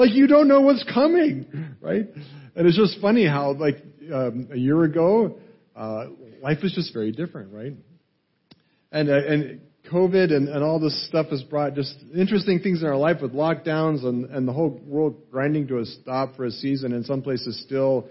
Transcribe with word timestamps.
like 0.00 0.14
you 0.14 0.26
don't 0.26 0.48
know 0.48 0.62
what's 0.62 0.84
coming, 0.92 1.76
right? 1.80 2.06
And 2.56 2.66
it's 2.66 2.76
just 2.76 3.00
funny 3.00 3.26
how, 3.26 3.52
like, 3.52 3.76
um, 4.12 4.48
a 4.52 4.56
year 4.56 4.82
ago, 4.82 5.38
uh, 5.76 6.06
life 6.42 6.58
was 6.62 6.72
just 6.72 6.92
very 6.92 7.12
different, 7.12 7.52
right? 7.52 7.74
And, 8.90 9.08
uh, 9.10 9.14
and 9.14 9.60
COVID 9.92 10.32
and, 10.32 10.48
and 10.48 10.64
all 10.64 10.80
this 10.80 11.06
stuff 11.06 11.26
has 11.28 11.42
brought 11.42 11.74
just 11.74 11.94
interesting 12.16 12.60
things 12.60 12.82
in 12.82 12.88
our 12.88 12.96
life 12.96 13.18
with 13.20 13.32
lockdowns 13.32 14.04
and, 14.04 14.24
and 14.30 14.48
the 14.48 14.52
whole 14.52 14.80
world 14.86 15.30
grinding 15.30 15.68
to 15.68 15.78
a 15.78 15.84
stop 15.84 16.34
for 16.34 16.46
a 16.46 16.50
season, 16.50 16.92
and 16.92 17.04
some 17.04 17.22
places 17.22 17.62
still 17.66 18.08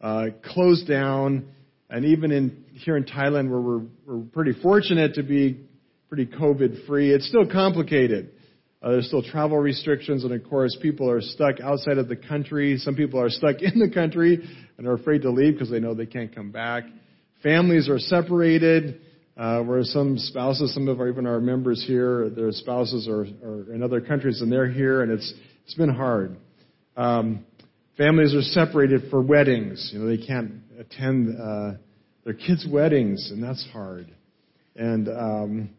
uh, 0.00 0.26
closed 0.44 0.86
down. 0.86 1.48
And 1.88 2.04
even 2.04 2.30
in 2.30 2.64
here 2.72 2.96
in 2.96 3.04
Thailand, 3.04 3.50
where 3.50 3.60
we're, 3.60 3.82
we're 4.06 4.24
pretty 4.32 4.52
fortunate 4.62 5.14
to 5.14 5.22
be 5.22 5.60
pretty 6.08 6.26
COVID 6.26 6.86
free, 6.86 7.10
it's 7.10 7.26
still 7.26 7.50
complicated. 7.50 8.30
Uh, 8.82 8.90
there's 8.90 9.06
still 9.06 9.22
travel 9.22 9.58
restrictions, 9.58 10.24
and 10.24 10.32
of 10.32 10.48
course, 10.48 10.76
people 10.82 11.08
are 11.08 11.20
stuck 11.20 11.60
outside 11.60 11.98
of 11.98 12.08
the 12.08 12.16
country. 12.16 12.76
Some 12.78 12.96
people 12.96 13.20
are 13.20 13.30
stuck 13.30 13.56
in 13.62 13.78
the 13.78 13.90
country 13.90 14.40
and 14.76 14.86
are 14.86 14.94
afraid 14.94 15.22
to 15.22 15.30
leave 15.30 15.54
because 15.54 15.70
they 15.70 15.80
know 15.80 15.94
they 15.94 16.06
can't 16.06 16.34
come 16.34 16.50
back. 16.50 16.84
Families 17.42 17.88
are 17.88 17.98
separated, 17.98 19.00
uh, 19.36 19.62
where 19.62 19.82
some 19.84 20.18
spouses, 20.18 20.74
some 20.74 20.88
of 20.88 21.00
our, 21.00 21.08
even 21.08 21.26
our 21.26 21.40
members 21.40 21.84
here, 21.86 22.28
their 22.30 22.50
spouses 22.50 23.08
are, 23.08 23.22
are 23.44 23.72
in 23.72 23.82
other 23.82 24.00
countries 24.00 24.40
and 24.40 24.50
they're 24.50 24.70
here, 24.70 25.02
and 25.02 25.12
it's 25.12 25.32
it's 25.64 25.74
been 25.74 25.94
hard. 25.94 26.36
Um, 26.96 27.46
families 27.96 28.34
are 28.34 28.42
separated 28.42 29.10
for 29.10 29.22
weddings. 29.22 29.90
You 29.92 30.00
know, 30.00 30.06
they 30.08 30.24
can't 30.24 30.54
attend 30.78 31.40
uh, 31.40 31.72
their 32.24 32.34
kids' 32.34 32.66
weddings, 32.68 33.30
and 33.30 33.42
that's 33.42 33.64
hard. 33.72 34.06
And 34.74 35.08
um, 35.08 35.70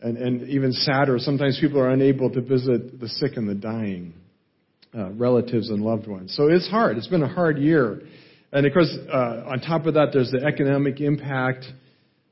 and, 0.00 0.16
and 0.18 0.48
even 0.48 0.72
sadder, 0.72 1.18
sometimes 1.18 1.58
people 1.60 1.80
are 1.80 1.90
unable 1.90 2.30
to 2.30 2.40
visit 2.40 3.00
the 3.00 3.08
sick 3.08 3.36
and 3.36 3.48
the 3.48 3.54
dying, 3.54 4.14
uh, 4.96 5.10
relatives 5.12 5.70
and 5.70 5.82
loved 5.82 6.06
ones. 6.06 6.34
So 6.36 6.48
it's 6.48 6.68
hard. 6.68 6.98
It's 6.98 7.06
been 7.06 7.22
a 7.22 7.28
hard 7.28 7.58
year. 7.58 8.02
And 8.52 8.66
of 8.66 8.72
course, 8.72 8.94
uh, 9.12 9.44
on 9.46 9.60
top 9.60 9.86
of 9.86 9.94
that, 9.94 10.10
there's 10.12 10.30
the 10.30 10.44
economic 10.44 11.00
impact 11.00 11.64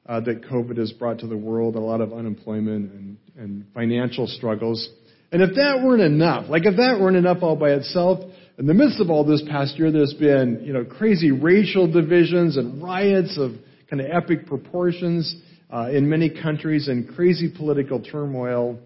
uh, 0.07 0.21
that 0.21 0.43
COVID 0.43 0.77
has 0.79 0.93
brought 0.93 1.21
to 1.21 1.27
the 1.27 1.37
world, 1.37 1.77
a 1.77 1.81
lot 1.81 2.01
of 2.01 2.13
unemployment 2.13 2.93
and, 2.93 3.17
and 3.37 3.67
financial 3.73 4.27
struggles. 4.27 4.89
And 5.33 5.43
if 5.43 5.55
that 5.55 5.81
weren't 5.83 6.03
enough, 6.03 6.49
like 6.49 6.67
if 6.67 6.77
that 6.77 6.99
weren't 7.01 7.17
enough 7.17 7.39
all 7.43 7.57
by 7.57 7.71
itself, 7.71 8.21
in 8.59 8.67
the 8.67 8.75
midst 8.75 9.01
of 9.01 9.11
all 9.11 9.25
this 9.25 9.43
past 9.49 9.79
year, 9.79 9.91
there's 9.91 10.15
been, 10.15 10.63
you 10.65 10.73
know, 10.73 10.85
crazy 10.85 11.33
racial 11.33 11.91
divisions 11.91 12.57
and 12.57 12.83
riots 12.83 13.37
of 13.39 13.53
kind 13.91 14.01
of 14.01 14.07
epic 14.13 14.47
proportions 14.47 15.35
uh, 15.75 15.91
in 15.91 16.09
many 16.09 16.31
countries 16.31 16.89
in 16.89 17.13
crazy 17.17 17.53
political 17.55 18.01
turmoil 18.01 18.79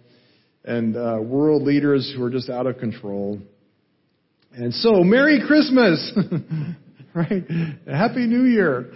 and 0.64 0.96
uh, 0.96 1.18
world 1.20 1.62
leaders 1.62 2.12
who 2.16 2.22
are 2.22 2.30
just 2.30 2.48
out 2.48 2.66
of 2.66 2.78
control. 2.78 3.38
And 4.52 4.72
so, 4.72 5.04
Merry 5.04 5.42
Christmas! 5.46 6.12
right? 7.14 7.44
Happy 7.86 8.26
New 8.26 8.44
Year! 8.44 8.90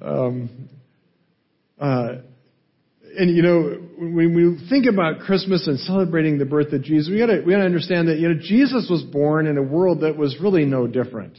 Um, 0.00 0.68
uh, 1.80 2.08
and 3.16 3.34
you 3.34 3.42
know, 3.42 3.78
when 3.98 4.34
we 4.34 4.68
think 4.68 4.86
about 4.86 5.20
Christmas 5.20 5.66
and 5.66 5.78
celebrating 5.80 6.36
the 6.36 6.44
birth 6.44 6.72
of 6.74 6.82
Jesus, 6.82 7.10
we 7.10 7.18
gotta, 7.18 7.42
we 7.46 7.52
gotta 7.52 7.64
understand 7.64 8.08
that, 8.08 8.18
you 8.18 8.28
know, 8.28 8.38
Jesus 8.40 8.88
was 8.90 9.02
born 9.04 9.46
in 9.46 9.56
a 9.56 9.62
world 9.62 10.02
that 10.02 10.18
was 10.18 10.36
really 10.40 10.66
no 10.66 10.86
different. 10.86 11.38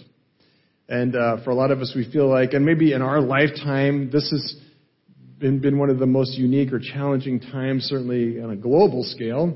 And, 0.90 1.16
uh, 1.16 1.44
for 1.44 1.52
a 1.52 1.56
lot 1.56 1.70
of 1.72 1.82
us, 1.82 1.94
we 1.96 2.12
feel 2.12 2.28
like, 2.28 2.54
and 2.54 2.66
maybe 2.66 2.94
in 2.94 3.02
our 3.02 3.22
lifetime, 3.22 4.10
this 4.12 4.30
has 4.32 4.56
been, 5.44 5.60
been 5.60 5.78
one 5.78 5.90
of 5.90 6.00
the 6.00 6.06
most 6.06 6.38
unique 6.38 6.72
or 6.72 6.80
challenging 6.80 7.42
times, 7.42 7.84
certainly 7.84 8.42
on 8.42 8.52
a 8.52 8.56
global 8.56 9.04
scale. 9.04 9.54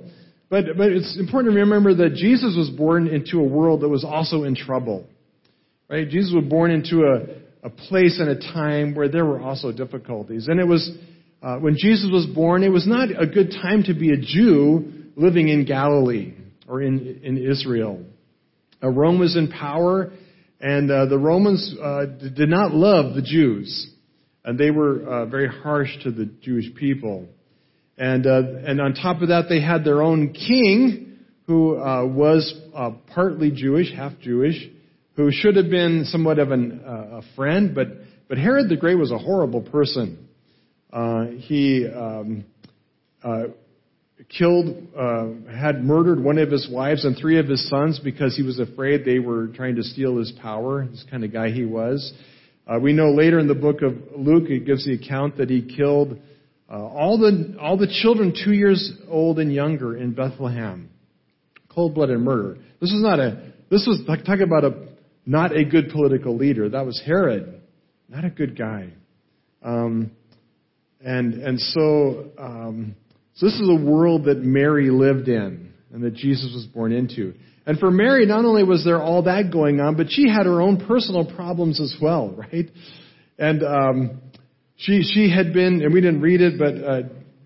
But, 0.50 0.66
but 0.78 0.92
it's 0.92 1.18
important 1.18 1.54
to 1.54 1.62
remember 1.62 1.94
that 1.96 2.16
Jesus 2.16 2.56
was 2.58 2.70
born 2.70 3.08
into 3.08 3.40
a 3.40 3.44
world 3.44 3.82
that 3.82 3.88
was 3.88 4.04
also 4.04 4.44
in 4.44 4.54
trouble. 4.54 5.08
Right? 5.90 6.08
Jesus 6.10 6.34
was 6.36 6.44
born 6.44 6.72
into 6.72 7.04
a, 7.06 7.68
a 7.68 7.70
place 7.70 8.20
and 8.20 8.30
a 8.30 8.36
time 8.36 8.96
where 8.96 9.08
there 9.08 9.26
were 9.26 9.40
also 9.40 9.72
difficulties. 9.72 10.50
And 10.50 10.60
it 10.60 10.68
was, 10.68 10.92
uh, 11.42 11.56
when 11.60 11.78
Jesus 11.78 12.10
was 12.12 12.26
born, 12.26 12.64
it 12.64 12.70
was 12.70 12.86
not 12.86 13.08
a 13.10 13.26
good 13.26 13.52
time 13.52 13.84
to 13.84 13.94
be 13.94 14.12
a 14.12 14.18
Jew 14.18 15.06
living 15.16 15.48
in 15.48 15.64
Galilee 15.64 16.34
or 16.68 16.82
in, 16.82 17.22
in 17.24 17.38
Israel. 17.38 18.04
Uh, 18.84 18.90
Rome 18.90 19.20
was 19.20 19.38
in 19.38 19.48
power, 19.48 20.12
and 20.60 20.92
uh, 20.92 21.06
the 21.06 21.18
Romans 21.18 21.74
uh, 21.82 22.08
did 22.08 22.50
not 22.50 22.74
love 22.74 23.16
the 23.16 23.22
Jews, 23.22 23.90
and 24.48 24.58
they 24.58 24.72
were 24.72 25.08
uh, 25.08 25.26
very 25.28 25.48
harsh 25.48 25.90
to 26.04 26.12
the 26.12 26.26
Jewish 26.42 26.74
people. 26.74 27.28
And 28.00 28.26
uh, 28.26 28.42
and 28.66 28.82
on 28.82 28.96
top 28.96 29.22
of 29.22 29.28
that, 29.28 29.46
they 29.50 29.62
had 29.62 29.84
their 29.84 30.02
own 30.02 30.34
king, 30.34 31.20
who 31.46 31.76
was 31.76 32.54
partly 33.14 33.52
Jewish, 33.52 33.94
half 33.94 34.14
Jewish, 34.22 34.56
who 35.16 35.30
should 35.32 35.56
have 35.56 35.70
been 35.70 36.06
somewhat 36.06 36.40
of 36.40 36.52
an, 36.52 36.82
a 36.84 37.22
friend, 37.36 37.76
but 37.76 37.88
but 38.28 38.38
Herod 38.38 38.70
the 38.70 38.76
Great 38.76 38.98
was 38.98 39.12
a 39.12 39.18
horrible 39.18 39.62
person. 39.62 40.28
Uh, 40.92 41.26
he 41.38 41.88
um, 41.88 42.46
uh, 43.24 43.44
killed, 44.38 44.88
uh, 44.98 45.28
had 45.52 45.84
murdered 45.84 46.22
one 46.22 46.38
of 46.38 46.52
his 46.52 46.68
wives 46.70 47.06
and 47.06 47.18
three 47.18 47.40
of 47.40 47.48
his 47.48 47.68
sons 47.70 48.00
because 48.00 48.36
he 48.36 48.44
was 48.44 48.60
afraid 48.60 49.06
they 49.06 49.20
were 49.20 49.48
trying 49.48 49.76
to 49.76 49.84
steal 49.84 50.18
his 50.18 50.32
power. 50.42 50.86
This 50.86 51.06
kind 51.10 51.24
of 51.24 51.32
guy 51.32 51.50
he 51.50 51.66
was. 51.66 52.14
Uh, 52.68 52.80
we 52.80 52.94
know 52.94 53.12
later 53.12 53.40
in 53.40 53.48
the 53.48 53.56
book 53.56 53.82
of 53.82 53.96
Luke, 54.16 54.50
it 54.50 54.66
gives 54.66 54.86
the 54.86 54.94
account 54.94 55.38
that 55.38 55.50
he 55.50 55.62
killed 55.62 56.20
uh, 56.70 56.74
all 56.74 57.18
the 57.18 57.56
all 57.62 57.78
the 57.78 57.88
children 58.02 58.34
two 58.44 58.54
years 58.54 58.92
old 59.08 59.40
and 59.40 59.54
younger 59.54 59.96
in 59.96 60.12
Bethlehem. 60.14 60.90
Cold-blooded 61.70 62.20
murder. 62.20 62.58
This 62.82 62.92
was 62.92 63.02
not 63.02 63.20
a. 63.20 63.54
This 63.70 63.88
was 63.88 64.02
talk 64.26 64.40
about 64.40 64.66
a 64.66 64.88
not 65.26 65.56
a 65.56 65.64
good 65.64 65.90
political 65.90 66.36
leader. 66.36 66.70
That 66.70 66.86
was 66.86 67.02
Herod, 67.06 67.62
not 68.10 68.26
a 68.26 68.30
good 68.30 68.58
guy. 68.58 68.90
Um, 69.62 70.12
and, 71.02 71.36
and 71.36 71.60
so, 71.60 72.32
um, 72.40 72.96
so 73.36 73.46
this 73.46 73.56
is 73.56 73.70
a 73.70 73.86
world 73.86 74.26
that 74.26 74.40
Mary 74.40 74.90
lived 74.90 75.28
in 75.28 75.74
and 75.94 76.04
that 76.04 76.16
Jesus 76.16 76.52
was 76.54 76.66
born 76.66 76.92
into. 76.92 77.34
And 77.68 77.78
for 77.78 77.92
Mary, 77.92 78.26
not 78.26 78.46
only 78.46 78.64
was 78.64 78.86
there 78.86 79.02
all 79.02 79.24
that 79.24 79.52
going 79.52 79.82
on, 79.82 79.98
but 79.98 80.08
she 80.10 80.30
had 80.30 80.46
her 80.46 80.62
own 80.62 80.88
personal 80.88 81.26
problems 81.26 81.82
as 81.82 81.96
well, 82.02 82.30
right? 82.38 82.72
And 83.38 83.62
um, 83.62 84.22
she 84.78 85.04
she 85.04 85.30
had 85.30 85.54
been, 85.54 85.82
and 85.84 85.94
we 85.94 86.02
didn't 86.02 86.22
read 86.22 86.42
it, 86.42 86.58
but 86.58 86.76
uh, 86.76 87.02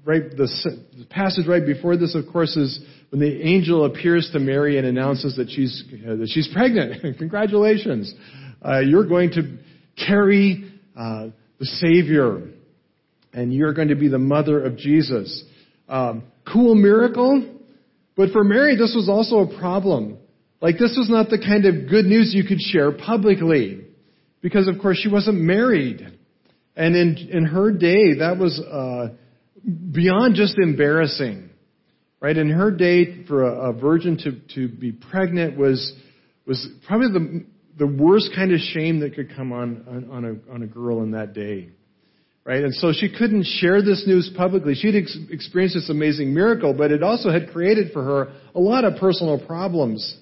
right 0.06 0.30
the, 0.30 0.48
the 0.98 1.06
passage 1.06 1.48
right 1.48 1.66
before 1.66 1.98
this, 1.98 2.16
of 2.16 2.32
course, 2.32 2.56
is 2.56 2.80
when 3.10 3.20
the 3.20 3.42
angel 3.42 3.84
appears 3.84 4.30
to 4.32 4.40
Mary 4.40 4.78
and 4.78 4.86
announces 4.86 5.36
that 5.38 5.50
she's 5.50 5.84
uh, 6.08 6.16
that 6.16 6.30
she's 6.30 6.48
pregnant. 6.54 7.18
Congratulations, 7.18 8.14
uh, 8.64 8.80
you're 8.80 9.08
going 9.08 9.32
to 9.32 9.58
carry 9.98 10.72
uh, 10.96 11.28
the 11.60 11.66
Savior 11.66 12.48
and 13.34 13.54
you're 13.54 13.74
going 13.74 13.88
to 13.88 13.96
be 13.96 14.08
the 14.08 14.20
mother 14.20 14.64
of 14.64 14.78
Jesus. 14.78 15.44
Um, 15.88 16.24
cool 16.52 16.76
miracle, 16.76 17.61
but 18.22 18.30
for 18.34 18.44
Mary, 18.44 18.76
this 18.76 18.94
was 18.96 19.10
also 19.10 19.40
a 19.40 19.60
problem. 19.60 20.20
Like, 20.62 20.76
this 20.78 20.94
was 20.96 21.10
not 21.10 21.32
the 21.32 21.40
kind 21.40 21.66
of 21.66 21.90
good 21.90 22.06
news 22.06 22.36
you 22.36 22.44
could 22.44 22.62
share 22.62 22.92
publicly, 22.92 23.84
because 24.42 24.68
of 24.68 24.76
course 24.80 25.00
she 25.02 25.10
wasn't 25.10 25.40
married. 25.40 26.08
And 26.76 26.96
in, 26.96 27.18
in 27.32 27.46
her 27.46 27.72
day, 27.72 28.20
that 28.20 28.38
was 28.38 28.60
uh, 28.60 29.16
beyond 29.92 30.36
just 30.36 30.60
embarrassing. 30.60 31.50
Right? 32.20 32.38
In 32.38 32.52
her 32.52 32.70
day, 32.70 33.26
for 33.26 33.44
a, 33.44 33.72
a 33.72 33.74
virgin 33.74 34.18
to, 34.18 34.40
to 34.54 34.72
be 34.72 34.92
pregnant 34.92 35.58
was, 35.58 35.92
was 36.46 36.70
probably 36.86 37.08
the, 37.08 37.46
the 37.80 37.88
worst 37.88 38.30
kind 38.36 38.54
of 38.54 38.60
shame 38.60 39.00
that 39.00 39.16
could 39.16 39.36
come 39.36 39.52
on, 39.52 39.84
on, 39.90 40.12
on, 40.12 40.26
a, 40.26 40.54
on 40.54 40.62
a 40.62 40.68
girl 40.68 41.02
in 41.02 41.14
that 41.14 41.34
day. 41.34 41.70
Right? 42.44 42.64
And 42.64 42.74
so 42.74 42.92
she 42.92 43.08
couldn't 43.16 43.44
share 43.44 43.84
this 43.84 44.04
news 44.08 44.32
publicly. 44.36 44.74
She'd 44.74 44.96
ex- 44.96 45.18
experienced 45.30 45.76
this 45.76 45.90
amazing 45.90 46.34
miracle, 46.34 46.74
but 46.74 46.92
it 46.92 47.04
also 47.04 47.30
had 47.30 47.52
created 47.52 47.94
for 47.94 48.04
her 48.04 48.34
a 48.56 48.60
lot 48.60 48.84
of 48.84 49.00
personal 49.00 49.40
problems. 49.46 50.18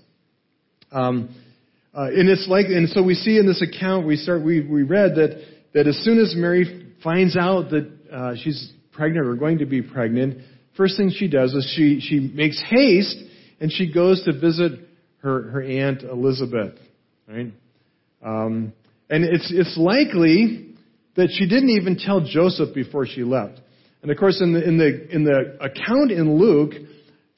Um, 0.92 1.34
uh, 1.94 2.08
and 2.08 2.30
it's 2.30 2.48
like, 2.48 2.66
and 2.68 2.90
so 2.90 3.04
we 3.04 3.14
see 3.14 3.38
in 3.38 3.48
this 3.48 3.62
account, 3.62 4.06
we 4.06 4.18
start, 4.18 4.44
we, 4.44 4.62
we 4.62 4.84
read 4.84 5.16
that, 5.16 5.44
that 5.74 5.88
as 5.88 5.98
soon 6.04 6.20
as 6.20 6.36
Mary 6.36 6.94
finds 7.04 7.38
out 7.38 7.70
that 7.72 7.90
uh, 8.12 8.36
she's 8.36 8.74
pregnant 8.92 9.26
or 9.26 9.36
going 9.36 9.60
to 9.60 9.66
be 9.66 9.82
pregnant, 9.82 10.40
first 10.76 10.98
thing 10.98 11.12
she 11.16 11.30
does 11.30 11.54
is 11.54 11.74
she, 11.76 12.02
she 12.02 12.20
makes 12.20 12.62
haste 12.70 13.18
and 13.62 13.72
she 13.72 13.92
goes 13.92 14.24
to 14.26 14.38
visit 14.38 14.74
her, 15.22 15.50
her 15.52 15.64
aunt 15.64 16.04
Elizabeth, 16.04 16.76
right? 17.28 17.52
Um, 18.24 18.74
and 19.10 19.24
it's, 19.24 19.52
it's 19.54 19.78
likely 19.78 20.69
that 21.16 21.30
she 21.32 21.48
didn't 21.48 21.70
even 21.70 21.98
tell 21.98 22.22
Joseph 22.22 22.74
before 22.74 23.06
she 23.06 23.24
left. 23.24 23.60
And 24.02 24.12
of 24.12 24.18
course, 24.18 24.42
in 24.42 24.54
the, 24.54 24.66
in 24.66 24.78
the, 24.78 25.14
in 25.14 25.24
the 25.24 25.58
account 25.60 26.12
in 26.12 26.38
Luke, 26.40 26.74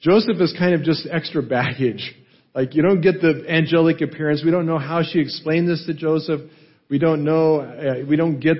Joseph 0.00 0.40
is 0.40 0.54
kind 0.58 0.74
of 0.74 0.82
just 0.82 1.06
extra 1.10 1.42
baggage. 1.42 2.14
Like, 2.54 2.74
you 2.74 2.82
don't 2.82 3.00
get 3.00 3.20
the 3.20 3.44
angelic 3.48 4.00
appearance. 4.00 4.42
We 4.44 4.50
don't 4.50 4.66
know 4.66 4.78
how 4.78 5.02
she 5.02 5.20
explained 5.20 5.68
this 5.68 5.84
to 5.86 5.94
Joseph. 5.94 6.42
We 6.88 6.98
don't 6.98 7.24
know, 7.24 7.60
uh, 7.60 8.06
we 8.08 8.16
don't 8.16 8.38
get 8.38 8.56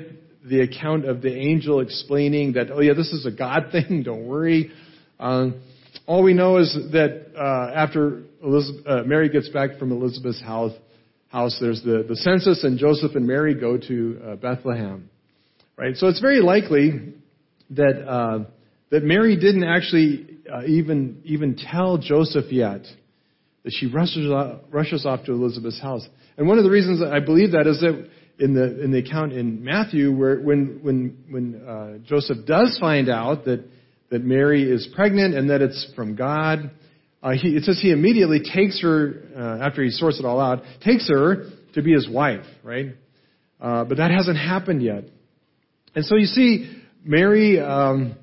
the 0.48 0.62
account 0.62 1.04
of 1.04 1.22
the 1.22 1.32
angel 1.32 1.80
explaining 1.80 2.54
that, 2.54 2.70
oh 2.70 2.80
yeah, 2.80 2.94
this 2.94 3.12
is 3.12 3.26
a 3.26 3.30
God 3.30 3.66
thing, 3.72 4.02
don't 4.02 4.26
worry. 4.26 4.72
Um, 5.20 5.62
all 6.06 6.22
we 6.22 6.32
know 6.32 6.56
is 6.56 6.74
that 6.92 7.32
uh, 7.36 7.72
after 7.74 8.22
Elizabeth, 8.42 8.86
uh, 8.86 9.02
Mary 9.04 9.28
gets 9.28 9.48
back 9.50 9.78
from 9.78 9.92
Elizabeth's 9.92 10.42
house, 10.42 10.72
house 11.32 11.56
there's 11.60 11.82
the, 11.82 12.04
the 12.06 12.16
census, 12.16 12.62
and 12.62 12.78
Joseph 12.78 13.14
and 13.14 13.26
Mary 13.26 13.54
go 13.54 13.78
to 13.78 14.20
uh, 14.24 14.36
Bethlehem. 14.36 15.08
Right? 15.76 15.96
So 15.96 16.08
it's 16.08 16.20
very 16.20 16.40
likely 16.40 17.14
that 17.70 18.06
uh, 18.06 18.44
that 18.90 19.02
Mary 19.02 19.36
didn't 19.36 19.64
actually 19.64 20.38
uh, 20.52 20.64
even 20.66 21.22
even 21.24 21.56
tell 21.56 21.96
Joseph 21.96 22.52
yet 22.52 22.82
that 23.64 23.72
she 23.72 23.86
rushes 23.86 24.30
off, 24.30 24.60
rushes 24.70 25.06
off 25.06 25.24
to 25.24 25.32
Elizabeth's 25.32 25.80
house. 25.80 26.06
And 26.36 26.46
one 26.46 26.58
of 26.58 26.64
the 26.64 26.70
reasons 26.70 27.02
I 27.02 27.20
believe 27.20 27.52
that 27.52 27.66
is 27.66 27.80
that 27.80 28.08
in 28.38 28.54
the 28.54 28.82
in 28.82 28.90
the 28.90 28.98
account 28.98 29.32
in 29.32 29.64
Matthew, 29.64 30.14
where 30.14 30.38
when 30.38 30.80
when 30.82 31.16
when 31.30 31.66
uh, 31.66 31.98
Joseph 32.06 32.46
does 32.46 32.76
find 32.78 33.08
out 33.08 33.46
that 33.46 33.64
that 34.10 34.22
Mary 34.22 34.70
is 34.70 34.86
pregnant 34.94 35.34
and 35.34 35.48
that 35.48 35.62
it's 35.62 35.90
from 35.96 36.14
God, 36.14 36.70
uh, 37.22 37.30
he, 37.30 37.48
it 37.50 37.64
says 37.64 37.78
he 37.80 37.92
immediately 37.92 38.40
takes 38.40 38.82
her 38.82 39.22
uh, 39.36 39.64
after 39.64 39.82
he 39.82 39.90
sorts 39.90 40.18
it 40.18 40.24
all 40.24 40.40
out, 40.40 40.62
takes 40.84 41.08
her 41.08 41.50
to 41.74 41.82
be 41.82 41.92
his 41.92 42.08
wife, 42.08 42.44
right? 42.64 42.94
Uh, 43.60 43.84
but 43.84 43.98
that 43.98 44.10
hasn't 44.10 44.36
happened 44.36 44.82
yet. 44.82 45.04
And 45.94 46.04
so 46.04 46.16
you 46.16 46.26
see, 46.26 46.82
Mary, 47.04 47.60
um, 47.60 48.16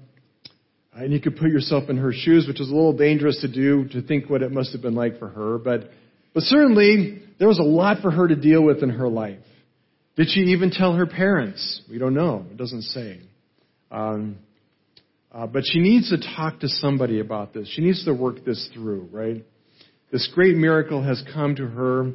and 0.94 1.14
you 1.14 1.22
could 1.22 1.38
put 1.38 1.50
yourself 1.50 1.90
in 1.90 1.98
her 1.98 2.12
shoes, 2.14 2.46
which 2.48 2.60
is 2.60 2.70
a 2.70 2.74
little 2.74 2.98
dangerous 2.98 3.40
to 3.42 3.48
do, 3.48 3.88
to 3.90 4.02
think 4.02 4.30
what 4.30 4.42
it 4.42 4.52
must 4.52 4.74
have 4.74 4.82
been 4.82 4.96
like 4.96 5.18
for 5.18 5.30
her. 5.30 5.58
But, 5.58 5.92
but 6.34 6.44
certainly, 6.44 7.22
there 7.40 7.48
was 7.48 7.60
a 7.60 7.64
lot 7.64 8.02
for 8.02 8.12
her 8.12 8.28
to 8.28 8.36
deal 8.36 8.62
with 8.62 8.84
in 8.84 8.90
her 8.90 9.08
life. 9.08 9.40
Did 10.18 10.28
she 10.30 10.42
even 10.52 10.72
tell 10.72 10.94
her 10.96 11.06
parents? 11.06 11.82
We 11.90 12.00
don't 12.00 12.14
know. 12.14 12.46
It 12.52 12.58
doesn't 12.58 12.82
say. 12.82 13.22
Um, 13.90 14.40
uh, 15.32 15.46
but 15.46 15.64
she 15.66 15.80
needs 15.80 16.10
to 16.10 16.18
talk 16.36 16.60
to 16.62 16.68
somebody 16.68 17.20
about 17.20 17.54
this. 17.54 17.72
She 17.76 17.82
needs 17.82 18.04
to 18.06 18.14
work 18.14 18.44
this 18.46 18.70
through, 18.74 19.10
right? 19.12 19.46
This 20.12 20.28
great 20.34 20.56
miracle 20.56 21.04
has 21.04 21.24
come 21.34 21.56
to 21.56 21.68
her, 21.68 22.12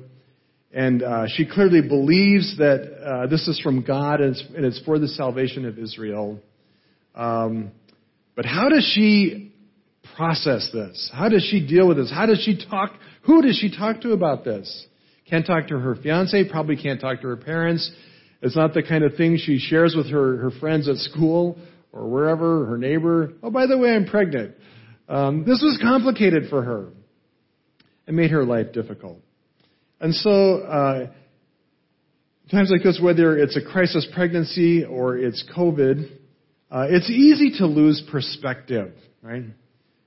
and 0.72 1.02
uh, 1.02 1.26
she 1.28 1.46
clearly 1.46 1.80
believes 1.80 2.56
that 2.58 2.92
uh, 3.04 3.26
this 3.28 3.46
is 3.46 3.60
from 3.60 3.82
God 3.82 4.20
and 4.20 4.34
it's, 4.34 4.44
and 4.56 4.64
it's, 4.64 4.80
for 4.84 4.98
the 4.98 5.06
salvation 5.06 5.64
of 5.64 5.78
Israel. 5.78 6.40
Um, 7.14 7.70
but 8.34 8.44
how 8.44 8.68
does 8.68 8.90
she 8.94 9.52
process 10.16 10.68
this? 10.72 11.08
How 11.14 11.28
does 11.28 11.46
she 11.48 11.64
deal 11.64 11.86
with 11.86 11.98
this? 11.98 12.10
How 12.10 12.26
does 12.26 12.42
she 12.44 12.66
talk? 12.68 12.90
Who 13.22 13.42
does 13.42 13.56
she 13.56 13.70
talk 13.76 14.00
to 14.00 14.12
about 14.12 14.44
this? 14.44 14.86
Can't 15.30 15.46
talk 15.46 15.68
to 15.68 15.78
her 15.78 15.94
fiance, 15.94 16.50
probably 16.50 16.76
can't 16.76 17.00
talk 17.00 17.20
to 17.20 17.28
her 17.28 17.36
parents. 17.36 17.90
It's 18.42 18.56
not 18.56 18.74
the 18.74 18.82
kind 18.82 19.04
of 19.04 19.14
thing 19.14 19.38
she 19.38 19.58
shares 19.58 19.94
with 19.96 20.10
her, 20.10 20.36
her 20.36 20.50
friends 20.60 20.88
at 20.88 20.96
school 20.96 21.56
or 21.94 22.08
wherever, 22.08 22.66
her 22.66 22.76
neighbor. 22.76 23.32
Oh, 23.42 23.50
by 23.50 23.66
the 23.66 23.78
way, 23.78 23.90
I'm 23.90 24.06
pregnant. 24.06 24.56
Um, 25.08 25.44
this 25.46 25.62
was 25.62 25.78
complicated 25.80 26.50
for 26.50 26.62
her. 26.62 26.88
It 28.06 28.14
made 28.14 28.32
her 28.32 28.44
life 28.44 28.72
difficult. 28.72 29.20
And 30.00 30.12
so, 30.14 30.58
uh, 30.58 31.06
times 32.50 32.70
like 32.70 32.82
this, 32.82 33.00
whether 33.02 33.38
it's 33.38 33.56
a 33.56 33.64
crisis 33.64 34.06
pregnancy 34.12 34.84
or 34.84 35.16
it's 35.16 35.44
COVID, 35.56 36.10
uh, 36.70 36.86
it's 36.90 37.08
easy 37.08 37.58
to 37.58 37.66
lose 37.66 38.02
perspective, 38.10 38.92
right? 39.22 39.44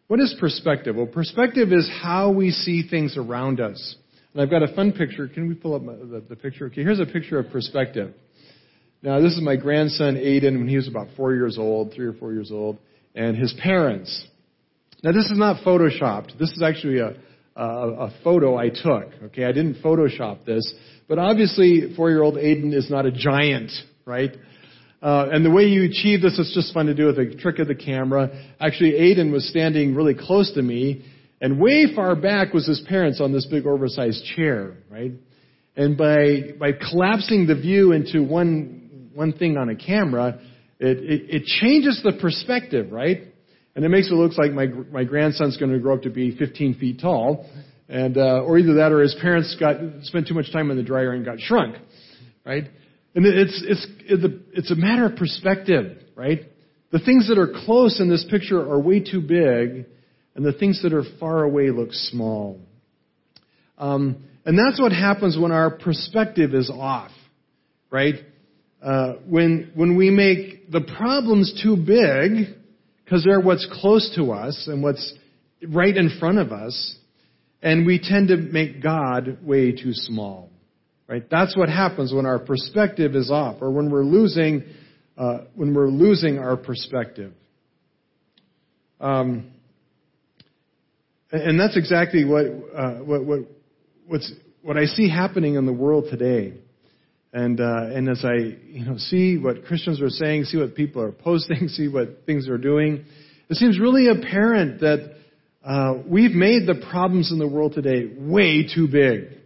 What 0.07 0.19
is 0.19 0.35
perspective? 0.39 0.95
Well, 0.95 1.05
perspective 1.07 1.71
is 1.71 1.89
how 2.01 2.31
we 2.31 2.51
see 2.51 2.87
things 2.87 3.17
around 3.17 3.61
us. 3.61 3.95
And 4.33 4.41
I've 4.41 4.49
got 4.49 4.61
a 4.61 4.73
fun 4.75 4.91
picture. 4.91 5.27
Can 5.27 5.47
we 5.47 5.55
pull 5.55 5.75
up 5.75 5.83
my, 5.83 5.93
the, 5.93 6.23
the 6.29 6.35
picture? 6.35 6.65
Okay, 6.65 6.83
here's 6.83 6.99
a 6.99 7.05
picture 7.05 7.39
of 7.39 7.49
perspective. 7.49 8.13
Now, 9.03 9.19
this 9.19 9.33
is 9.33 9.41
my 9.41 9.55
grandson 9.55 10.15
Aiden 10.15 10.57
when 10.57 10.67
he 10.67 10.75
was 10.75 10.87
about 10.87 11.07
four 11.15 11.33
years 11.33 11.57
old, 11.57 11.93
three 11.93 12.07
or 12.07 12.13
four 12.13 12.33
years 12.33 12.51
old, 12.51 12.79
and 13.13 13.37
his 13.37 13.53
parents. 13.61 14.25
Now, 15.03 15.11
this 15.11 15.25
is 15.25 15.37
not 15.37 15.63
photoshopped. 15.63 16.37
This 16.39 16.51
is 16.51 16.63
actually 16.63 16.99
a, 16.99 17.15
a, 17.55 17.65
a 17.65 18.13
photo 18.23 18.57
I 18.57 18.69
took. 18.69 19.11
Okay, 19.25 19.45
I 19.45 19.51
didn't 19.51 19.83
Photoshop 19.83 20.45
this, 20.45 20.73
but 21.07 21.19
obviously, 21.19 21.93
four-year-old 21.95 22.35
Aiden 22.35 22.73
is 22.73 22.89
not 22.89 23.05
a 23.05 23.11
giant, 23.11 23.71
right? 24.05 24.35
Uh, 24.99 25.27
and 25.31 25.45
the 25.45 25.51
way 25.51 25.65
you 25.65 25.83
achieve 25.83 26.23
this 26.23 26.39
is 26.39 26.51
just 26.55 26.73
fun 26.73 26.87
to 26.87 26.95
do 26.95 27.05
with 27.05 27.19
a 27.19 27.35
trick 27.35 27.59
of 27.59 27.67
the 27.67 27.75
camera. 27.75 28.31
Actually, 28.59 28.93
Aiden 28.93 29.31
was 29.31 29.47
standing 29.47 29.93
really 29.93 30.15
close 30.15 30.51
to 30.53 30.61
me, 30.63 31.05
and 31.39 31.59
way 31.59 31.93
far 31.95 32.15
back 32.15 32.51
was 32.51 32.65
his 32.65 32.81
parents 32.89 33.21
on 33.21 33.31
this 33.31 33.45
big 33.45 33.67
oversized 33.67 34.25
chair, 34.35 34.77
right? 34.89 35.11
And 35.75 35.95
by 35.95 36.53
by 36.59 36.71
collapsing 36.71 37.45
the 37.45 37.53
view 37.53 37.91
into 37.91 38.23
one 38.23 38.86
one 39.17 39.33
thing 39.33 39.57
on 39.57 39.67
a 39.67 39.75
camera, 39.75 40.39
it, 40.79 40.97
it, 40.99 41.35
it 41.35 41.45
changes 41.45 41.99
the 42.03 42.13
perspective, 42.21 42.91
right? 42.91 43.23
And 43.75 43.83
it 43.83 43.89
makes 43.89 44.11
it 44.11 44.13
look 44.13 44.37
like 44.37 44.51
my 44.51 44.67
my 44.67 45.03
grandson's 45.03 45.57
going 45.57 45.71
to 45.71 45.79
grow 45.79 45.95
up 45.95 46.03
to 46.03 46.11
be 46.11 46.37
15 46.37 46.75
feet 46.75 46.99
tall, 47.01 47.49
and 47.89 48.15
uh, 48.15 48.43
or 48.43 48.59
either 48.59 48.75
that 48.75 48.91
or 48.91 49.01
his 49.01 49.15
parents 49.19 49.55
got 49.59 49.77
spent 50.03 50.27
too 50.27 50.35
much 50.35 50.51
time 50.53 50.69
in 50.69 50.77
the 50.77 50.83
dryer 50.83 51.11
and 51.11 51.25
got 51.25 51.39
shrunk, 51.39 51.77
right? 52.45 52.65
And 53.15 53.25
it's, 53.25 53.63
it's, 53.67 53.87
it's 54.07 54.69
a 54.69 54.75
matter 54.75 55.07
of 55.07 55.15
perspective, 55.15 55.97
right? 56.15 56.41
The 56.91 56.99
things 56.99 57.27
that 57.29 57.39
are 57.39 57.51
close 57.65 57.99
in 57.99 58.09
this 58.09 58.23
picture 58.29 58.59
are 58.59 58.79
way 58.79 58.99
too 58.99 59.21
big, 59.21 59.87
and 60.35 60.45
the 60.45 60.53
things 60.53 60.83
that 60.83 60.93
are 60.93 61.03
far 61.19 61.43
away 61.43 61.71
look 61.71 61.89
small. 61.91 62.61
Um, 63.79 64.23
and 64.45 64.57
that's 64.57 64.79
what 64.79 64.91
happens 64.91 65.35
when 65.35 65.51
our 65.51 65.71
perspective 65.71 66.53
is 66.53 66.69
off, 66.69 67.11
right? 67.89 68.15
Uh, 68.87 69.15
when, 69.27 69.69
when 69.75 69.97
we 69.97 70.09
make 70.09 70.71
the 70.71 70.79
problems 70.79 71.61
too 71.61 71.75
big, 71.75 72.55
because 73.03 73.21
they're 73.25 73.41
what's 73.41 73.67
close 73.81 74.15
to 74.15 74.31
us 74.31 74.69
and 74.71 74.81
what's 74.81 75.13
right 75.67 75.97
in 75.97 76.17
front 76.21 76.37
of 76.37 76.53
us, 76.53 76.95
and 77.61 77.85
we 77.85 77.99
tend 77.99 78.29
to 78.29 78.37
make 78.37 78.81
God 78.81 79.39
way 79.43 79.73
too 79.73 79.91
small. 79.91 80.49
Right? 81.05 81.29
That's 81.29 81.53
what 81.57 81.67
happens 81.67 82.13
when 82.13 82.25
our 82.25 82.39
perspective 82.39 83.13
is 83.13 83.29
off, 83.29 83.57
or 83.59 83.71
when 83.71 83.91
we're 83.91 84.05
losing, 84.05 84.63
uh, 85.17 85.39
when 85.53 85.73
we're 85.73 85.89
losing 85.89 86.39
our 86.39 86.55
perspective. 86.55 87.33
Um, 89.01 89.51
and 91.29 91.59
that's 91.59 91.75
exactly 91.75 92.23
what, 92.23 92.45
uh, 92.73 92.91
what, 92.99 93.25
what, 93.25 93.39
what's, 94.07 94.31
what 94.61 94.77
I 94.77 94.85
see 94.85 95.09
happening 95.09 95.55
in 95.55 95.65
the 95.65 95.73
world 95.73 96.05
today. 96.09 96.53
And, 97.37 97.61
uh, 97.61 97.93
and 97.93 98.09
as 98.09 98.25
I 98.25 98.33
you 98.67 98.83
know, 98.83 98.97
see 98.97 99.37
what 99.37 99.65
Christians 99.65 100.01
are 100.01 100.09
saying, 100.09 100.45
see 100.45 100.57
what 100.57 100.73
people 100.73 101.03
are 101.03 101.11
posting, 101.11 101.67
see 101.67 101.87
what 101.87 102.25
things 102.25 102.49
are 102.49 102.57
doing, 102.57 103.05
it 103.47 103.57
seems 103.57 103.79
really 103.79 104.07
apparent 104.07 104.79
that 104.79 105.17
uh, 105.63 106.01
we've 106.07 106.31
made 106.31 106.65
the 106.65 106.83
problems 106.89 107.31
in 107.31 107.37
the 107.37 107.47
world 107.47 107.73
today 107.73 108.11
way 108.17 108.67
too 108.67 108.87
big. 108.87 109.37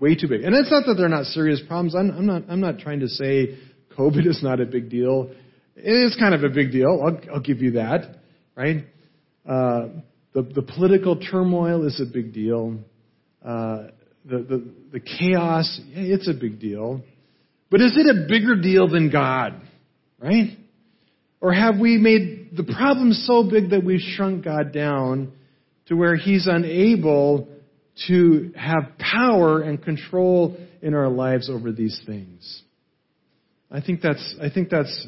Way 0.00 0.16
too 0.16 0.26
big. 0.26 0.42
And 0.42 0.52
it's 0.52 0.68
not 0.68 0.84
that 0.86 0.94
they're 0.98 1.08
not 1.08 1.26
serious 1.26 1.62
problems. 1.64 1.94
I'm, 1.94 2.10
I'm, 2.10 2.26
not, 2.26 2.42
I'm 2.48 2.60
not 2.60 2.80
trying 2.80 3.00
to 3.00 3.08
say 3.08 3.56
COVID 3.96 4.26
is 4.26 4.42
not 4.42 4.60
a 4.60 4.66
big 4.66 4.90
deal. 4.90 5.30
It 5.76 5.90
is 5.92 6.16
kind 6.18 6.34
of 6.34 6.42
a 6.42 6.48
big 6.48 6.72
deal. 6.72 7.00
I'll, 7.04 7.34
I'll 7.34 7.40
give 7.40 7.62
you 7.62 7.72
that, 7.72 8.16
right? 8.56 8.84
Uh, 9.48 9.88
the, 10.34 10.42
the 10.42 10.62
political 10.62 11.14
turmoil 11.20 11.86
is 11.86 12.00
a 12.00 12.12
big 12.12 12.34
deal. 12.34 12.80
Uh, 13.44 13.90
the, 14.24 14.38
the, 14.38 14.74
the 14.94 15.00
chaos, 15.00 15.80
it's 15.92 16.28
a 16.28 16.34
big 16.34 16.58
deal. 16.58 17.04
But 17.70 17.80
is 17.80 17.96
it 17.96 18.06
a 18.06 18.26
bigger 18.28 18.56
deal 18.60 18.88
than 18.88 19.10
God? 19.10 19.60
Right? 20.18 20.58
Or 21.40 21.52
have 21.52 21.78
we 21.78 21.98
made 21.98 22.56
the 22.56 22.64
problem 22.64 23.12
so 23.12 23.48
big 23.48 23.70
that 23.70 23.84
we've 23.84 24.00
shrunk 24.00 24.44
God 24.44 24.72
down 24.72 25.32
to 25.86 25.94
where 25.94 26.16
He's 26.16 26.46
unable 26.46 27.48
to 28.06 28.52
have 28.56 28.92
power 28.98 29.60
and 29.62 29.82
control 29.82 30.56
in 30.82 30.94
our 30.94 31.08
lives 31.08 31.50
over 31.50 31.72
these 31.72 32.00
things. 32.06 32.62
I 33.70 33.80
think 33.80 34.00
that's, 34.00 34.36
I 34.40 34.50
think 34.50 34.70
that's 34.70 35.06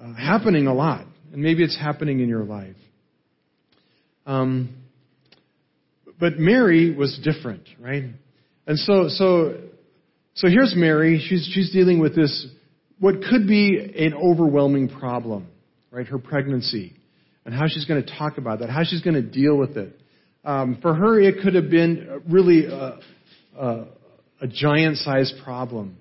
uh, 0.00 0.12
happening 0.14 0.66
a 0.66 0.74
lot. 0.74 1.06
And 1.32 1.42
maybe 1.42 1.64
it's 1.64 1.78
happening 1.78 2.20
in 2.20 2.28
your 2.28 2.44
life. 2.44 2.76
Um, 4.26 4.76
but 6.20 6.38
Mary 6.38 6.94
was 6.94 7.18
different, 7.22 7.68
right? 7.80 8.04
And 8.66 8.78
so, 8.78 9.08
so, 9.08 9.54
so 10.36 10.48
here's 10.48 10.74
Mary. 10.76 11.24
She's, 11.26 11.48
she's 11.52 11.72
dealing 11.72 11.98
with 11.98 12.14
this, 12.14 12.46
what 12.98 13.22
could 13.22 13.46
be 13.48 13.78
an 13.98 14.14
overwhelming 14.14 14.88
problem, 14.88 15.48
right? 15.90 16.06
Her 16.06 16.18
pregnancy. 16.18 16.94
And 17.46 17.54
how 17.54 17.68
she's 17.68 17.86
going 17.86 18.04
to 18.04 18.18
talk 18.18 18.38
about 18.38 18.58
that, 18.58 18.68
how 18.68 18.82
she's 18.84 19.00
going 19.00 19.14
to 19.14 19.22
deal 19.22 19.56
with 19.56 19.76
it. 19.76 19.98
Um, 20.44 20.78
for 20.82 20.94
her, 20.94 21.18
it 21.20 21.42
could 21.42 21.54
have 21.54 21.70
been 21.70 22.22
really 22.28 22.66
a, 22.66 22.98
a, 23.58 23.84
a 24.42 24.46
giant-sized 24.46 25.34
problem. 25.42 25.96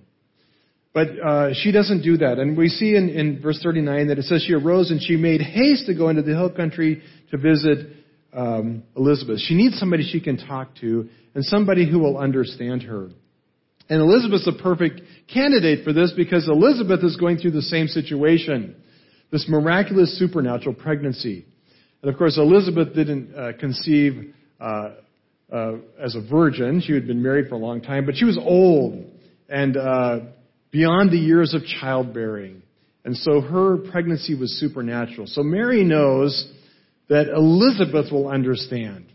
But 0.94 1.08
uh, 1.20 1.50
she 1.54 1.72
doesn't 1.72 2.02
do 2.02 2.18
that. 2.18 2.38
And 2.40 2.58
we 2.58 2.68
see 2.68 2.96
in, 2.96 3.10
in 3.10 3.42
verse 3.42 3.60
39 3.64 4.08
that 4.08 4.18
it 4.18 4.24
says 4.24 4.44
she 4.46 4.54
arose 4.54 4.92
and 4.92 5.02
she 5.02 5.16
made 5.16 5.42
haste 5.42 5.86
to 5.86 5.96
go 5.96 6.10
into 6.10 6.24
the 6.24 6.32
hill 6.32 6.50
country 6.50 7.02
to 7.32 7.38
visit 7.38 7.88
um, 8.34 8.84
Elizabeth. 8.98 9.40
She 9.40 9.56
needs 9.56 9.78
somebody 9.80 10.04
she 10.04 10.20
can 10.20 10.38
talk 10.38 10.76
to 10.82 11.08
and 11.36 11.46
somebody 11.46 11.90
who 11.90 12.00
will 12.00 12.18
understand 12.18 12.84
her. 12.84 13.10
And 13.90 14.02
Elizabeth's 14.02 14.48
a 14.48 14.64
perfect 14.64 15.02
candidate 15.32 15.84
for 15.84 15.94
this 15.94 16.12
because 16.16 16.48
Elizabeth 16.48 17.04
is 17.04 17.18
going 17.18 17.38
through 17.38 17.52
the 17.52 17.62
same 17.62 17.88
situation. 17.88 18.76
This 19.32 19.46
miraculous 19.48 20.18
supernatural 20.18 20.76
pregnancy. 20.76 21.46
And 22.02 22.12
of 22.12 22.18
course, 22.18 22.38
Elizabeth 22.38 22.96
didn't 22.96 23.36
uh, 23.36 23.52
conceive 23.60 24.34
uh, 24.60 24.90
uh, 25.52 25.74
as 26.02 26.16
a 26.16 26.22
virgin. 26.22 26.82
She 26.82 26.94
had 26.94 27.08
been 27.08 27.22
married 27.22 27.50
for 27.50 27.56
a 27.56 27.60
long 27.60 27.82
time, 27.82 28.06
but 28.06 28.16
she 28.16 28.26
was 28.26 28.38
old 28.38 29.06
and 29.48 29.78
uh, 29.78 30.20
beyond 30.72 31.12
the 31.12 31.18
years 31.18 31.54
of 31.54 31.62
childbearing. 31.66 32.64
And 33.04 33.16
so 33.16 33.40
her 33.40 33.78
pregnancy 33.92 34.34
was 34.34 34.60
supernatural. 34.60 35.28
So 35.28 35.44
Mary 35.44 35.84
knows 35.84 36.52
that 37.08 37.28
Elizabeth 37.28 38.12
will 38.12 38.28
understand. 38.28 39.06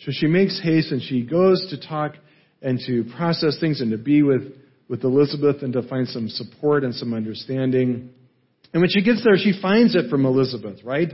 So 0.00 0.12
she 0.12 0.26
makes 0.26 0.60
haste 0.62 0.92
and 0.92 1.02
she 1.02 1.22
goes 1.22 1.66
to 1.70 1.88
talk 1.88 2.14
and 2.62 2.80
to 2.86 3.04
process 3.16 3.58
things 3.60 3.80
and 3.80 3.90
to 3.90 3.98
be 3.98 4.22
with, 4.22 4.52
with 4.88 5.04
Elizabeth 5.04 5.62
and 5.62 5.72
to 5.72 5.82
find 5.82 6.08
some 6.08 6.28
support 6.28 6.84
and 6.84 6.94
some 6.94 7.14
understanding. 7.14 8.10
And 8.72 8.80
when 8.82 8.90
she 8.90 9.02
gets 9.02 9.24
there, 9.24 9.36
she 9.36 9.58
finds 9.60 9.94
it 9.94 10.10
from 10.10 10.26
Elizabeth, 10.26 10.84
right? 10.84 11.08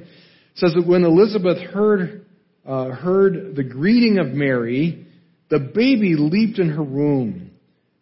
Says 0.54 0.74
that 0.74 0.86
when 0.86 1.04
Elizabeth 1.04 1.58
heard, 1.58 2.26
uh, 2.66 2.90
heard 2.90 3.54
the 3.56 3.64
greeting 3.64 4.18
of 4.18 4.28
Mary, 4.28 5.06
the 5.48 5.60
baby 5.60 6.14
leaped 6.16 6.58
in 6.58 6.70
her 6.70 6.82
womb. 6.82 7.50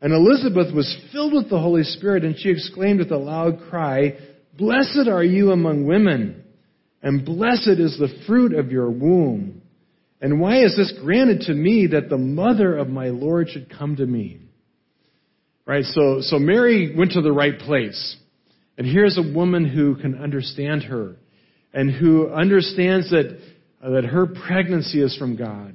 And 0.00 0.12
Elizabeth 0.12 0.74
was 0.74 0.96
filled 1.12 1.32
with 1.32 1.48
the 1.48 1.58
Holy 1.58 1.82
Spirit, 1.82 2.24
and 2.24 2.36
she 2.38 2.50
exclaimed 2.50 2.98
with 2.98 3.10
a 3.10 3.16
loud 3.16 3.60
cry, 3.70 4.18
Blessed 4.56 5.08
are 5.08 5.24
you 5.24 5.50
among 5.50 5.86
women, 5.86 6.44
and 7.02 7.24
blessed 7.24 7.78
is 7.78 7.98
the 7.98 8.22
fruit 8.26 8.54
of 8.54 8.70
your 8.70 8.90
womb. 8.90 9.62
And 10.24 10.40
why 10.40 10.64
is 10.64 10.74
this 10.74 10.90
granted 11.02 11.42
to 11.48 11.52
me 11.52 11.88
that 11.88 12.08
the 12.08 12.16
mother 12.16 12.78
of 12.78 12.88
my 12.88 13.08
Lord 13.08 13.50
should 13.50 13.68
come 13.68 13.96
to 13.96 14.06
me? 14.06 14.40
Right, 15.66 15.84
so, 15.84 16.22
so 16.22 16.38
Mary 16.38 16.94
went 16.96 17.12
to 17.12 17.20
the 17.20 17.30
right 17.30 17.58
place. 17.58 18.16
And 18.78 18.86
here's 18.86 19.18
a 19.18 19.34
woman 19.34 19.66
who 19.66 19.96
can 19.96 20.14
understand 20.14 20.84
her 20.84 21.16
and 21.74 21.90
who 21.90 22.30
understands 22.30 23.10
that, 23.10 23.38
uh, 23.82 23.90
that 23.90 24.04
her 24.06 24.26
pregnancy 24.26 25.02
is 25.02 25.14
from 25.18 25.36
God 25.36 25.74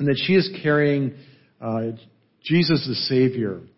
and 0.00 0.08
that 0.08 0.20
she 0.26 0.32
is 0.32 0.50
carrying 0.60 1.14
uh, 1.60 1.92
Jesus 2.42 2.84
the 2.88 2.96
Savior. 2.96 3.58
And 3.58 3.70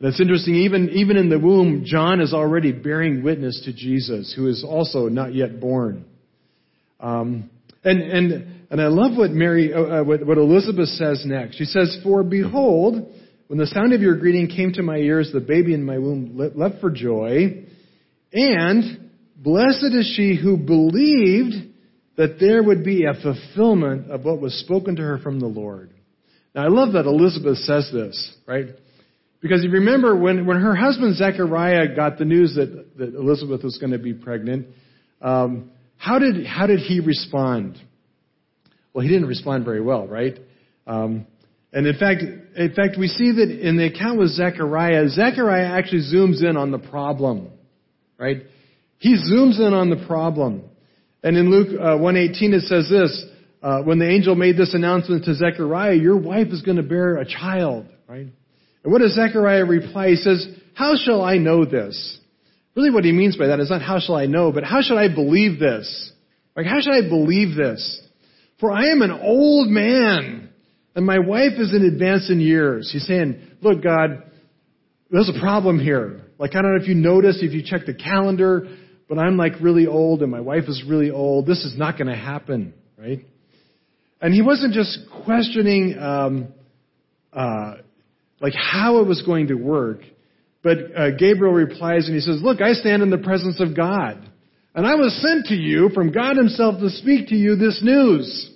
it's 0.00 0.20
interesting, 0.20 0.56
even, 0.56 0.90
even 0.90 1.16
in 1.16 1.30
the 1.30 1.38
womb, 1.38 1.84
John 1.86 2.20
is 2.20 2.34
already 2.34 2.72
bearing 2.72 3.22
witness 3.22 3.62
to 3.64 3.72
Jesus, 3.72 4.34
who 4.36 4.48
is 4.48 4.62
also 4.62 5.08
not 5.08 5.34
yet 5.34 5.60
born. 5.60 6.04
Um, 7.00 7.48
and, 7.82 8.02
and, 8.02 8.59
and 8.70 8.80
I 8.80 8.86
love 8.86 9.16
what 9.16 9.30
Mary, 9.32 9.74
uh, 9.74 9.80
uh 9.80 10.04
what, 10.04 10.24
what 10.24 10.38
Elizabeth 10.38 10.88
says 10.88 11.24
next. 11.26 11.56
She 11.56 11.64
says, 11.64 11.98
For 12.04 12.22
behold, 12.22 13.12
when 13.48 13.58
the 13.58 13.66
sound 13.66 13.92
of 13.92 14.00
your 14.00 14.16
greeting 14.16 14.48
came 14.48 14.72
to 14.74 14.82
my 14.82 14.96
ears, 14.96 15.30
the 15.32 15.40
baby 15.40 15.74
in 15.74 15.84
my 15.84 15.98
womb 15.98 16.36
leapt 16.54 16.80
for 16.80 16.90
joy. 16.90 17.66
And 18.32 19.10
blessed 19.36 19.92
is 19.92 20.14
she 20.16 20.38
who 20.40 20.56
believed 20.56 21.68
that 22.16 22.38
there 22.38 22.62
would 22.62 22.84
be 22.84 23.06
a 23.06 23.14
fulfillment 23.20 24.10
of 24.10 24.24
what 24.24 24.40
was 24.40 24.54
spoken 24.60 24.96
to 24.96 25.02
her 25.02 25.18
from 25.18 25.40
the 25.40 25.46
Lord. 25.46 25.90
Now 26.54 26.64
I 26.64 26.68
love 26.68 26.92
that 26.92 27.06
Elizabeth 27.06 27.58
says 27.58 27.90
this, 27.92 28.36
right? 28.46 28.66
Because 29.40 29.64
you 29.64 29.70
remember 29.70 30.14
when, 30.14 30.46
when 30.46 30.60
her 30.60 30.76
husband 30.76 31.16
Zechariah 31.16 31.96
got 31.96 32.18
the 32.18 32.24
news 32.24 32.54
that, 32.56 32.98
that 32.98 33.14
Elizabeth 33.14 33.64
was 33.64 33.78
going 33.78 33.92
to 33.92 33.98
be 33.98 34.12
pregnant, 34.12 34.66
um, 35.22 35.70
how 35.96 36.18
did 36.18 36.46
how 36.46 36.66
did 36.66 36.80
he 36.80 37.00
respond? 37.00 37.78
Well, 38.92 39.02
he 39.02 39.08
didn't 39.08 39.28
respond 39.28 39.64
very 39.64 39.80
well, 39.80 40.06
right? 40.06 40.38
Um, 40.86 41.26
and 41.72 41.86
in 41.86 41.96
fact, 41.96 42.22
in 42.22 42.74
fact, 42.74 42.96
we 42.98 43.06
see 43.06 43.32
that 43.32 43.50
in 43.50 43.76
the 43.76 43.86
account 43.86 44.18
with 44.18 44.30
Zechariah, 44.30 45.08
Zechariah 45.08 45.66
actually 45.78 46.02
zooms 46.12 46.42
in 46.42 46.56
on 46.56 46.72
the 46.72 46.78
problem, 46.78 47.50
right? 48.18 48.42
He 48.98 49.14
zooms 49.14 49.58
in 49.60 49.72
on 49.72 49.88
the 49.90 50.04
problem. 50.06 50.64
And 51.22 51.36
in 51.36 51.50
Luke 51.50 51.68
uh, 51.68 51.96
118 51.98 52.54
it 52.54 52.62
says 52.62 52.88
this, 52.90 53.24
uh, 53.62 53.82
when 53.82 53.98
the 53.98 54.08
angel 54.08 54.34
made 54.34 54.56
this 54.56 54.74
announcement 54.74 55.24
to 55.26 55.34
Zechariah, 55.34 55.94
your 55.94 56.16
wife 56.16 56.48
is 56.48 56.62
going 56.62 56.78
to 56.78 56.82
bear 56.82 57.18
a 57.18 57.26
child, 57.26 57.86
right? 58.08 58.26
And 58.82 58.92
what 58.92 59.00
does 59.00 59.14
Zechariah 59.14 59.64
reply? 59.64 60.08
He 60.08 60.16
says, 60.16 60.46
how 60.74 60.96
shall 60.96 61.22
I 61.22 61.36
know 61.36 61.64
this? 61.64 62.18
Really 62.74 62.90
what 62.90 63.04
he 63.04 63.12
means 63.12 63.36
by 63.36 63.48
that 63.48 63.60
is 63.60 63.70
not 63.70 63.82
how 63.82 63.98
shall 64.00 64.16
I 64.16 64.26
know, 64.26 64.50
but 64.52 64.64
how 64.64 64.80
should 64.80 64.96
I 64.96 65.14
believe 65.14 65.58
this? 65.60 66.12
Like, 66.56 66.66
how 66.66 66.80
should 66.80 66.94
I 66.94 67.08
believe 67.08 67.56
this? 67.56 68.00
For 68.60 68.70
I 68.70 68.90
am 68.90 69.02
an 69.02 69.10
old 69.10 69.68
man, 69.68 70.50
and 70.94 71.06
my 71.06 71.18
wife 71.18 71.52
is 71.58 71.74
in 71.74 71.84
advance 71.84 72.30
in 72.30 72.40
years. 72.40 72.90
He's 72.92 73.06
saying, 73.06 73.40
look, 73.62 73.82
God, 73.82 74.22
there's 75.10 75.30
a 75.34 75.40
problem 75.40 75.78
here. 75.80 76.20
Like, 76.38 76.54
I 76.54 76.62
don't 76.62 76.76
know 76.76 76.82
if 76.82 76.88
you 76.88 76.94
noticed, 76.94 77.42
if 77.42 77.52
you 77.52 77.62
check 77.64 77.86
the 77.86 77.94
calendar, 77.94 78.68
but 79.08 79.18
I'm 79.18 79.36
like 79.36 79.54
really 79.60 79.86
old 79.86 80.22
and 80.22 80.30
my 80.30 80.40
wife 80.40 80.64
is 80.68 80.84
really 80.86 81.10
old. 81.10 81.46
This 81.46 81.64
is 81.64 81.76
not 81.76 81.98
going 81.98 82.08
to 82.08 82.16
happen, 82.16 82.74
right? 82.96 83.24
And 84.20 84.32
he 84.32 84.42
wasn't 84.42 84.72
just 84.72 84.98
questioning, 85.24 85.98
um, 85.98 86.48
uh, 87.32 87.76
like 88.40 88.54
how 88.54 89.00
it 89.00 89.06
was 89.06 89.22
going 89.22 89.48
to 89.48 89.54
work, 89.54 90.00
but 90.62 90.78
uh, 90.96 91.10
Gabriel 91.18 91.54
replies 91.54 92.06
and 92.06 92.14
he 92.14 92.20
says, 92.20 92.40
"Look, 92.42 92.60
I 92.60 92.72
stand 92.72 93.02
in 93.02 93.10
the 93.10 93.18
presence 93.18 93.60
of 93.60 93.74
God, 93.74 94.29
and 94.74 94.86
I 94.86 94.94
was 94.94 95.20
sent 95.20 95.46
to 95.46 95.54
you 95.54 95.90
from 95.94 96.12
God 96.12 96.36
Himself 96.36 96.80
to 96.80 96.90
speak 96.90 97.28
to 97.28 97.36
you 97.36 97.56
this 97.56 97.80
news." 97.82 98.50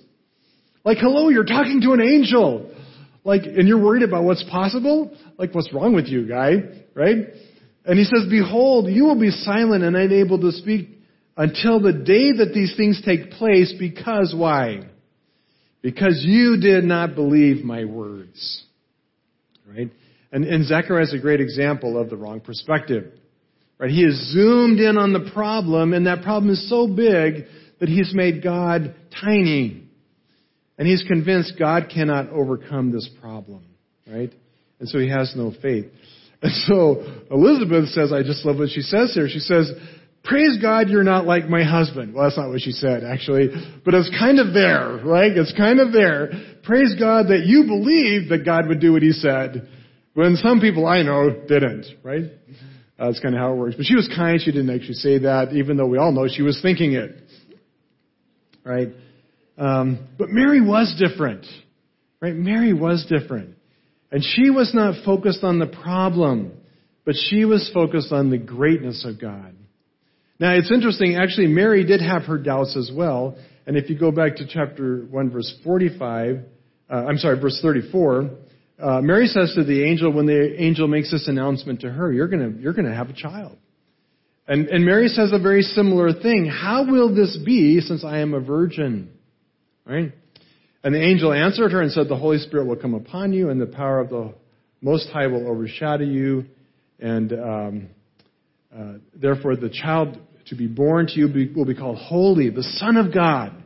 Like, 0.85 0.99
hello, 0.99 1.29
you're 1.29 1.45
talking 1.45 1.81
to 1.81 1.93
an 1.93 2.01
angel. 2.01 2.71
Like, 3.23 3.41
and 3.45 3.67
you're 3.67 3.83
worried 3.83 4.03
about 4.03 4.23
what's 4.23 4.43
possible? 4.43 5.17
Like, 5.39 5.53
what's 5.55 5.73
wrong 5.73 5.95
with 5.95 6.05
you, 6.05 6.27
guy? 6.27 6.57
Right? 6.93 7.25
And 7.85 7.97
he 7.97 8.05
says, 8.05 8.27
Behold, 8.29 8.87
you 8.87 9.05
will 9.05 9.19
be 9.19 9.31
silent 9.31 9.83
and 9.83 9.95
unable 9.95 10.39
to 10.39 10.51
speak 10.51 10.89
until 11.35 11.79
the 11.79 11.91
day 11.91 12.31
that 12.37 12.51
these 12.53 12.75
things 12.77 13.01
take 13.03 13.31
place 13.31 13.73
because 13.77 14.33
why? 14.35 14.81
Because 15.81 16.21
you 16.23 16.57
did 16.61 16.83
not 16.83 17.15
believe 17.15 17.65
my 17.65 17.85
words. 17.85 18.63
Right? 19.67 19.91
And, 20.31 20.45
and 20.45 20.65
Zechariah 20.65 21.03
is 21.03 21.13
a 21.13 21.19
great 21.19 21.41
example 21.41 21.99
of 21.99 22.11
the 22.11 22.15
wrong 22.15 22.41
perspective. 22.41 23.11
Right? 23.77 23.89
He 23.89 24.03
has 24.03 24.13
zoomed 24.31 24.79
in 24.79 24.97
on 24.97 25.13
the 25.13 25.31
problem, 25.33 25.93
and 25.93 26.07
that 26.07 26.23
problem 26.23 26.51
is 26.51 26.69
so 26.69 26.87
big 26.87 27.45
that 27.79 27.89
he's 27.89 28.13
made 28.13 28.41
God 28.41 28.95
tiny. 29.21 29.83
And 30.77 30.87
he's 30.87 31.03
convinced 31.03 31.53
God 31.57 31.89
cannot 31.93 32.29
overcome 32.29 32.91
this 32.91 33.09
problem. 33.21 33.65
Right? 34.07 34.33
And 34.79 34.89
so 34.89 34.99
he 34.99 35.09
has 35.09 35.33
no 35.35 35.51
faith. 35.61 35.85
And 36.41 36.51
so 36.67 37.03
Elizabeth 37.31 37.89
says, 37.89 38.11
I 38.11 38.21
just 38.21 38.45
love 38.45 38.57
what 38.57 38.69
she 38.69 38.81
says 38.81 39.13
here. 39.13 39.27
She 39.29 39.39
says, 39.39 39.71
Praise 40.25 40.57
God 40.59 40.89
you're 40.89 41.03
not 41.03 41.25
like 41.25 41.47
my 41.47 41.63
husband. 41.63 42.13
Well, 42.13 42.23
that's 42.23 42.37
not 42.37 42.49
what 42.49 42.61
she 42.61 42.71
said, 42.71 43.03
actually. 43.03 43.49
But 43.83 43.93
it's 43.93 44.09
kind 44.17 44.39
of 44.39 44.53
there, 44.53 44.99
right? 45.05 45.31
It's 45.31 45.53
kind 45.55 45.79
of 45.79 45.93
there. 45.93 46.31
Praise 46.63 46.95
God 46.99 47.27
that 47.27 47.43
you 47.45 47.65
believed 47.65 48.31
that 48.31 48.43
God 48.43 48.67
would 48.67 48.81
do 48.81 48.93
what 48.93 49.03
he 49.03 49.11
said, 49.11 49.69
when 50.15 50.35
some 50.37 50.61
people 50.61 50.87
I 50.87 51.03
know 51.03 51.29
didn't, 51.47 51.85
right? 52.03 52.31
That's 52.97 53.19
kind 53.19 53.35
of 53.35 53.41
how 53.41 53.53
it 53.53 53.57
works. 53.57 53.75
But 53.75 53.85
she 53.85 53.95
was 53.95 54.09
kind. 54.15 54.39
She 54.41 54.51
didn't 54.51 54.69
actually 54.69 54.95
say 54.95 55.19
that, 55.19 55.53
even 55.53 55.77
though 55.77 55.87
we 55.87 55.97
all 55.97 56.11
know 56.11 56.27
she 56.27 56.41
was 56.41 56.59
thinking 56.61 56.93
it. 56.93 57.11
Right? 58.63 58.89
Um, 59.57 60.07
but 60.17 60.29
Mary 60.29 60.61
was 60.61 60.95
different. 60.97 61.45
Right? 62.21 62.35
Mary 62.35 62.73
was 62.73 63.05
different. 63.09 63.55
And 64.11 64.23
she 64.23 64.49
was 64.49 64.73
not 64.73 65.03
focused 65.03 65.43
on 65.43 65.59
the 65.59 65.67
problem, 65.67 66.53
but 67.05 67.15
she 67.29 67.43
was 67.43 67.69
focused 67.73 68.11
on 68.11 68.29
the 68.29 68.37
greatness 68.37 69.05
of 69.05 69.19
God. 69.19 69.53
Now 70.39 70.53
it's 70.53 70.71
interesting, 70.71 71.15
actually 71.15 71.47
Mary 71.47 71.85
did 71.85 72.01
have 72.01 72.23
her 72.23 72.37
doubts 72.37 72.75
as 72.77 72.91
well. 72.93 73.37
And 73.67 73.77
if 73.77 73.89
you 73.89 73.97
go 73.97 74.11
back 74.11 74.37
to 74.37 74.47
chapter 74.47 75.05
1 75.09 75.29
verse 75.31 75.53
45, 75.63 76.39
uh, 76.89 76.93
I'm 76.93 77.17
sorry, 77.17 77.39
verse 77.39 77.59
34, 77.61 78.29
uh, 78.81 79.01
Mary 79.01 79.27
says 79.27 79.53
to 79.55 79.63
the 79.63 79.83
angel 79.83 80.11
when 80.11 80.25
the 80.25 80.61
angel 80.61 80.87
makes 80.87 81.11
this 81.11 81.27
announcement 81.27 81.81
to 81.81 81.89
her, 81.89 82.11
you're 82.11 82.27
gonna, 82.27 82.51
you're 82.59 82.73
gonna 82.73 82.95
have 82.95 83.09
a 83.09 83.13
child. 83.13 83.57
And, 84.47 84.67
and 84.67 84.85
Mary 84.85 85.07
says 85.07 85.31
a 85.33 85.39
very 85.39 85.61
similar 85.61 86.13
thing. 86.13 86.45
How 86.45 86.85
will 86.85 87.13
this 87.15 87.37
be 87.43 87.79
since 87.79 88.03
I 88.03 88.19
am 88.19 88.33
a 88.33 88.39
virgin? 88.39 89.09
Right? 89.85 90.13
And 90.83 90.93
the 90.93 91.01
angel 91.01 91.33
answered 91.33 91.71
her 91.71 91.81
and 91.81 91.91
said, 91.91 92.09
The 92.09 92.15
Holy 92.15 92.37
Spirit 92.37 92.67
will 92.67 92.75
come 92.75 92.93
upon 92.93 93.33
you, 93.33 93.49
and 93.49 93.59
the 93.59 93.65
power 93.65 93.99
of 93.99 94.09
the 94.09 94.35
Most 94.81 95.09
High 95.09 95.27
will 95.27 95.47
overshadow 95.47 96.03
you. 96.03 96.45
And 96.99 97.33
um, 97.33 97.89
uh, 98.75 98.93
therefore, 99.15 99.55
the 99.55 99.69
child 99.69 100.19
to 100.47 100.55
be 100.55 100.67
born 100.67 101.07
to 101.07 101.13
you 101.13 101.51
will 101.55 101.65
be 101.65 101.73
called 101.73 101.97
Holy, 101.97 102.51
the 102.51 102.61
Son 102.61 102.97
of 102.97 103.11
God. 103.11 103.63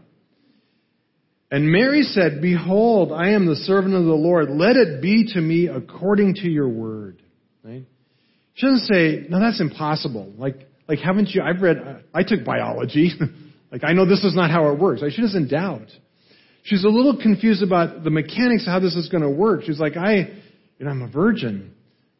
And 1.51 1.72
Mary 1.72 2.03
said, 2.03 2.41
Behold, 2.41 3.12
I 3.12 3.29
am 3.29 3.48
the 3.48 3.56
servant 3.56 3.96
of 3.96 4.06
the 4.06 4.13
Lord. 4.13 4.50
Let 4.50 4.75
it 4.75 5.01
be 5.01 5.32
to 5.34 5.41
me 5.41 5.68
according 5.68 6.36
to 6.36 6.50
your 6.50 6.70
word. 6.70 7.22
Right? 7.63 7.86
She 8.53 8.65
doesn't 8.65 8.86
say, 8.86 9.25
No, 9.29 9.39
that's 9.39 9.60
impossible. 9.60 10.34
Like, 10.38 10.68
like 10.88 11.00
haven't 11.00 11.29
you? 11.29 11.41
I've 11.41 11.62
read, 11.62 12.03
I 12.13 12.24
took 12.24 12.46
biology. 12.46 13.12
like, 13.72 13.84
I 13.84 13.94
know 13.94 14.06
this 14.06 14.24
is 14.24 14.36
not 14.36 14.51
how 14.51 14.72
it 14.72 14.79
works. 14.79 15.01
She 15.13 15.22
doesn't 15.22 15.50
doubt. 15.50 15.88
She's 16.63 16.84
a 16.84 16.89
little 16.89 17.20
confused 17.20 17.63
about 17.63 18.03
the 18.03 18.10
mechanics 18.12 18.68
of 18.68 18.74
how 18.74 18.79
this 18.79 18.96
is 18.96 19.10
going 19.10 19.24
to 19.24 19.29
work. 19.29 19.63
She's 19.63 19.79
like, 19.79 19.98
I, 19.98 20.15
you 20.77 20.86
know, 20.86 20.91
I'm 20.91 21.01
a 21.01 21.10
virgin. 21.10 21.74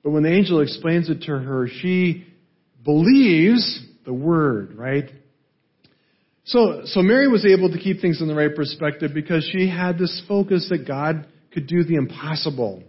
But 0.04 0.12
when 0.12 0.24
the 0.24 0.32
angel 0.32 0.62
explains 0.62 1.10
it 1.10 1.22
to 1.24 1.38
her, 1.38 1.68
she 1.68 2.26
believes 2.84 3.86
the 4.06 4.14
word, 4.14 4.76
right? 4.76 5.12
So, 6.46 6.82
so 6.86 7.02
Mary 7.02 7.28
was 7.28 7.46
able 7.46 7.72
to 7.72 7.78
keep 7.78 8.02
things 8.02 8.22
in 8.22 8.28
the 8.28 8.36
right 8.36 8.54
perspective 8.54 9.12
because 9.14 9.48
she 9.52 9.70
had 9.70 9.98
this 9.98 10.22
focus 10.28 10.68
that 10.70 10.88
God 10.88 11.28
could 11.52 11.68
do 11.68 11.84
the 11.84 11.96
impossible. 11.96 12.84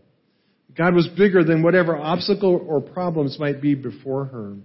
God 0.76 0.95
was 0.95 1.09
bigger 1.09 1.45
than 1.45 1.62
whatever 1.62 1.97
obstacle 1.97 2.64
or 2.66 2.80
problems 2.80 3.38
might 3.38 3.61
be 3.61 3.75
before 3.75 4.26
her. 4.26 4.57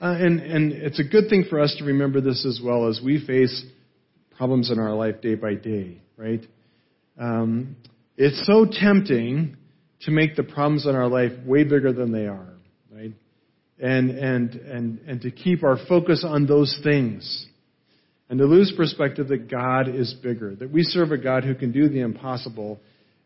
Uh, 0.00 0.16
and, 0.18 0.40
and 0.40 0.72
it's 0.72 0.98
a 0.98 1.04
good 1.04 1.28
thing 1.28 1.44
for 1.48 1.60
us 1.60 1.74
to 1.78 1.84
remember 1.84 2.20
this 2.20 2.46
as 2.46 2.60
well 2.64 2.88
as 2.88 3.00
we 3.04 3.24
face 3.24 3.64
problems 4.36 4.70
in 4.70 4.78
our 4.78 4.94
life 4.94 5.20
day 5.20 5.34
by 5.34 5.54
day, 5.54 6.00
right? 6.16 6.44
Um, 7.18 7.76
it's 8.16 8.44
so 8.46 8.66
tempting 8.68 9.56
to 10.02 10.10
make 10.10 10.36
the 10.36 10.42
problems 10.42 10.86
in 10.86 10.94
our 10.94 11.08
life 11.08 11.32
way 11.44 11.64
bigger 11.64 11.92
than 11.92 12.12
they 12.12 12.26
are? 12.26 12.51
And, 13.82 14.10
and, 14.10 14.54
and, 14.54 14.98
and 15.08 15.20
to 15.22 15.32
keep 15.32 15.64
our 15.64 15.76
focus 15.88 16.24
on 16.26 16.46
those 16.46 16.80
things. 16.84 17.46
And 18.30 18.38
to 18.38 18.46
lose 18.46 18.72
perspective 18.76 19.28
that 19.28 19.50
God 19.50 19.88
is 19.88 20.14
bigger, 20.22 20.54
that 20.54 20.70
we 20.70 20.84
serve 20.84 21.10
a 21.10 21.18
God 21.18 21.42
who 21.42 21.56
can 21.56 21.72
do 21.72 21.88
the 21.88 22.00
impossible, 22.00 22.78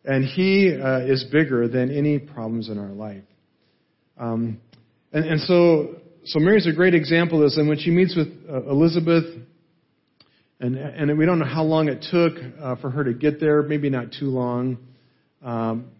and 0.02 0.24
He 0.24 0.74
uh, 0.74 1.00
is 1.00 1.24
bigger 1.30 1.68
than 1.68 1.94
any 1.94 2.18
problems 2.18 2.70
in 2.70 2.78
our 2.78 2.90
life. 2.90 3.22
Um, 4.18 4.58
and, 5.12 5.26
and 5.26 5.40
so, 5.42 5.96
so 6.24 6.38
Mary's 6.38 6.66
a 6.66 6.72
great 6.72 6.94
example 6.94 7.42
of 7.42 7.50
this. 7.50 7.58
And 7.58 7.68
when 7.68 7.78
she 7.78 7.90
meets 7.90 8.16
with 8.16 8.28
uh, 8.50 8.62
Elizabeth, 8.70 9.24
and, 10.58 10.76
and 10.76 11.18
we 11.18 11.26
don't 11.26 11.38
know 11.38 11.44
how 11.44 11.64
long 11.64 11.88
it 11.88 12.04
took 12.10 12.42
uh, 12.60 12.76
for 12.76 12.88
her 12.88 13.04
to 13.04 13.12
get 13.12 13.40
there, 13.40 13.62
maybe 13.62 13.90
not 13.90 14.06
too 14.18 14.30
long. 14.30 14.78
Um, 15.44 15.90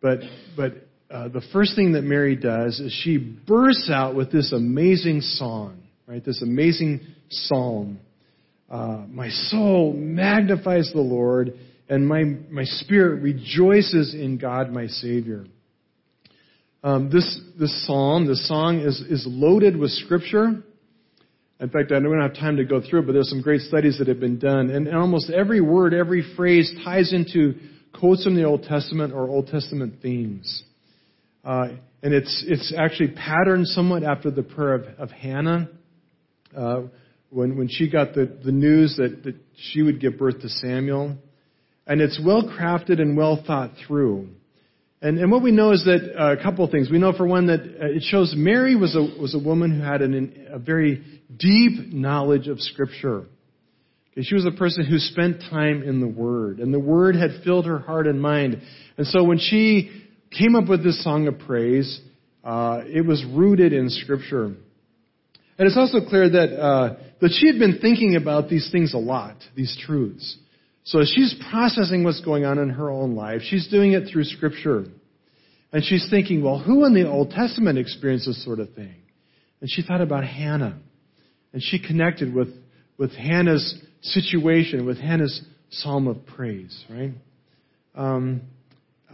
but 0.00 0.20
but 0.56 0.87
uh, 1.10 1.28
the 1.28 1.42
first 1.52 1.74
thing 1.74 1.92
that 1.92 2.02
Mary 2.02 2.36
does 2.36 2.80
is 2.80 2.92
she 3.02 3.16
bursts 3.16 3.90
out 3.90 4.14
with 4.14 4.30
this 4.30 4.52
amazing 4.52 5.22
song, 5.22 5.82
right? 6.06 6.22
This 6.22 6.42
amazing 6.42 7.00
psalm. 7.30 7.98
Uh, 8.68 9.04
my 9.08 9.30
soul 9.30 9.94
magnifies 9.94 10.90
the 10.92 11.00
Lord, 11.00 11.58
and 11.88 12.06
my, 12.06 12.24
my 12.50 12.64
spirit 12.64 13.22
rejoices 13.22 14.14
in 14.14 14.36
God 14.36 14.70
my 14.70 14.86
Savior. 14.86 15.46
Um, 16.84 17.08
this, 17.10 17.40
this 17.58 17.86
psalm, 17.86 18.26
this 18.26 18.46
song 18.46 18.80
is, 18.80 19.00
is 19.00 19.24
loaded 19.26 19.76
with 19.78 19.90
scripture. 19.92 20.62
In 21.60 21.70
fact, 21.70 21.90
I 21.90 22.00
don't 22.00 22.20
have 22.20 22.34
time 22.34 22.58
to 22.58 22.64
go 22.64 22.82
through 22.82 23.00
it, 23.00 23.06
but 23.06 23.12
there's 23.14 23.30
some 23.30 23.40
great 23.40 23.62
studies 23.62 23.98
that 23.98 24.08
have 24.08 24.20
been 24.20 24.38
done. 24.38 24.70
And, 24.70 24.86
and 24.86 24.96
almost 24.96 25.30
every 25.30 25.62
word, 25.62 25.94
every 25.94 26.22
phrase 26.36 26.70
ties 26.84 27.14
into 27.14 27.54
quotes 27.98 28.24
from 28.24 28.36
the 28.36 28.44
Old 28.44 28.64
Testament 28.64 29.14
or 29.14 29.28
Old 29.28 29.48
Testament 29.48 29.94
themes. 30.02 30.64
Uh, 31.48 31.68
and 32.02 32.12
it's, 32.12 32.44
it's 32.46 32.74
actually 32.76 33.08
patterned 33.08 33.66
somewhat 33.68 34.04
after 34.04 34.30
the 34.30 34.42
prayer 34.42 34.74
of, 34.74 34.84
of 34.98 35.10
Hannah. 35.10 35.70
Uh, 36.54 36.82
when, 37.30 37.56
when 37.56 37.68
she 37.68 37.90
got 37.90 38.12
the, 38.12 38.38
the 38.44 38.52
news 38.52 38.96
that, 38.98 39.22
that 39.24 39.34
she 39.56 39.80
would 39.80 39.98
give 39.98 40.18
birth 40.18 40.40
to 40.42 40.48
Samuel. 40.48 41.16
And 41.86 42.02
it's 42.02 42.20
well 42.22 42.42
crafted 42.42 43.00
and 43.00 43.16
well 43.16 43.42
thought 43.46 43.70
through. 43.86 44.28
And, 45.00 45.18
and 45.18 45.32
what 45.32 45.42
we 45.42 45.50
know 45.50 45.72
is 45.72 45.84
that 45.84 46.14
uh, 46.18 46.36
a 46.38 46.42
couple 46.42 46.66
of 46.66 46.70
things. 46.70 46.90
We 46.90 46.98
know, 46.98 47.14
for 47.14 47.26
one, 47.26 47.46
that 47.46 47.60
uh, 47.60 47.86
it 47.96 48.02
shows 48.02 48.34
Mary 48.36 48.76
was 48.76 48.94
a, 48.94 49.20
was 49.20 49.34
a 49.34 49.38
woman 49.38 49.78
who 49.78 49.82
had 49.82 50.02
an, 50.02 50.48
a 50.50 50.58
very 50.58 51.02
deep 51.34 51.92
knowledge 51.94 52.46
of 52.48 52.60
Scripture. 52.60 53.24
Okay, 54.12 54.22
she 54.22 54.34
was 54.34 54.44
a 54.44 54.50
person 54.50 54.84
who 54.84 54.98
spent 54.98 55.40
time 55.50 55.82
in 55.82 56.00
the 56.00 56.08
Word, 56.08 56.58
and 56.58 56.74
the 56.74 56.80
Word 56.80 57.16
had 57.16 57.42
filled 57.42 57.64
her 57.64 57.78
heart 57.78 58.06
and 58.06 58.20
mind. 58.20 58.60
And 58.98 59.06
so 59.06 59.24
when 59.24 59.38
she 59.38 60.07
came 60.30 60.54
up 60.54 60.68
with 60.68 60.84
this 60.84 61.02
song 61.02 61.26
of 61.26 61.38
praise, 61.40 62.00
uh, 62.44 62.82
it 62.86 63.06
was 63.06 63.24
rooted 63.24 63.72
in 63.72 63.90
Scripture. 63.90 64.44
And 64.44 65.66
it's 65.66 65.76
also 65.76 66.00
clear 66.08 66.28
that, 66.30 66.58
uh, 66.58 66.96
that 67.20 67.30
she 67.38 67.46
had 67.48 67.58
been 67.58 67.78
thinking 67.80 68.16
about 68.16 68.48
these 68.48 68.70
things 68.70 68.94
a 68.94 68.98
lot, 68.98 69.36
these 69.56 69.76
truths. 69.86 70.36
So 70.84 71.00
she's 71.04 71.34
processing 71.50 72.04
what's 72.04 72.20
going 72.20 72.44
on 72.44 72.58
in 72.58 72.70
her 72.70 72.90
own 72.90 73.14
life, 73.14 73.42
she's 73.42 73.68
doing 73.68 73.92
it 73.92 74.10
through 74.10 74.24
Scripture. 74.24 74.86
And 75.70 75.84
she's 75.84 76.08
thinking, 76.08 76.42
well, 76.42 76.58
who 76.58 76.86
in 76.86 76.94
the 76.94 77.06
Old 77.06 77.30
Testament 77.30 77.78
experienced 77.78 78.26
this 78.26 78.42
sort 78.42 78.58
of 78.58 78.72
thing? 78.72 78.94
And 79.60 79.68
she 79.70 79.82
thought 79.82 80.00
about 80.00 80.24
Hannah. 80.24 80.78
And 81.52 81.62
she 81.62 81.78
connected 81.78 82.32
with, 82.32 82.48
with 82.96 83.12
Hannah's 83.12 83.78
situation, 84.00 84.86
with 84.86 84.98
Hannah's 84.98 85.42
psalm 85.70 86.06
of 86.08 86.24
praise, 86.24 86.84
right? 86.88 87.12
Um, 87.94 88.42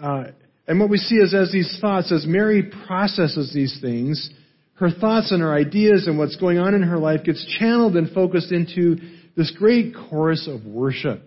uh, 0.00 0.26
and 0.66 0.80
what 0.80 0.88
we 0.88 0.96
see 0.96 1.16
is 1.16 1.34
as 1.34 1.52
these 1.52 1.78
thoughts, 1.80 2.10
as 2.10 2.26
Mary 2.26 2.70
processes 2.86 3.52
these 3.52 3.78
things, 3.80 4.30
her 4.74 4.90
thoughts 4.90 5.30
and 5.30 5.42
her 5.42 5.52
ideas 5.52 6.06
and 6.06 6.18
what's 6.18 6.36
going 6.36 6.58
on 6.58 6.74
in 6.74 6.82
her 6.82 6.98
life 6.98 7.24
gets 7.24 7.44
channeled 7.58 7.96
and 7.96 8.10
focused 8.12 8.50
into 8.50 8.96
this 9.36 9.50
great 9.58 9.94
chorus 9.94 10.48
of 10.48 10.64
worship. 10.64 11.22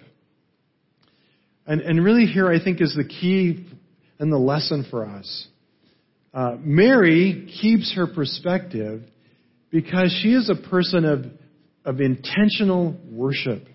And, 1.66 1.82
and 1.82 2.04
really, 2.04 2.26
here 2.26 2.50
I 2.50 2.64
think 2.64 2.82
is 2.82 2.96
the 2.96 3.04
key 3.04 3.68
and 4.20 4.32
the 4.32 4.38
lesson 4.38 4.86
for 4.90 5.06
us. 5.06 5.48
Uh, 6.34 6.56
Mary 6.60 7.52
keeps 7.62 7.94
her 7.96 8.08
perspective 8.08 9.04
because 9.70 10.18
she 10.22 10.34
is 10.34 10.50
a 10.50 10.70
person 10.70 11.06
of, 11.06 11.26
of 11.86 12.02
intentional 12.02 12.96
worship. 13.10 13.68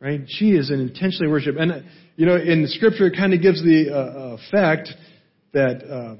Right? 0.00 0.22
She 0.26 0.52
is 0.52 0.70
an 0.70 0.80
intentionally 0.80 1.30
worship. 1.30 1.56
And, 1.58 1.84
you 2.16 2.24
know, 2.24 2.36
in 2.36 2.66
Scripture, 2.68 3.08
it 3.08 3.16
kind 3.16 3.34
of 3.34 3.42
gives 3.42 3.62
the 3.62 3.94
uh, 3.94 4.36
effect 4.38 4.88
that, 5.52 5.84
uh, 5.84 6.16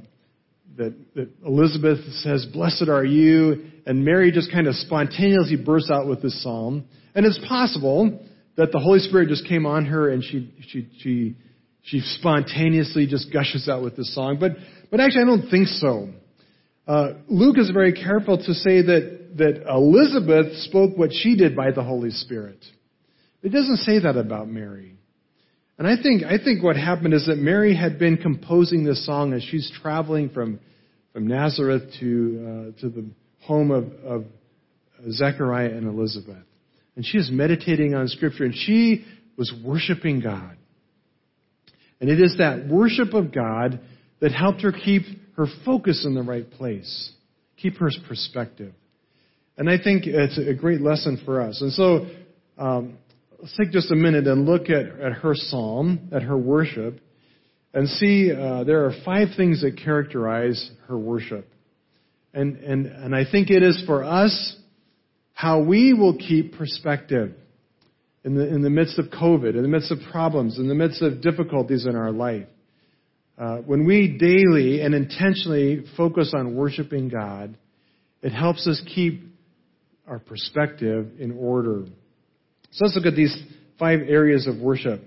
that, 0.77 0.95
that 1.15 1.31
Elizabeth 1.47 1.99
says, 2.17 2.47
Blessed 2.53 2.89
are 2.89 3.05
you. 3.05 3.71
And 3.87 4.05
Mary 4.05 4.33
just 4.33 4.53
kind 4.53 4.67
of 4.67 4.75
spontaneously 4.75 5.57
bursts 5.57 5.91
out 5.91 6.07
with 6.07 6.21
this 6.21 6.43
psalm. 6.43 6.85
And 7.15 7.25
it's 7.25 7.41
possible 7.49 8.21
that 8.57 8.71
the 8.71 8.79
Holy 8.79 8.99
Spirit 8.99 9.31
just 9.31 9.49
came 9.49 9.65
on 9.65 9.87
her 9.87 10.11
and 10.11 10.23
she, 10.23 10.53
she, 10.69 10.87
she, 10.99 11.37
she 11.83 12.01
spontaneously 12.01 13.07
just 13.07 13.33
gushes 13.33 13.67
out 13.67 13.83
with 13.83 13.97
this 13.97 14.15
song. 14.15 14.37
But, 14.39 14.53
but 14.91 15.01
actually, 15.01 15.23
I 15.23 15.27
don't 15.27 15.51
think 15.51 15.69
so. 15.69 16.11
Uh, 16.87 17.13
Luke 17.29 17.57
is 17.57 17.71
very 17.71 17.95
careful 17.95 18.37
to 18.37 18.53
say 18.53 18.83
that, 18.83 19.37
that 19.39 19.65
Elizabeth 19.67 20.55
spoke 20.65 20.99
what 20.99 21.11
she 21.13 21.37
did 21.37 21.57
by 21.57 21.71
the 21.71 21.83
Holy 21.83 22.11
Spirit. 22.11 22.63
It 23.43 23.51
doesn't 23.51 23.79
say 23.79 24.01
that 24.01 24.17
about 24.17 24.49
Mary. 24.49 24.97
And 25.79 25.89
I 25.89 26.01
think, 26.03 26.25
I 26.25 26.37
think 26.43 26.63
what 26.63 26.77
happened 26.77 27.15
is 27.15 27.27
that 27.27 27.37
Mary 27.37 27.75
had 27.75 27.99
been 27.99 28.19
composing 28.19 28.85
this 28.85 29.05
song 29.07 29.33
as 29.33 29.43
she's 29.43 29.71
traveling 29.83 30.29
from, 30.29 30.61
from 31.13 31.27
Nazareth 31.27 31.85
to, 32.01 32.75
uh, 32.77 32.81
to 32.83 32.89
the 32.91 33.07
home 33.41 33.71
of, 33.71 33.93
of 34.05 34.25
Zechariah 35.11 35.71
and 35.71 35.87
Elizabeth 35.87 36.45
and 37.01 37.07
she 37.07 37.17
is 37.17 37.31
meditating 37.33 37.95
on 37.95 38.09
Scripture, 38.09 38.45
and 38.45 38.55
she 38.55 39.07
was 39.37 39.51
worshiping 39.65 40.21
God. 40.21 40.57
And 41.99 42.11
it 42.11 42.21
is 42.21 42.37
that 42.37 42.69
worship 42.69 43.15
of 43.15 43.33
God 43.33 43.81
that 44.21 44.33
helped 44.33 44.61
her 44.61 44.71
keep 44.73 45.05
her 45.37 45.47
focus 45.65 46.05
in 46.05 46.15
the 46.15 46.23
right 46.23 46.51
place, 46.51 47.11
keep 47.57 47.79
her 47.79 47.89
perspective. 48.07 48.75
And 49.57 49.71
I 49.71 49.79
think 49.83 50.05
it's 50.07 50.39
a 50.39 50.53
great 50.53 50.83
lesson 50.83 51.23
for 51.25 51.41
us. 51.41 51.63
And 51.63 51.73
so, 51.73 52.07
um, 52.59 52.99
let's 53.41 53.57
take 53.57 53.71
just 53.71 53.91
a 53.91 53.97
minute 53.97 54.27
and 54.27 54.47
look 54.47 54.69
at, 54.69 54.87
at 55.01 55.13
her 55.13 55.35
psalm, 55.35 56.11
at 56.13 56.23
her 56.23 56.37
worship, 56.37 57.01
and 57.73 57.89
see 57.89 58.33
uh, 58.33 58.65
there 58.65 58.85
are 58.85 58.93
five 59.05 59.29
things 59.37 59.63
that 59.63 59.79
characterize 59.83 60.71
her 60.89 60.99
worship. 60.99 61.49
And, 62.35 62.57
and, 62.59 62.87
and 62.87 63.15
I 63.15 63.25
think 63.31 63.51
it 63.51 63.63
is 63.63 63.83
for 63.87 64.05
us 64.05 64.57
how 65.33 65.61
we 65.61 65.95
will 65.95 66.17
keep 66.17 66.57
perspective 66.57 67.35
in 68.25 68.35
the, 68.35 68.47
in 68.47 68.63
the 68.63 68.71
midst 68.71 68.99
of 68.99 69.07
COVID, 69.07 69.57
in 69.57 69.63
the 69.63 69.69
midst 69.69 69.91
of 69.91 69.99
problems, 70.11 70.59
in 70.59 70.69
the 70.69 70.75
midst 70.75 71.01
of 71.01 71.23
difficulties 71.23 71.87
in 71.87 71.97
our 71.97 72.13
life. 72.13 72.47
Uh, 73.39 73.57
when 73.59 73.87
we 73.87 74.19
daily 74.19 74.83
and 74.83 74.95
intentionally 74.95 75.85
focus 75.97 76.35
on 76.37 76.55
worshiping 76.55 77.09
God, 77.09 77.57
it 78.21 78.33
helps 78.33 78.67
us 78.67 78.83
keep 78.95 79.23
our 80.07 80.19
perspective 80.19 81.13
in 81.19 81.33
order. 81.33 81.87
So 82.73 82.85
let's 82.85 82.97
look 82.97 83.07
at 83.07 83.17
these 83.17 83.37
five 83.79 84.01
areas 84.01 84.47
of 84.47 84.59
worship. 84.59 85.03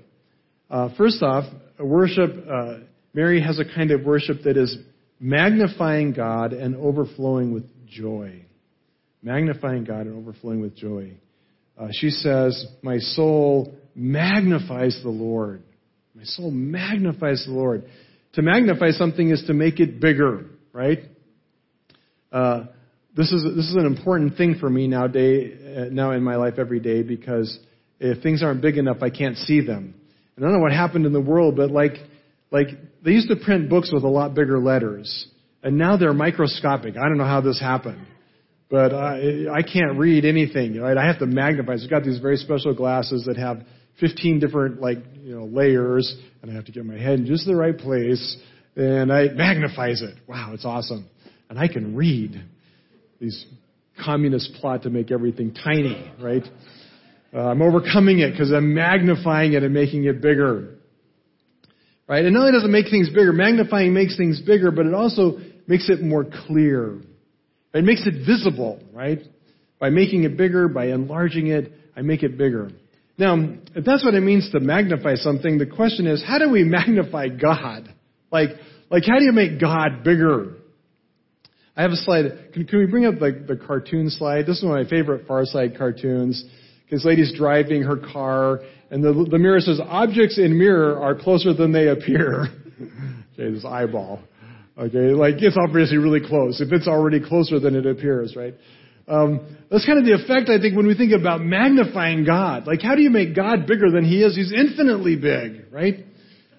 Uh, 0.70 0.90
first 0.98 1.22
off, 1.22 1.46
worship, 1.80 2.32
uh, 2.50 2.80
Mary 3.14 3.42
has 3.42 3.60
a 3.60 3.66
kind 3.66 3.92
of 3.92 4.04
worship 4.04 4.44
that 4.44 4.58
is 4.58 4.78
magnifying 5.20 6.14
God 6.14 6.54
and 6.54 6.76
overflowing 6.76 7.54
with 7.54 7.66
joy 7.88 8.44
magnifying 9.24 9.86
God 9.86 10.02
and 10.02 10.16
overflowing 10.18 10.62
with 10.62 10.76
joy. 10.76 11.14
Uh, 11.78 11.88
she 11.92 12.10
says, 12.10 12.68
My 12.84 12.98
soul 12.98 13.74
magnifies 13.96 15.00
the 15.02 15.10
Lord. 15.10 15.64
My 16.14 16.24
soul 16.26 16.52
magnifies 16.52 17.46
the 17.48 17.54
Lord. 17.54 17.86
To 18.34 18.42
magnify 18.42 18.92
something 18.92 19.30
is 19.30 19.44
to 19.48 19.54
make 19.54 19.80
it 19.80 20.00
bigger, 20.00 20.46
right? 20.74 21.00
This 23.16 23.32
is 23.32 23.44
this 23.44 23.70
is 23.70 23.76
an 23.76 23.86
important 23.86 24.38
thing 24.38 24.56
for 24.60 24.70
me 24.70 24.88
now 24.88 25.06
day 25.08 25.54
uh, 25.54 25.86
now 25.92 26.12
in 26.12 26.24
my 26.24 26.36
life 26.36 26.56
every 26.58 26.80
day 26.80 27.04
because 27.04 27.60
if 28.00 28.24
things 28.24 28.42
aren't 28.42 28.62
big 28.62 28.78
enough, 28.78 28.98
I 29.02 29.12
can't 29.12 29.38
see 29.38 29.62
them. 29.62 29.94
And 30.36 30.44
I 30.44 30.48
don't 30.48 30.58
know 30.58 30.64
what 30.64 30.72
happened 30.72 31.06
in 31.06 31.14
the 31.14 31.22
world, 31.22 31.56
but 31.56 31.70
like 31.70 31.94
like 32.52 32.70
they 33.04 33.12
used 33.12 33.30
to 33.30 33.36
print 33.36 33.70
books 33.70 33.92
with 33.94 34.04
a 34.04 34.08
lot 34.08 34.34
bigger 34.34 34.60
letters, 34.60 35.28
and 35.62 35.78
now 35.78 35.96
they're 35.96 36.14
microscopic. 36.14 36.98
I 36.98 37.08
don't 37.08 37.18
know 37.18 37.26
how 37.26 37.42
this 37.42 37.60
happened. 37.60 38.08
but 38.70 38.92
I, 38.92 39.46
I 39.54 39.62
can't 39.62 40.00
read 40.00 40.26
anything. 40.26 40.80
Right? 40.80 40.98
I 40.98 41.06
have 41.06 41.20
to 41.20 41.28
magnify. 41.28 41.76
So 41.78 41.84
I've 41.84 41.90
got 41.92 42.04
these 42.04 42.20
very 42.20 42.38
special 42.38 42.74
glasses 42.74 43.26
that 43.28 43.38
have 43.38 43.62
15 44.00 44.40
different 44.40 44.82
like 44.82 44.98
you 45.22 45.36
know 45.36 45.46
layers, 45.46 46.18
and 46.42 46.50
I 46.50 46.56
have 46.56 46.66
to 46.66 46.72
get 46.72 46.84
my 46.84 46.98
head 46.98 47.20
in 47.20 47.26
just 47.28 47.46
the 47.46 47.56
right 47.56 47.78
place, 47.78 48.38
and 48.76 49.14
I 49.14 49.28
magnifies 49.28 50.02
it. 50.02 50.16
Wow, 50.28 50.52
it's 50.56 50.66
awesome, 50.66 51.08
and 51.52 51.60
I 51.60 51.68
can 51.68 51.96
read. 51.96 52.44
These 53.24 53.46
communist 54.04 54.52
plot 54.56 54.84
to 54.84 54.90
make 54.90 55.10
everything 55.10 55.54
tiny, 55.54 56.12
right? 56.22 56.44
Uh, 57.34 57.40
I'm 57.40 57.62
overcoming 57.62 58.20
it 58.20 58.32
because 58.32 58.52
I'm 58.52 58.74
magnifying 58.74 59.54
it 59.54 59.64
and 59.64 59.74
making 59.74 60.04
it 60.04 60.22
bigger. 60.22 60.76
Right? 62.06 62.26
And 62.26 62.34
not 62.34 62.42
only 62.42 62.52
does 62.52 62.66
it 62.66 62.70
make 62.70 62.90
things 62.90 63.08
bigger, 63.08 63.32
magnifying 63.32 63.94
makes 63.94 64.18
things 64.18 64.42
bigger, 64.42 64.72
but 64.72 64.88
it 64.88 64.94
also 64.94 65.40
makes 65.68 65.90
it 65.90 66.02
more 66.02 66.26
clear. 66.48 67.00
It 67.74 67.86
makes 67.86 68.06
it 68.06 68.26
visible, 68.28 68.82
right? 68.92 69.20
By 69.80 69.90
making 69.90 70.26
it 70.26 70.36
bigger, 70.36 70.68
by 70.68 70.88
enlarging 70.88 71.48
it, 71.48 71.72
I 71.96 72.02
make 72.02 72.24
it 72.24 72.38
bigger. 72.38 72.72
Now, 73.18 73.38
if 73.74 73.86
that's 73.86 74.04
what 74.04 74.16
it 74.16 74.22
means 74.22 74.52
to 74.52 74.60
magnify 74.60 75.16
something, 75.16 75.60
the 75.60 75.66
question 75.66 76.08
is, 76.08 76.22
how 76.22 76.40
do 76.40 76.50
we 76.50 76.64
magnify 76.66 77.30
God? 77.30 77.88
Like, 78.34 78.50
like 78.90 79.04
how 79.08 79.18
do 79.18 79.24
you 79.24 79.32
make 79.32 79.62
God 79.62 80.04
bigger? 80.04 80.58
I 81.76 81.82
have 81.82 81.92
a 81.92 81.96
slide. 81.96 82.26
Can, 82.54 82.66
can 82.66 82.80
we 82.80 82.86
bring 82.86 83.06
up 83.06 83.16
the, 83.16 83.44
the 83.48 83.56
cartoon 83.56 84.10
slide? 84.10 84.46
This 84.46 84.60
is 84.60 84.64
one 84.64 84.78
of 84.78 84.86
my 84.86 84.90
favorite 84.90 85.28
Far 85.28 85.46
Side 85.46 85.78
cartoons. 85.78 86.44
This 86.92 87.04
lady's 87.04 87.34
driving 87.36 87.82
her 87.82 87.98
car, 87.98 88.60
and 88.92 89.04
the, 89.04 89.28
the 89.30 89.40
mirror 89.40 89.60
says, 89.60 89.82
objects 89.84 90.38
in 90.38 90.56
mirror 90.56 91.02
are 91.02 91.16
closer 91.16 91.52
than 91.54 91.72
they 91.72 91.88
appear. 91.88 92.44
okay, 93.34 93.52
this 93.52 93.66
eyeball. 93.66 94.20
Okay, 94.78 95.14
like 95.14 95.36
it's 95.40 95.58
obviously 95.58 95.98
really 95.98 96.20
close. 96.20 96.62
If 96.62 96.72
it's 96.72 96.88
already 96.88 97.20
closer 97.20 97.60
than 97.60 97.76
it 97.76 97.88
appears, 97.88 98.36
right? 98.36 98.54
Um, 99.08 99.58
that's 99.72 99.86
kind 99.86 99.98
of 99.98 100.06
the 100.06 100.14
effect 100.14 100.50
I 100.50 100.62
think 100.62 100.78
when 100.78 100.86
we 100.86 100.96
think 100.96 101.14
about 101.14 101.42
magnifying 101.42 102.24
God. 102.26 102.68
Like, 102.68 102.82
how 102.82 102.96
do 102.96 103.02
you 103.02 103.10
make 103.10 103.36
God 103.36 103.66
bigger 103.66 103.90
than 103.92 104.06
He 104.06 104.24
is? 104.24 104.36
He's 104.36 104.54
infinitely 104.54 105.16
big, 105.16 105.66
right? 105.72 106.06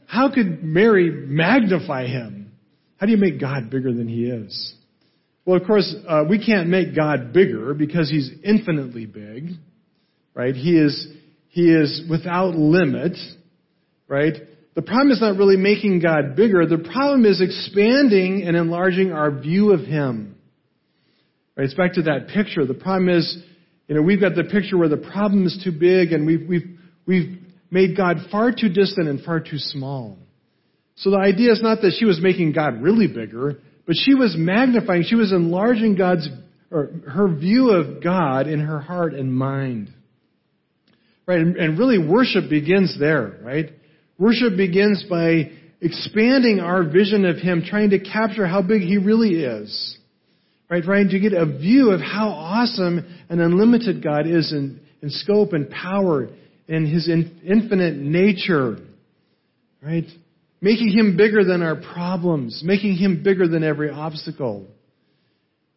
How 0.07 0.33
could 0.33 0.63
Mary 0.63 1.11
magnify 1.11 2.07
Him? 2.07 2.53
How 2.99 3.07
do 3.07 3.13
you 3.13 3.19
make 3.19 3.41
God 3.41 3.71
bigger 3.71 3.93
than 3.93 4.09
He 4.09 4.25
is? 4.25 4.75
Well, 5.47 5.61
of 5.61 5.67
course, 5.67 5.95
uh, 6.09 6.25
we 6.29 6.45
can't 6.45 6.69
make 6.69 6.97
God 6.97 7.33
bigger 7.33 7.75
because 7.75 8.11
He's 8.11 8.31
infinitely 8.43 9.07
big, 9.07 9.51
right? 10.35 10.55
He 10.55 10.79
is 10.79 11.07
He 11.49 11.73
is 11.73 12.03
without 12.09 12.55
limit, 12.55 13.17
right? 14.09 14.35
The 14.75 14.83
problem 14.83 15.11
is 15.13 15.21
not 15.21 15.37
really 15.37 15.57
making 15.57 16.01
God 16.01 16.35
bigger. 16.35 16.67
The 16.67 16.79
problem 16.79 17.25
is 17.25 17.41
expanding 17.41 18.43
and 18.43 18.57
enlarging 18.57 19.13
our 19.13 19.31
view 19.31 19.73
of 19.73 19.81
Him. 19.81 20.37
Right? 21.57 21.65
It's 21.65 21.75
back 21.75 21.95
to 21.95 22.03
that 22.03 22.29
picture. 22.29 22.67
The 22.67 22.75
problem 22.75 23.09
is, 23.09 23.39
you 23.87 23.95
know, 23.95 24.03
we've 24.03 24.21
got 24.21 24.35
the 24.35 24.45
picture 24.45 24.77
where 24.77 24.89
the 24.89 24.97
problem 24.97 25.47
is 25.47 25.61
too 25.63 25.73
big 25.73 26.13
and 26.13 26.27
we've, 26.27 26.49
we've, 26.49 26.79
we've 27.07 27.39
made 27.71 27.97
God 27.97 28.17
far 28.33 28.51
too 28.51 28.69
distant 28.69 29.09
and 29.09 29.23
far 29.23 29.39
too 29.39 29.59
small. 29.59 30.19
So 30.97 31.11
the 31.11 31.19
idea 31.19 31.53
is 31.53 31.63
not 31.63 31.81
that 31.83 31.95
she 31.99 32.05
was 32.05 32.21
making 32.21 32.53
God 32.53 32.83
really 32.83 33.07
bigger, 33.07 33.61
but 33.87 33.97
she 33.97 34.15
was 34.15 34.35
magnifying, 34.37 35.05
she 35.05 35.15
was 35.15 35.33
enlarging 35.33 35.97
God's, 35.97 36.29
or 36.71 36.91
her 37.09 37.29
view 37.29 37.71
of 37.71 38.03
God 38.03 38.47
in 38.47 38.61
her 38.61 38.81
heart 38.81 39.15
and 39.15 39.33
mind. 39.33 39.93
Right? 41.27 41.39
And, 41.39 41.57
and 41.57 41.79
really 41.79 41.99
worship 41.99 42.51
begins 42.51 42.97
there, 42.99 43.39
right? 43.43 43.71
Worship 44.19 44.57
begins 44.57 45.05
by 45.09 45.51
expanding 45.81 46.61
our 46.61 46.83
vision 46.83 47.25
of 47.25 47.37
Him, 47.37 47.63
trying 47.67 47.91
to 47.91 47.99
capture 47.99 48.47
how 48.47 48.63
big 48.63 48.83
He 48.83 48.99
really 48.99 49.45
is. 49.45 49.99
Right? 50.71 50.83
Trying 50.83 51.11
to 51.11 51.21
get 51.21 51.33
a 51.35 51.45
view 51.45 51.91
of 51.91 52.01
how 52.01 52.29
awesome 52.29 53.05
and 53.29 53.41
unlimited 53.41 54.03
God 54.03 54.27
is 54.27 54.53
in, 54.53 54.81
in 55.03 55.11
scope 55.11 55.53
and 55.53 55.69
power 55.71 56.29
and 56.69 56.89
His 56.89 57.09
in, 57.09 57.41
infinite 57.45 57.97
nature. 57.97 58.79
Right? 59.83 60.07
Making 60.65 60.97
Him 60.99 61.17
bigger 61.19 61.45
than 61.45 61.61
our 61.61 61.77
problems, 61.77 62.63
making 62.65 62.97
Him 62.97 63.23
bigger 63.23 63.47
than 63.47 63.63
every 63.63 63.91
obstacle, 63.91 64.67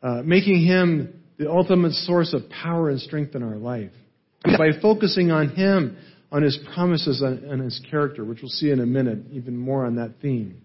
uh, 0.01 0.21
making 0.23 0.65
Him 0.65 1.21
the 1.37 1.51
ultimate 1.51 1.91
source 1.91 2.33
of 2.33 2.49
power 2.49 2.89
and 2.89 3.01
strength 3.01 3.35
in 3.35 3.43
our 3.43 3.57
life. 3.57 3.91
By 4.45 4.69
focusing 4.81 5.29
on 5.29 5.49
Him, 5.49 5.97
on 6.31 6.41
his 6.41 6.57
promises 6.73 7.21
and 7.21 7.61
his 7.61 7.81
character, 7.91 8.23
which 8.23 8.39
we'll 8.41 8.47
see 8.49 8.71
in 8.71 8.79
a 8.79 8.85
minute, 8.85 9.19
even 9.33 9.57
more 9.57 9.85
on 9.85 9.95
that 9.95 10.13
theme. 10.21 10.61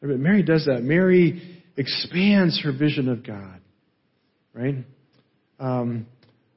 But 0.00 0.08
Mary 0.18 0.42
does 0.42 0.64
that. 0.64 0.82
Mary 0.82 1.60
expands 1.76 2.62
her 2.62 2.72
vision 2.72 3.10
of 3.10 3.26
God, 3.26 3.60
right? 4.54 4.76
Um, 5.58 6.06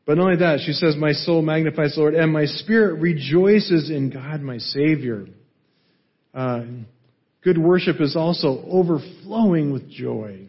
but 0.06 0.16
not 0.16 0.24
only 0.24 0.38
that, 0.38 0.60
she 0.66 0.72
says, 0.72 0.96
My 0.98 1.12
soul 1.12 1.42
magnifies 1.42 1.96
the 1.96 2.00
Lord, 2.00 2.16
and 2.16 2.32
my 2.32 2.46
spirit 2.46 3.02
rejoices 3.02 3.90
in 3.90 4.10
God 4.10 4.40
my 4.40 4.58
Savior. 4.60 5.26
Uh, 6.34 6.64
good 7.44 7.58
worship 7.58 8.00
is 8.00 8.16
also 8.16 8.64
overflowing 8.68 9.72
with 9.72 9.90
joy. 9.90 10.48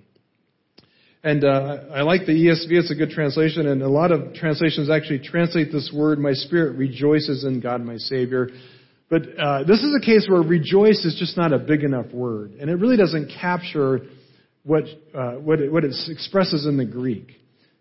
And 1.23 1.43
uh, 1.43 1.85
I 1.95 2.03
like 2.03 2.27
the 2.27 2.33
ESV; 2.33 2.71
it's 2.71 2.91
a 2.91 2.95
good 2.95 3.11
translation, 3.11 3.67
and 3.67 3.81
a 3.81 3.89
lot 3.89 4.13
of 4.13 4.35
translations 4.35 4.91
actually 4.91 5.21
translate 5.21 5.73
this 5.73 5.91
word, 5.95 6.19
"My 6.19 6.33
spirit 6.33 6.77
rejoices 6.77 7.45
in 7.45 7.61
God, 7.61 7.81
my 7.81 7.97
Savior." 7.97 8.51
But 9.09 9.23
uh, 9.39 9.65
this 9.65 9.81
is 9.81 9.97
a 9.97 10.05
case 10.05 10.27
where 10.29 10.43
"rejoice" 10.43 11.03
is 11.07 11.17
just 11.19 11.39
not 11.39 11.55
a 11.55 11.59
big 11.59 11.83
enough 11.83 12.13
word, 12.13 12.53
and 12.61 12.69
it 12.69 12.75
really 12.75 12.99
doesn't 12.99 13.33
capture 13.41 14.01
what 14.65 14.85
uh, 15.15 15.33
what, 15.37 15.61
it, 15.61 15.73
what 15.73 15.85
it 15.85 15.95
expresses 16.09 16.67
in 16.67 16.77
the 16.77 16.85
Greek. 16.85 17.41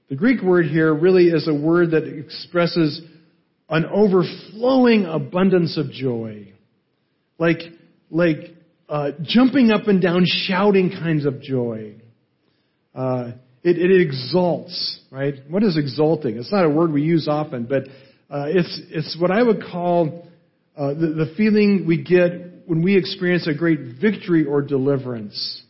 The 0.10 0.16
Greek 0.16 0.42
word 0.42 0.66
here 0.66 0.94
really 0.94 1.28
is 1.28 1.46
a 1.48 1.54
word 1.54 1.92
that 1.92 2.04
expresses 2.06 3.02
an 3.68 3.86
overflowing 3.86 5.04
abundance 5.04 5.78
of 5.78 5.92
joy, 5.92 6.54
like 7.40 7.60
like 8.10 8.38
uh, 8.94 9.10
jumping 9.24 9.72
up 9.72 9.88
and 9.88 10.00
down, 10.00 10.24
shouting 10.24 10.92
kinds 10.92 11.26
of 11.26 11.42
joy. 11.42 11.96
Uh, 12.94 13.32
it, 13.64 13.80
it, 13.80 14.02
exalts, 14.02 15.00
right? 15.10 15.34
What 15.50 15.64
is 15.64 15.80
exalting? 15.80 16.38
It's 16.38 16.52
not 16.52 16.64
a 16.64 16.70
word 16.70 16.94
we 16.94 17.02
use 17.02 17.28
often, 17.28 17.64
but 17.64 17.86
uh, 18.30 18.46
it's 18.50 18.82
it's 18.92 19.18
what 19.20 19.32
I 19.32 19.42
would 19.42 19.64
call 19.64 20.28
uh, 20.78 20.90
the, 20.90 21.26
the 21.26 21.34
feeling 21.36 21.86
we 21.88 22.04
get 22.04 22.68
when 22.68 22.84
we 22.84 22.96
experience 22.96 23.48
a 23.48 23.56
great 23.56 23.80
victory 24.00 24.46
or 24.46 24.62
deliverance, 24.62 25.64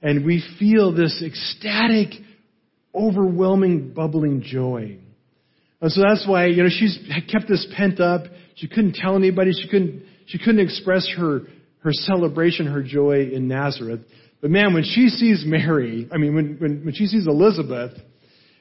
and 0.00 0.24
we 0.24 0.40
feel 0.60 0.94
this 0.94 1.24
ecstatic, 1.26 2.10
overwhelming, 2.94 3.94
bubbling 3.94 4.42
joy. 4.42 4.96
And 5.80 5.90
so 5.90 6.02
that's 6.02 6.24
why 6.24 6.46
you 6.46 6.62
know 6.62 6.68
she's 6.68 6.96
kept 7.32 7.48
this 7.48 7.66
pent 7.76 7.98
up. 7.98 8.26
She 8.54 8.68
couldn't 8.68 8.94
tell 8.94 9.16
anybody. 9.16 9.50
She 9.60 9.68
couldn't 9.68 10.04
she 10.26 10.38
couldn't 10.38 10.60
express 10.60 11.10
her 11.18 11.40
her 11.82 11.92
celebration, 11.92 12.66
her 12.66 12.82
joy 12.82 13.30
in 13.32 13.48
Nazareth. 13.48 14.00
But 14.40 14.50
man, 14.50 14.74
when 14.74 14.84
she 14.84 15.08
sees 15.08 15.44
Mary, 15.46 16.08
I 16.12 16.16
mean, 16.16 16.34
when, 16.34 16.56
when, 16.58 16.84
when 16.84 16.94
she 16.94 17.06
sees 17.06 17.26
Elizabeth, 17.26 17.92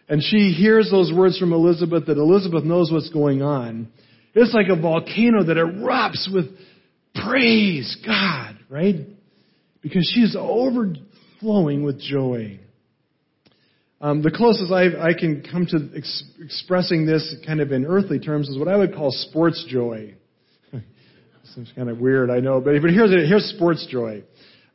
and 0.09 0.23
she 0.23 0.51
hears 0.51 0.89
those 0.89 1.13
words 1.13 1.37
from 1.37 1.53
Elizabeth 1.53 2.07
that 2.07 2.17
Elizabeth 2.17 2.63
knows 2.63 2.91
what's 2.91 3.09
going 3.09 3.41
on, 3.43 3.87
it's 4.33 4.53
like 4.53 4.67
a 4.69 4.79
volcano 4.79 5.43
that 5.43 5.57
erupts 5.57 6.33
with 6.33 6.45
praise 7.13 7.97
God, 8.05 8.57
right? 8.69 8.95
Because 9.81 10.11
she's 10.13 10.35
overflowing 10.37 11.83
with 11.83 12.01
joy. 12.01 12.59
Um, 14.01 14.21
the 14.21 14.31
closest 14.31 14.71
I, 14.71 15.09
I, 15.09 15.13
can 15.13 15.43
come 15.49 15.65
to 15.67 15.89
ex- 15.95 16.23
expressing 16.41 17.05
this 17.05 17.35
kind 17.45 17.59
of 17.59 17.71
in 17.73 17.85
earthly 17.85 18.19
terms 18.19 18.47
is 18.47 18.57
what 18.57 18.69
I 18.69 18.77
would 18.77 18.95
call 18.95 19.11
sports 19.11 19.65
joy. 19.67 20.15
Seems 21.55 21.71
kind 21.75 21.89
of 21.89 21.97
weird, 21.97 22.29
I 22.29 22.39
know, 22.41 22.61
but, 22.61 22.75
here's, 22.75 23.11
here's 23.11 23.45
sports 23.45 23.87
joy. 23.89 24.23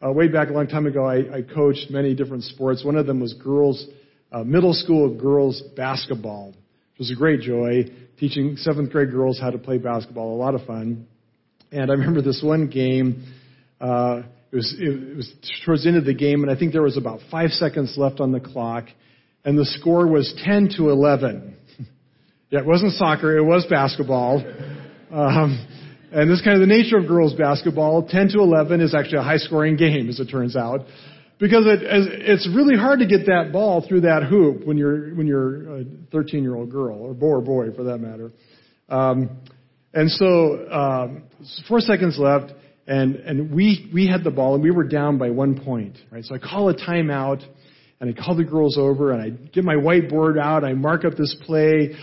Uh, 0.04 0.10
way 0.10 0.26
back 0.26 0.48
a 0.48 0.52
long 0.52 0.66
time 0.66 0.86
ago, 0.86 1.06
I, 1.06 1.36
I, 1.36 1.42
coached 1.42 1.88
many 1.88 2.14
different 2.14 2.42
sports. 2.42 2.84
One 2.84 2.96
of 2.96 3.06
them 3.06 3.20
was 3.20 3.32
girls, 3.34 3.86
uh, 4.32 4.42
middle 4.42 4.72
school 4.74 5.14
girls 5.16 5.62
basketball. 5.76 6.48
It 6.50 6.98
was 6.98 7.12
a 7.12 7.14
great 7.14 7.40
joy 7.40 7.84
teaching 8.18 8.56
seventh 8.56 8.90
grade 8.90 9.12
girls 9.12 9.38
how 9.40 9.50
to 9.50 9.58
play 9.58 9.78
basketball. 9.78 10.34
A 10.34 10.38
lot 10.38 10.54
of 10.54 10.66
fun. 10.66 11.06
And 11.70 11.90
I 11.90 11.94
remember 11.94 12.22
this 12.22 12.42
one 12.44 12.68
game. 12.68 13.24
Uh, 13.80 14.22
it 14.50 14.56
was 14.56 14.74
it 14.78 15.16
was 15.16 15.32
towards 15.64 15.84
the 15.84 15.88
end 15.88 15.98
of 15.98 16.04
the 16.04 16.14
game, 16.14 16.42
and 16.42 16.50
I 16.50 16.58
think 16.58 16.72
there 16.72 16.82
was 16.82 16.96
about 16.96 17.20
five 17.30 17.50
seconds 17.50 17.94
left 17.96 18.20
on 18.20 18.32
the 18.32 18.40
clock, 18.40 18.86
and 19.44 19.56
the 19.56 19.64
score 19.64 20.06
was 20.06 20.34
10 20.44 20.70
to 20.76 20.90
11. 20.90 21.56
yeah, 22.50 22.60
it 22.60 22.66
wasn't 22.66 22.92
soccer; 22.92 23.36
it 23.36 23.44
was 23.44 23.64
basketball. 23.70 24.42
Um, 25.14 25.73
and 26.14 26.30
this 26.30 26.38
is 26.38 26.44
kind 26.44 26.54
of 26.54 26.60
the 26.60 26.72
nature 26.72 26.96
of 26.96 27.08
girls 27.08 27.34
basketball. 27.34 28.06
10 28.06 28.28
to 28.28 28.38
11 28.38 28.80
is 28.80 28.94
actually 28.94 29.18
a 29.18 29.22
high 29.22 29.38
scoring 29.38 29.76
game, 29.76 30.08
as 30.08 30.20
it 30.20 30.26
turns 30.26 30.56
out. 30.56 30.86
Because 31.40 31.66
it, 31.66 31.80
it's 31.82 32.48
really 32.54 32.76
hard 32.76 33.00
to 33.00 33.06
get 33.06 33.26
that 33.26 33.50
ball 33.52 33.84
through 33.86 34.02
that 34.02 34.22
hoop 34.22 34.64
when 34.64 34.78
you're, 34.78 35.12
when 35.16 35.26
you're 35.26 35.80
a 35.80 35.84
13 36.12 36.44
year 36.44 36.54
old 36.54 36.70
girl, 36.70 36.98
or 36.98 37.14
boy 37.14 37.26
or 37.26 37.40
boy 37.40 37.72
for 37.74 37.84
that 37.84 37.98
matter. 37.98 38.30
Um, 38.88 39.40
and 39.92 40.08
so, 40.10 40.70
um, 40.70 41.24
four 41.68 41.80
seconds 41.80 42.16
left, 42.18 42.52
and, 42.86 43.16
and 43.16 43.52
we, 43.52 43.90
we 43.92 44.06
had 44.06 44.22
the 44.22 44.30
ball, 44.30 44.54
and 44.54 44.62
we 44.62 44.70
were 44.70 44.84
down 44.84 45.18
by 45.18 45.30
one 45.30 45.60
point, 45.64 45.98
right? 46.12 46.24
So 46.24 46.36
I 46.36 46.38
call 46.38 46.68
a 46.68 46.74
timeout, 46.74 47.42
and 48.00 48.14
I 48.14 48.22
call 48.22 48.36
the 48.36 48.44
girls 48.44 48.76
over 48.78 49.12
and 49.12 49.22
I 49.22 49.30
get 49.30 49.64
my 49.64 49.76
whiteboard 49.76 50.38
out, 50.38 50.64
I 50.64 50.74
mark 50.74 51.04
up 51.04 51.14
this 51.16 51.34
play, 51.46 51.94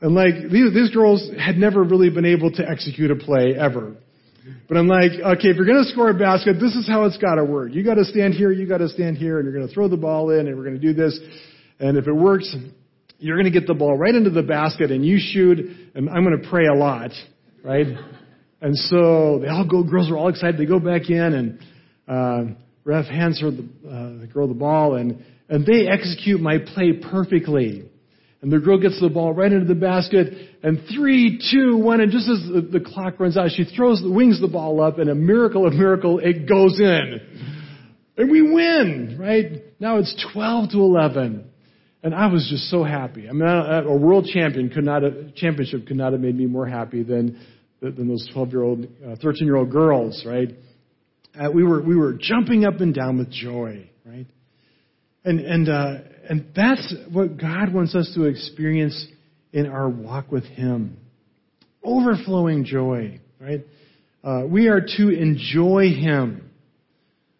and 0.00 0.14
like 0.14 0.34
these, 0.50 0.72
these 0.72 0.90
girls 0.90 1.28
had 1.38 1.56
never 1.56 1.82
really 1.82 2.10
been 2.10 2.24
able 2.24 2.50
to 2.52 2.68
execute 2.68 3.10
a 3.10 3.16
play 3.16 3.54
ever. 3.58 3.96
But 4.68 4.76
I'm 4.76 4.86
like, 4.86 5.12
okay, 5.12 5.48
if 5.48 5.56
you're 5.56 5.66
going 5.66 5.82
to 5.84 5.90
score 5.90 6.10
a 6.10 6.14
basket, 6.14 6.54
this 6.60 6.74
is 6.74 6.86
how 6.86 7.04
it's 7.04 7.18
got 7.18 7.34
to 7.34 7.44
work. 7.44 7.72
You 7.72 7.84
got 7.84 7.94
to 7.94 8.04
stand 8.04 8.34
here, 8.34 8.50
you 8.50 8.66
got 8.66 8.78
to 8.78 8.88
stand 8.88 9.18
here, 9.18 9.38
and 9.38 9.44
you're 9.44 9.54
going 9.54 9.68
to 9.68 9.74
throw 9.74 9.88
the 9.88 9.96
ball 9.96 10.30
in, 10.30 10.46
and 10.46 10.56
we're 10.56 10.64
going 10.64 10.80
to 10.80 10.80
do 10.80 10.94
this. 10.94 11.18
And 11.80 11.98
if 11.98 12.06
it 12.06 12.12
works, 12.12 12.54
you're 13.18 13.36
going 13.36 13.52
to 13.52 13.58
get 13.58 13.66
the 13.66 13.74
ball 13.74 13.96
right 13.96 14.14
into 14.14 14.30
the 14.30 14.42
basket, 14.42 14.90
and 14.90 15.04
you 15.04 15.18
shoot, 15.20 15.58
and 15.94 16.08
I'm 16.08 16.24
going 16.24 16.40
to 16.40 16.48
pray 16.48 16.66
a 16.66 16.74
lot, 16.74 17.10
right? 17.62 17.86
And 18.60 18.76
so 18.76 19.40
they 19.40 19.48
all 19.48 19.66
go, 19.66 19.82
girls 19.82 20.10
are 20.10 20.16
all 20.16 20.28
excited. 20.28 20.58
They 20.58 20.66
go 20.66 20.80
back 20.80 21.10
in, 21.10 21.18
and 21.18 21.58
uh, 22.06 22.54
ref 22.84 23.06
hands 23.06 23.40
her 23.40 23.50
the, 23.50 23.68
uh, 23.86 24.20
the 24.20 24.28
girl 24.32 24.48
the 24.48 24.54
ball, 24.54 24.94
and 24.94 25.24
and 25.48 25.64
they 25.64 25.88
execute 25.88 26.40
my 26.40 26.58
play 26.58 26.92
perfectly. 26.92 27.87
And 28.40 28.52
the 28.52 28.58
girl 28.60 28.78
gets 28.78 29.00
the 29.00 29.08
ball 29.08 29.32
right 29.32 29.52
into 29.52 29.66
the 29.66 29.74
basket, 29.74 30.32
and 30.62 30.80
three, 30.94 31.42
two, 31.50 31.76
one, 31.76 32.00
and 32.00 32.12
just 32.12 32.28
as 32.28 32.38
the, 32.52 32.78
the 32.78 32.80
clock 32.80 33.18
runs 33.18 33.36
out, 33.36 33.50
she 33.50 33.64
throws, 33.64 34.00
the, 34.00 34.10
wings 34.10 34.40
the 34.40 34.46
ball 34.46 34.80
up, 34.80 34.98
and 34.98 35.10
a 35.10 35.14
miracle 35.14 35.66
of 35.66 35.72
miracle, 35.74 36.20
it 36.20 36.48
goes 36.48 36.78
in. 36.78 37.20
And 38.16 38.30
we 38.30 38.42
win, 38.42 39.16
right? 39.18 39.64
Now 39.80 39.98
it's 39.98 40.14
12 40.32 40.70
to 40.70 40.78
11. 40.78 41.50
And 42.02 42.14
I 42.14 42.26
was 42.26 42.46
just 42.48 42.70
so 42.70 42.84
happy. 42.84 43.28
I 43.28 43.32
mean, 43.32 43.48
a 43.48 43.96
world 43.96 44.26
champion 44.26 44.70
could 44.70 44.84
not 44.84 45.02
have, 45.02 45.34
championship 45.34 45.86
could 45.86 45.96
not 45.96 46.12
have 46.12 46.20
made 46.20 46.36
me 46.36 46.46
more 46.46 46.66
happy 46.66 47.02
than, 47.02 47.40
than 47.80 48.06
those 48.06 48.28
12 48.32 48.52
year 48.52 48.62
old, 48.62 48.86
uh, 49.04 49.16
13 49.20 49.46
year 49.46 49.56
old 49.56 49.70
girls, 49.70 50.24
right? 50.24 50.48
Uh, 51.38 51.50
we 51.50 51.64
were, 51.64 51.82
we 51.82 51.96
were 51.96 52.14
jumping 52.14 52.64
up 52.64 52.80
and 52.80 52.94
down 52.94 53.18
with 53.18 53.30
joy, 53.30 53.90
right? 54.04 54.26
And, 55.24 55.40
and, 55.40 55.68
uh, 55.68 55.94
and 56.28 56.44
that's 56.54 56.94
what 57.10 57.38
God 57.38 57.72
wants 57.72 57.94
us 57.94 58.12
to 58.14 58.24
experience 58.24 59.06
in 59.52 59.66
our 59.66 59.88
walk 59.88 60.30
with 60.30 60.44
Him. 60.44 60.98
Overflowing 61.82 62.66
joy, 62.66 63.18
right? 63.40 63.64
Uh, 64.22 64.42
we 64.46 64.68
are 64.68 64.82
to 64.82 65.08
enjoy 65.08 65.88
Him. 65.88 66.50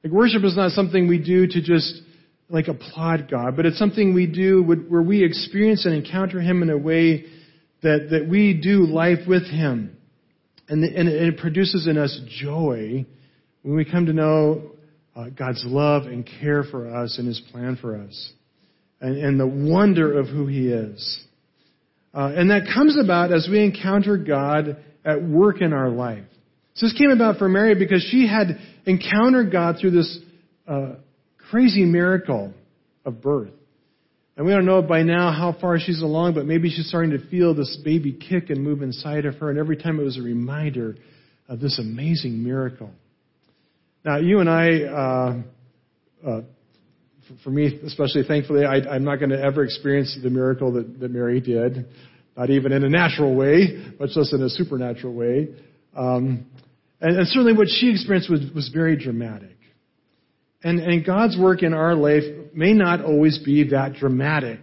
Like 0.02 0.12
worship 0.12 0.42
is 0.42 0.56
not 0.56 0.70
something 0.72 1.06
we 1.06 1.18
do 1.18 1.46
to 1.46 1.60
just 1.60 2.00
like 2.48 2.68
applaud 2.68 3.30
God, 3.30 3.56
but 3.56 3.66
it's 3.66 3.78
something 3.78 4.14
we 4.14 4.26
do 4.26 4.62
where 4.62 5.02
we 5.02 5.22
experience 5.22 5.84
and 5.84 5.94
encounter 5.94 6.40
Him 6.40 6.62
in 6.62 6.70
a 6.70 6.78
way 6.78 7.26
that, 7.82 8.08
that 8.10 8.26
we 8.26 8.54
do 8.54 8.86
life 8.86 9.28
with 9.28 9.46
Him. 9.46 9.98
And, 10.70 10.82
the, 10.82 10.88
and 10.96 11.08
it 11.08 11.36
produces 11.36 11.86
in 11.86 11.98
us 11.98 12.18
joy 12.40 13.04
when 13.62 13.76
we 13.76 13.84
come 13.84 14.06
to 14.06 14.14
know 14.14 14.70
uh, 15.14 15.28
God's 15.28 15.62
love 15.66 16.04
and 16.04 16.26
care 16.40 16.62
for 16.62 16.94
us 16.94 17.18
and 17.18 17.28
His 17.28 17.42
plan 17.52 17.76
for 17.76 17.96
us 17.96 18.32
and, 19.00 19.16
and 19.16 19.40
the 19.40 19.46
wonder 19.46 20.18
of 20.18 20.26
who 20.26 20.46
He 20.46 20.68
is. 20.68 21.24
Uh, 22.14 22.32
and 22.34 22.50
that 22.50 22.62
comes 22.74 22.98
about 22.98 23.32
as 23.32 23.48
we 23.50 23.62
encounter 23.62 24.16
God 24.16 24.76
at 25.04 25.22
work 25.22 25.60
in 25.60 25.72
our 25.72 25.90
life. 25.90 26.24
So 26.74 26.86
this 26.86 26.96
came 26.96 27.10
about 27.10 27.38
for 27.38 27.48
Mary 27.48 27.74
because 27.74 28.06
she 28.10 28.26
had 28.26 28.58
encountered 28.86 29.50
God 29.52 29.76
through 29.80 29.90
this 29.92 30.18
uh, 30.66 30.94
crazy 31.50 31.84
miracle 31.84 32.52
of 33.04 33.20
birth. 33.20 33.50
And 34.36 34.46
we 34.46 34.52
don't 34.52 34.66
know 34.66 34.82
by 34.82 35.02
now 35.02 35.32
how 35.32 35.56
far 35.60 35.80
she's 35.80 36.00
along, 36.00 36.34
but 36.34 36.46
maybe 36.46 36.70
she's 36.70 36.88
starting 36.88 37.10
to 37.10 37.28
feel 37.28 37.54
this 37.54 37.76
baby 37.84 38.12
kick 38.12 38.50
and 38.50 38.62
move 38.62 38.82
inside 38.82 39.26
of 39.26 39.34
her. 39.36 39.50
And 39.50 39.58
every 39.58 39.76
time 39.76 39.98
it 39.98 40.04
was 40.04 40.16
a 40.16 40.22
reminder 40.22 40.94
of 41.48 41.58
this 41.58 41.80
amazing 41.80 42.44
miracle. 42.44 42.90
Now, 44.04 44.18
you 44.18 44.38
and 44.38 44.48
I, 44.48 44.82
uh, 44.82 46.28
uh, 46.28 46.40
for 47.44 47.50
me 47.50 47.78
especially, 47.84 48.22
thankfully, 48.26 48.64
I, 48.64 48.96
am 48.96 49.04
not 49.04 49.16
going 49.16 49.30
to 49.30 49.40
ever 49.40 49.64
experience 49.64 50.18
the 50.22 50.30
miracle 50.30 50.72
that, 50.72 51.00
that 51.00 51.10
Mary 51.10 51.40
did, 51.40 51.86
not 52.36 52.50
even 52.50 52.72
in 52.72 52.84
a 52.84 52.88
natural 52.88 53.34
way, 53.34 53.92
much 53.98 54.10
less 54.14 54.32
in 54.32 54.42
a 54.42 54.48
supernatural 54.48 55.14
way. 55.14 55.48
Um, 55.96 56.46
and, 57.00 57.18
and, 57.18 57.26
certainly 57.28 57.52
what 57.52 57.68
she 57.68 57.90
experienced 57.90 58.30
was, 58.30 58.40
was 58.54 58.70
very 58.72 58.96
dramatic. 58.96 59.56
And, 60.62 60.80
and 60.80 61.04
God's 61.04 61.38
work 61.38 61.62
in 61.62 61.72
our 61.72 61.94
life 61.94 62.24
may 62.54 62.72
not 62.72 63.04
always 63.04 63.38
be 63.38 63.70
that 63.70 63.94
dramatic. 63.94 64.60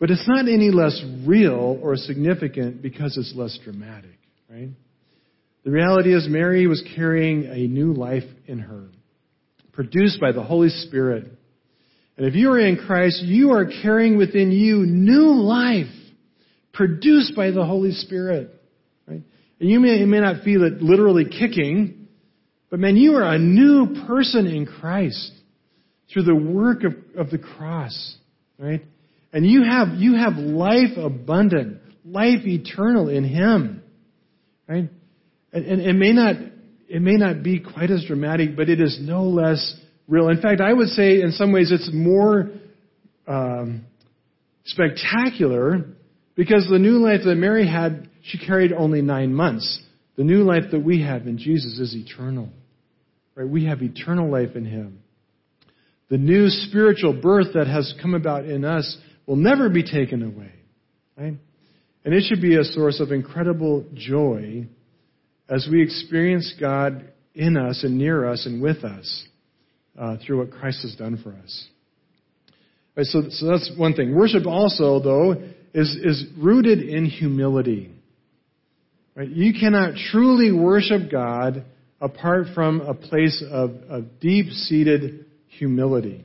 But 0.00 0.10
it's 0.10 0.26
not 0.26 0.48
any 0.48 0.70
less 0.70 1.00
real 1.24 1.78
or 1.82 1.96
significant 1.96 2.82
because 2.82 3.16
it's 3.16 3.32
less 3.36 3.58
dramatic, 3.62 4.18
right? 4.50 4.68
The 5.64 5.70
reality 5.70 6.14
is 6.14 6.28
Mary 6.28 6.66
was 6.66 6.82
carrying 6.94 7.46
a 7.46 7.66
new 7.66 7.92
life 7.92 8.24
in 8.46 8.58
her 8.58 8.88
produced 9.74 10.20
by 10.20 10.32
the 10.32 10.42
Holy 10.42 10.68
Spirit. 10.68 11.26
And 12.16 12.26
if 12.26 12.34
you 12.34 12.50
are 12.52 12.60
in 12.60 12.76
Christ, 12.76 13.22
you 13.22 13.52
are 13.52 13.66
carrying 13.82 14.16
within 14.16 14.52
you 14.52 14.86
new 14.86 15.34
life 15.34 15.92
produced 16.72 17.34
by 17.34 17.50
the 17.50 17.64
Holy 17.64 17.92
Spirit. 17.92 18.50
Right? 19.06 19.22
And 19.60 19.70
you 19.70 19.80
may, 19.80 19.96
you 19.96 20.06
may 20.06 20.20
not 20.20 20.42
feel 20.44 20.62
it 20.64 20.80
literally 20.80 21.24
kicking, 21.24 22.08
but 22.70 22.78
man, 22.78 22.96
you 22.96 23.14
are 23.14 23.22
a 23.22 23.38
new 23.38 24.04
person 24.06 24.46
in 24.46 24.66
Christ 24.66 25.32
through 26.12 26.24
the 26.24 26.34
work 26.34 26.84
of, 26.84 26.92
of 27.18 27.30
the 27.30 27.38
cross. 27.38 28.16
Right? 28.58 28.84
And 29.32 29.44
you 29.44 29.64
have, 29.64 29.88
you 29.96 30.16
have 30.16 30.34
life 30.34 30.96
abundant, 30.96 31.80
life 32.04 32.46
eternal 32.46 33.08
in 33.08 33.24
Him. 33.24 33.82
Right? 34.68 34.88
And, 35.52 35.64
and 35.66 35.80
it 35.80 35.94
may 35.94 36.12
not 36.12 36.36
it 36.88 37.00
may 37.00 37.16
not 37.16 37.42
be 37.42 37.60
quite 37.60 37.90
as 37.90 38.04
dramatic, 38.06 38.56
but 38.56 38.68
it 38.68 38.80
is 38.80 38.98
no 39.00 39.24
less 39.24 39.74
real. 40.08 40.28
In 40.28 40.40
fact, 40.40 40.60
I 40.60 40.72
would 40.72 40.88
say 40.88 41.20
in 41.20 41.32
some 41.32 41.52
ways 41.52 41.70
it's 41.72 41.90
more 41.92 42.50
um, 43.26 43.84
spectacular 44.64 45.84
because 46.34 46.66
the 46.70 46.78
new 46.78 46.98
life 46.98 47.20
that 47.24 47.36
Mary 47.36 47.66
had, 47.66 48.08
she 48.22 48.38
carried 48.38 48.72
only 48.72 49.02
nine 49.02 49.34
months. 49.34 49.80
The 50.16 50.24
new 50.24 50.42
life 50.42 50.64
that 50.72 50.80
we 50.80 51.02
have 51.02 51.26
in 51.26 51.38
Jesus 51.38 51.78
is 51.78 51.94
eternal. 51.94 52.48
Right? 53.34 53.48
We 53.48 53.66
have 53.66 53.82
eternal 53.82 54.30
life 54.30 54.54
in 54.54 54.64
Him. 54.64 55.00
The 56.10 56.18
new 56.18 56.48
spiritual 56.48 57.20
birth 57.20 57.54
that 57.54 57.66
has 57.66 57.94
come 58.00 58.14
about 58.14 58.44
in 58.44 58.64
us 58.64 58.96
will 59.26 59.36
never 59.36 59.68
be 59.68 59.82
taken 59.82 60.22
away. 60.22 60.52
Right? 61.16 61.34
And 62.04 62.14
it 62.14 62.24
should 62.28 62.42
be 62.42 62.56
a 62.56 62.64
source 62.64 63.00
of 63.00 63.10
incredible 63.10 63.86
joy 63.94 64.66
as 65.48 65.68
we 65.70 65.82
experience 65.82 66.54
God 66.58 67.12
in 67.34 67.56
us 67.56 67.84
and 67.84 67.98
near 67.98 68.28
us 68.28 68.46
and 68.46 68.62
with 68.62 68.84
us 68.84 69.26
uh, 69.98 70.16
through 70.24 70.38
what 70.38 70.50
Christ 70.50 70.82
has 70.82 70.94
done 70.94 71.20
for 71.22 71.32
us. 71.32 71.68
So, 73.02 73.22
so 73.30 73.46
that's 73.46 73.72
one 73.76 73.94
thing. 73.94 74.14
Worship 74.14 74.46
also, 74.46 75.00
though, 75.00 75.32
is, 75.74 75.96
is 75.96 76.24
rooted 76.38 76.80
in 76.80 77.06
humility. 77.06 77.90
Right? 79.16 79.28
You 79.28 79.52
cannot 79.58 79.94
truly 80.12 80.52
worship 80.52 81.10
God 81.10 81.64
apart 82.00 82.48
from 82.54 82.80
a 82.80 82.94
place 82.94 83.42
of, 83.50 83.70
of 83.88 84.20
deep-seated 84.20 85.26
humility. 85.48 86.24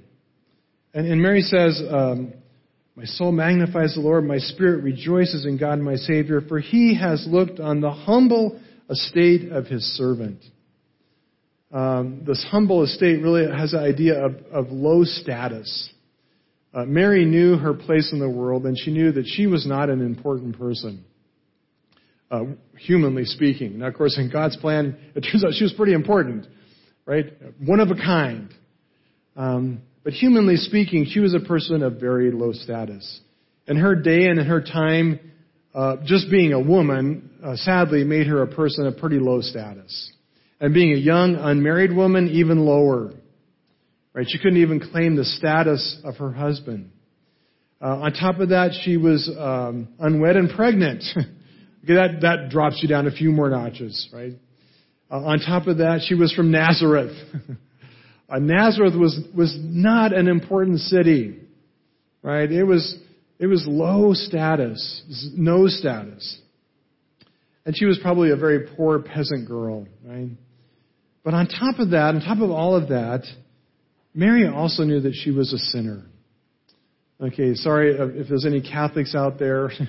And, 0.93 1.07
and 1.07 1.21
Mary 1.21 1.41
says, 1.41 1.81
um, 1.89 2.33
My 2.95 3.05
soul 3.05 3.31
magnifies 3.31 3.95
the 3.95 4.01
Lord, 4.01 4.25
my 4.25 4.37
spirit 4.37 4.83
rejoices 4.83 5.45
in 5.45 5.57
God 5.57 5.79
my 5.79 5.95
Savior, 5.95 6.41
for 6.41 6.59
he 6.59 6.99
has 6.99 7.25
looked 7.27 7.59
on 7.59 7.81
the 7.81 7.91
humble 7.91 8.59
estate 8.89 9.51
of 9.51 9.67
his 9.67 9.83
servant. 9.97 10.43
Um, 11.71 12.23
this 12.25 12.43
humble 12.49 12.83
estate 12.83 13.21
really 13.21 13.45
has 13.45 13.73
an 13.73 13.79
idea 13.79 14.25
of, 14.25 14.35
of 14.51 14.71
low 14.71 15.03
status. 15.03 15.91
Uh, 16.73 16.85
Mary 16.85 17.25
knew 17.25 17.57
her 17.57 17.73
place 17.73 18.11
in 18.11 18.19
the 18.19 18.29
world, 18.29 18.65
and 18.65 18.77
she 18.77 18.91
knew 18.91 19.11
that 19.11 19.25
she 19.25 19.47
was 19.47 19.67
not 19.67 19.89
an 19.89 20.01
important 20.01 20.57
person, 20.57 21.03
uh, 22.31 22.43
humanly 22.77 23.25
speaking. 23.25 23.79
Now, 23.79 23.87
of 23.87 23.95
course, 23.95 24.17
in 24.17 24.31
God's 24.31 24.57
plan, 24.57 24.97
it 25.15 25.21
turns 25.21 25.45
out 25.45 25.53
she 25.53 25.63
was 25.63 25.73
pretty 25.73 25.93
important, 25.93 26.47
right? 27.05 27.25
One 27.63 27.79
of 27.79 27.89
a 27.89 27.95
kind. 27.95 28.53
Um, 29.35 29.81
but 30.03 30.13
humanly 30.13 30.57
speaking, 30.57 31.05
she 31.09 31.19
was 31.19 31.35
a 31.35 31.39
person 31.39 31.83
of 31.83 31.99
very 31.99 32.31
low 32.31 32.51
status. 32.51 33.21
In 33.67 33.77
her 33.77 33.95
day 33.95 34.25
and 34.25 34.39
in 34.39 34.45
her 34.47 34.61
time, 34.61 35.19
uh, 35.73 35.97
just 36.03 36.31
being 36.31 36.53
a 36.53 36.59
woman, 36.59 37.29
uh, 37.43 37.55
sadly, 37.55 38.03
made 38.03 38.27
her 38.27 38.41
a 38.41 38.47
person 38.47 38.87
of 38.87 38.97
pretty 38.97 39.19
low 39.19 39.41
status. 39.41 40.11
And 40.59 40.73
being 40.73 40.93
a 40.93 40.97
young, 40.97 41.35
unmarried 41.35 41.95
woman, 41.95 42.29
even 42.29 42.59
lower. 42.59 43.11
Right? 44.13 44.25
She 44.27 44.39
couldn't 44.39 44.61
even 44.61 44.79
claim 44.79 45.15
the 45.15 45.25
status 45.25 46.01
of 46.03 46.17
her 46.17 46.31
husband. 46.31 46.91
Uh, 47.81 47.99
on 47.99 48.13
top 48.13 48.39
of 48.39 48.49
that, 48.49 48.71
she 48.83 48.97
was 48.97 49.29
um, 49.37 49.87
unwed 49.99 50.35
and 50.35 50.49
pregnant. 50.49 51.03
that, 51.87 52.19
that 52.21 52.49
drops 52.49 52.79
you 52.81 52.89
down 52.89 53.07
a 53.07 53.11
few 53.11 53.31
more 53.31 53.49
notches, 53.49 54.09
right? 54.11 54.33
Uh, 55.09 55.15
on 55.15 55.39
top 55.39 55.67
of 55.67 55.77
that, 55.77 56.01
she 56.05 56.15
was 56.15 56.33
from 56.33 56.51
Nazareth. 56.51 57.15
uh, 58.29 58.39
Nazareth 58.39 58.95
was, 58.95 59.19
was 59.35 59.57
not 59.61 60.13
an 60.13 60.27
important 60.27 60.79
city, 60.79 61.39
right? 62.21 62.51
It 62.51 62.63
was, 62.63 62.97
it 63.39 63.47
was 63.47 63.65
low 63.65 64.13
status, 64.13 65.31
no 65.35 65.67
status. 65.67 66.39
And 67.65 67.75
she 67.77 67.85
was 67.85 67.97
probably 68.01 68.31
a 68.31 68.35
very 68.35 68.67
poor 68.75 68.99
peasant 68.99 69.47
girl, 69.47 69.87
right? 70.03 70.31
But 71.23 71.33
on 71.33 71.47
top 71.47 71.79
of 71.79 71.91
that, 71.91 72.15
on 72.15 72.21
top 72.21 72.39
of 72.39 72.51
all 72.51 72.75
of 72.75 72.89
that, 72.89 73.23
Mary 74.13 74.47
also 74.47 74.83
knew 74.83 75.01
that 75.01 75.13
she 75.13 75.31
was 75.31 75.53
a 75.53 75.57
sinner. 75.57 76.03
Okay, 77.21 77.53
sorry 77.53 77.95
if 77.95 78.27
there's 78.27 78.45
any 78.45 78.61
Catholics 78.61 79.15
out 79.15 79.39
there. 79.39 79.71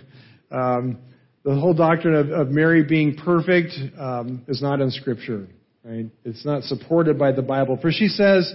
Um, 0.53 0.99
the 1.45 1.55
whole 1.55 1.75
doctrine 1.75 2.17
of, 2.17 2.31
of 2.31 2.49
Mary 2.49 2.83
being 2.83 3.15
perfect 3.17 3.71
um, 3.97 4.45
is 4.49 4.61
not 4.61 4.81
in 4.81 4.91
Scripture. 4.91 5.47
Right? 5.85 6.07
It's 6.25 6.45
not 6.45 6.65
supported 6.65 7.21
by 7.21 7.31
the 7.31 7.43
Bible. 7.43 7.79
For 7.81 7.93
she 7.93 8.09
says, 8.09 8.53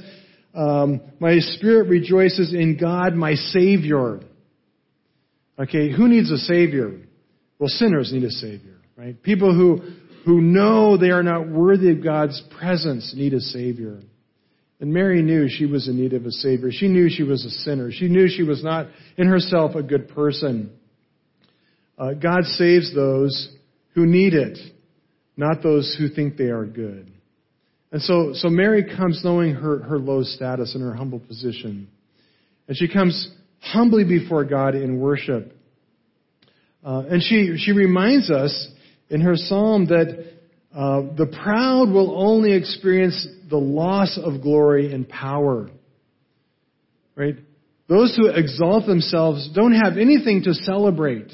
um, 0.53 0.99
"My 1.21 1.39
spirit 1.39 1.87
rejoices 1.87 2.53
in 2.53 2.75
God, 2.77 3.15
my 3.15 3.35
Savior." 3.35 4.19
Okay, 5.57 5.91
who 5.95 6.07
needs 6.07 6.31
a 6.31 6.37
Savior? 6.37 6.99
Well, 7.59 7.69
sinners 7.69 8.11
need 8.11 8.23
a 8.23 8.31
Savior, 8.31 8.77
right? 8.97 9.21
People 9.21 9.53
who 9.53 9.81
who 10.25 10.41
know 10.41 10.97
they 10.97 11.11
are 11.11 11.23
not 11.23 11.47
worthy 11.47 11.91
of 11.91 12.03
God's 12.03 12.41
presence 12.59 13.13
need 13.15 13.33
a 13.33 13.39
Savior. 13.39 13.99
And 14.79 14.91
Mary 14.91 15.21
knew 15.21 15.47
she 15.47 15.67
was 15.67 15.87
in 15.87 15.97
need 15.97 16.13
of 16.13 16.25
a 16.25 16.31
Savior. 16.31 16.69
She 16.71 16.87
knew 16.87 17.09
she 17.09 17.23
was 17.23 17.45
a 17.45 17.49
sinner. 17.49 17.91
She 17.91 18.07
knew 18.07 18.27
she 18.27 18.43
was 18.43 18.63
not 18.63 18.87
in 19.17 19.27
herself 19.27 19.75
a 19.75 19.83
good 19.83 20.09
person. 20.09 20.71
Uh, 21.97 22.13
God 22.13 22.43
saves 22.43 22.93
those 22.93 23.55
who 23.93 24.05
need 24.05 24.33
it, 24.33 24.57
not 25.37 25.63
those 25.63 25.95
who 25.97 26.09
think 26.09 26.35
they 26.35 26.45
are 26.45 26.65
good. 26.65 27.11
And 27.91 28.01
so, 28.01 28.31
so 28.33 28.49
Mary 28.49 28.83
comes 28.83 29.21
knowing 29.23 29.53
her, 29.53 29.79
her 29.79 29.97
low 29.97 30.23
status 30.23 30.73
and 30.75 30.83
her 30.83 30.93
humble 30.93 31.19
position. 31.19 31.87
And 32.67 32.75
she 32.75 32.91
comes 32.91 33.31
humbly 33.59 34.03
before 34.03 34.45
God 34.45 34.75
in 34.75 34.99
worship. 34.99 35.53
Uh, 36.83 37.03
and 37.09 37.23
she, 37.23 37.57
she 37.57 37.71
reminds 37.71 38.29
us 38.29 38.67
in 39.09 39.21
her 39.21 39.35
psalm 39.35 39.87
that 39.87 40.33
uh, 40.75 41.01
the 41.15 41.25
proud 41.43 41.89
will 41.89 42.21
only 42.21 42.53
experience 42.53 43.27
the 43.49 43.57
loss 43.57 44.19
of 44.21 44.41
glory 44.41 44.93
and 44.93 45.07
power. 45.07 45.69
Right? 47.15 47.37
Those 47.87 48.15
who 48.15 48.27
exalt 48.27 48.85
themselves 48.85 49.49
don't 49.53 49.73
have 49.73 49.97
anything 49.97 50.43
to 50.43 50.53
celebrate. 50.53 51.31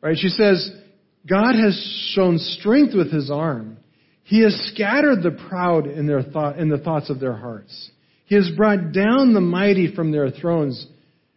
Right? 0.00 0.16
She 0.18 0.28
says, 0.28 0.70
God 1.28 1.54
has 1.54 2.12
shown 2.14 2.38
strength 2.38 2.94
with 2.94 3.12
his 3.12 3.30
arm. 3.30 3.78
He 4.24 4.42
has 4.42 4.54
scattered 4.72 5.22
the 5.22 5.30
proud 5.48 5.86
in, 5.86 6.06
their 6.06 6.22
thought, 6.22 6.58
in 6.58 6.68
the 6.68 6.78
thoughts 6.78 7.10
of 7.10 7.20
their 7.20 7.36
hearts. 7.36 7.90
He 8.26 8.34
has 8.34 8.50
brought 8.56 8.92
down 8.92 9.34
the 9.34 9.40
mighty 9.40 9.94
from 9.94 10.10
their 10.10 10.30
thrones, 10.30 10.86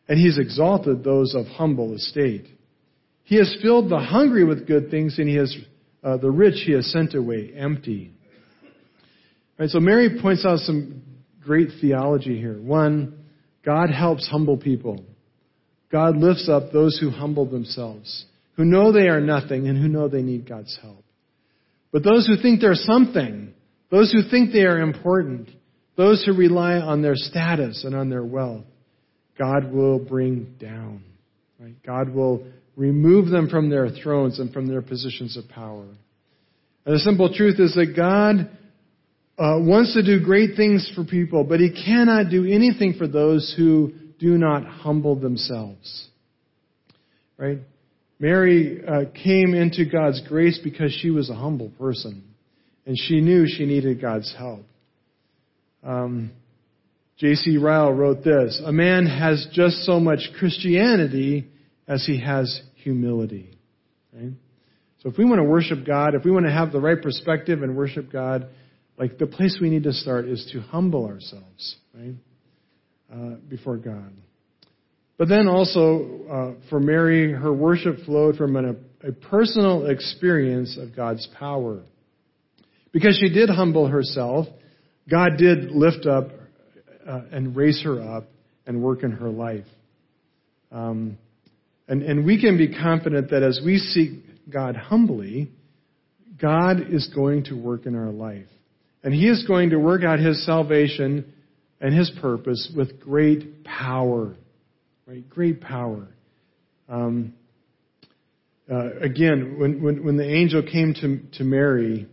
and 0.09 0.19
he's 0.19 0.39
exalted 0.39 1.03
those 1.03 1.35
of 1.35 1.45
humble 1.45 1.93
estate. 1.93 2.47
He 3.23 3.37
has 3.37 3.55
filled 3.61 3.91
the 3.91 3.99
hungry 3.99 4.43
with 4.43 4.67
good 4.67 4.89
things, 4.89 5.19
and 5.19 5.29
he 5.29 5.35
has 5.35 5.55
uh, 6.03 6.17
the 6.17 6.31
rich 6.31 6.63
he 6.65 6.71
has 6.73 6.91
sent 6.91 7.13
away 7.13 7.53
empty. 7.55 8.11
Right, 9.59 9.69
so 9.69 9.79
Mary 9.79 10.19
points 10.19 10.45
out 10.45 10.59
some 10.59 11.03
great 11.41 11.69
theology 11.79 12.39
here. 12.39 12.59
One, 12.59 13.23
God 13.63 13.91
helps 13.91 14.27
humble 14.27 14.57
people. 14.57 15.05
God 15.91 16.17
lifts 16.17 16.49
up 16.49 16.71
those 16.71 16.97
who 16.99 17.11
humble 17.11 17.45
themselves, 17.45 18.25
who 18.55 18.65
know 18.65 18.91
they 18.91 19.09
are 19.09 19.21
nothing 19.21 19.67
and 19.67 19.77
who 19.77 19.87
know 19.87 20.07
they 20.07 20.23
need 20.23 20.49
God's 20.49 20.75
help. 20.81 21.03
But 21.91 22.03
those 22.03 22.25
who 22.25 22.41
think 22.41 22.61
they're 22.61 22.73
something, 22.73 23.53
those 23.91 24.11
who 24.11 24.27
think 24.29 24.53
they 24.53 24.63
are 24.63 24.79
important, 24.79 25.49
those 25.97 26.23
who 26.25 26.33
rely 26.33 26.75
on 26.75 27.01
their 27.01 27.15
status 27.15 27.83
and 27.83 27.95
on 27.95 28.09
their 28.09 28.23
wealth, 28.23 28.65
God 29.39 29.71
will 29.71 29.97
bring 29.97 30.55
down. 30.59 31.03
Right? 31.59 31.81
God 31.83 32.13
will 32.13 32.45
remove 32.75 33.29
them 33.29 33.49
from 33.49 33.69
their 33.69 33.89
thrones 33.89 34.39
and 34.39 34.53
from 34.53 34.67
their 34.67 34.81
positions 34.81 35.37
of 35.37 35.47
power. 35.49 35.85
And 36.85 36.95
the 36.95 36.99
simple 36.99 37.33
truth 37.33 37.59
is 37.59 37.73
that 37.75 37.93
God 37.95 38.49
uh, 39.37 39.59
wants 39.59 39.93
to 39.93 40.03
do 40.03 40.23
great 40.23 40.55
things 40.55 40.91
for 40.95 41.03
people, 41.05 41.43
but 41.43 41.59
He 41.59 41.71
cannot 41.71 42.29
do 42.29 42.45
anything 42.45 42.95
for 42.97 43.07
those 43.07 43.53
who 43.57 43.93
do 44.19 44.37
not 44.37 44.65
humble 44.65 45.15
themselves. 45.15 46.07
Right? 47.37 47.59
Mary 48.19 48.81
uh, 48.85 49.05
came 49.23 49.53
into 49.53 49.85
God's 49.85 50.21
grace 50.27 50.59
because 50.61 50.93
she 51.01 51.09
was 51.09 51.29
a 51.29 51.35
humble 51.35 51.69
person, 51.79 52.23
and 52.85 52.97
she 52.97 53.21
knew 53.21 53.45
she 53.47 53.65
needed 53.65 54.01
God's 54.01 54.33
help. 54.37 54.65
Um, 55.83 56.31
J.C. 57.19 57.57
Ryle 57.57 57.91
wrote 57.91 58.23
this 58.23 58.61
A 58.65 58.71
man 58.71 59.05
has 59.05 59.45
just 59.51 59.83
so 59.83 59.99
much 59.99 60.19
Christianity 60.39 61.49
as 61.87 62.05
he 62.05 62.19
has 62.21 62.61
humility. 62.75 63.51
Right? 64.13 64.31
So 64.99 65.09
if 65.09 65.17
we 65.17 65.25
want 65.25 65.39
to 65.39 65.43
worship 65.43 65.85
God, 65.85 66.15
if 66.15 66.23
we 66.23 66.31
want 66.31 66.45
to 66.45 66.51
have 66.51 66.71
the 66.71 66.79
right 66.79 67.01
perspective 67.01 67.61
and 67.61 67.75
worship 67.75 68.11
God, 68.11 68.47
like 68.97 69.17
the 69.17 69.27
place 69.27 69.57
we 69.61 69.69
need 69.69 69.83
to 69.83 69.93
start 69.93 70.25
is 70.25 70.49
to 70.53 70.61
humble 70.61 71.05
ourselves, 71.05 71.77
right, 71.93 72.15
uh, 73.13 73.35
before 73.47 73.77
God. 73.77 74.11
But 75.17 75.27
then 75.27 75.47
also 75.47 76.21
uh, 76.29 76.69
for 76.69 76.79
Mary, 76.79 77.31
her 77.31 77.53
worship 77.53 77.97
flowed 78.05 78.37
from 78.37 78.55
an, 78.55 78.85
a 79.03 79.11
personal 79.11 79.87
experience 79.87 80.77
of 80.77 80.95
God's 80.95 81.27
power. 81.37 81.81
Because 82.91 83.17
she 83.21 83.29
did 83.29 83.49
humble 83.49 83.87
herself, 83.87 84.47
God 85.09 85.31
did 85.37 85.71
lift 85.71 86.05
up 86.05 86.29
uh, 87.09 87.21
and 87.31 87.55
raise 87.55 87.81
her 87.83 87.99
up 88.17 88.25
and 88.67 88.83
work 88.83 89.03
in 89.03 89.11
her 89.11 89.29
life. 89.29 89.65
Um, 90.71 91.17
and, 91.87 92.03
and 92.03 92.23
we 92.23 92.39
can 92.39 92.57
be 92.57 92.71
confident 92.71 93.31
that 93.31 93.41
as 93.41 93.59
we 93.65 93.79
seek 93.79 94.51
God 94.51 94.75
humbly, 94.75 95.49
God 96.39 96.93
is 96.93 97.11
going 97.13 97.45
to 97.45 97.55
work 97.55 97.87
in 97.87 97.95
our 97.95 98.11
life. 98.11 98.45
And 99.03 99.11
He 99.11 99.27
is 99.27 99.43
going 99.47 99.71
to 99.71 99.77
work 99.77 100.03
out 100.03 100.19
His 100.19 100.45
salvation 100.45 101.33
and 101.81 101.97
His 101.97 102.11
purpose 102.21 102.71
with 102.75 102.99
great 103.01 103.63
power. 103.63 104.35
Right? 105.07 105.27
Great 105.27 105.61
power. 105.61 106.07
Um, 106.87 107.33
uh, 108.71 108.99
again, 109.01 109.57
when, 109.57 109.81
when, 109.81 110.05
when, 110.05 110.17
the 110.17 110.29
angel 110.29 110.61
came 110.61 110.93
to, 110.93 111.19
to 111.39 111.43
Mary, 111.43 112.07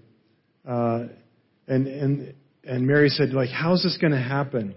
uh, 0.66 1.04
and, 1.68 1.86
and, 1.86 2.34
and 2.64 2.86
Mary 2.86 3.10
said, 3.10 3.34
like, 3.34 3.50
how's 3.50 3.82
this 3.82 3.98
going 4.00 4.12
to 4.14 4.18
happen? 4.18 4.74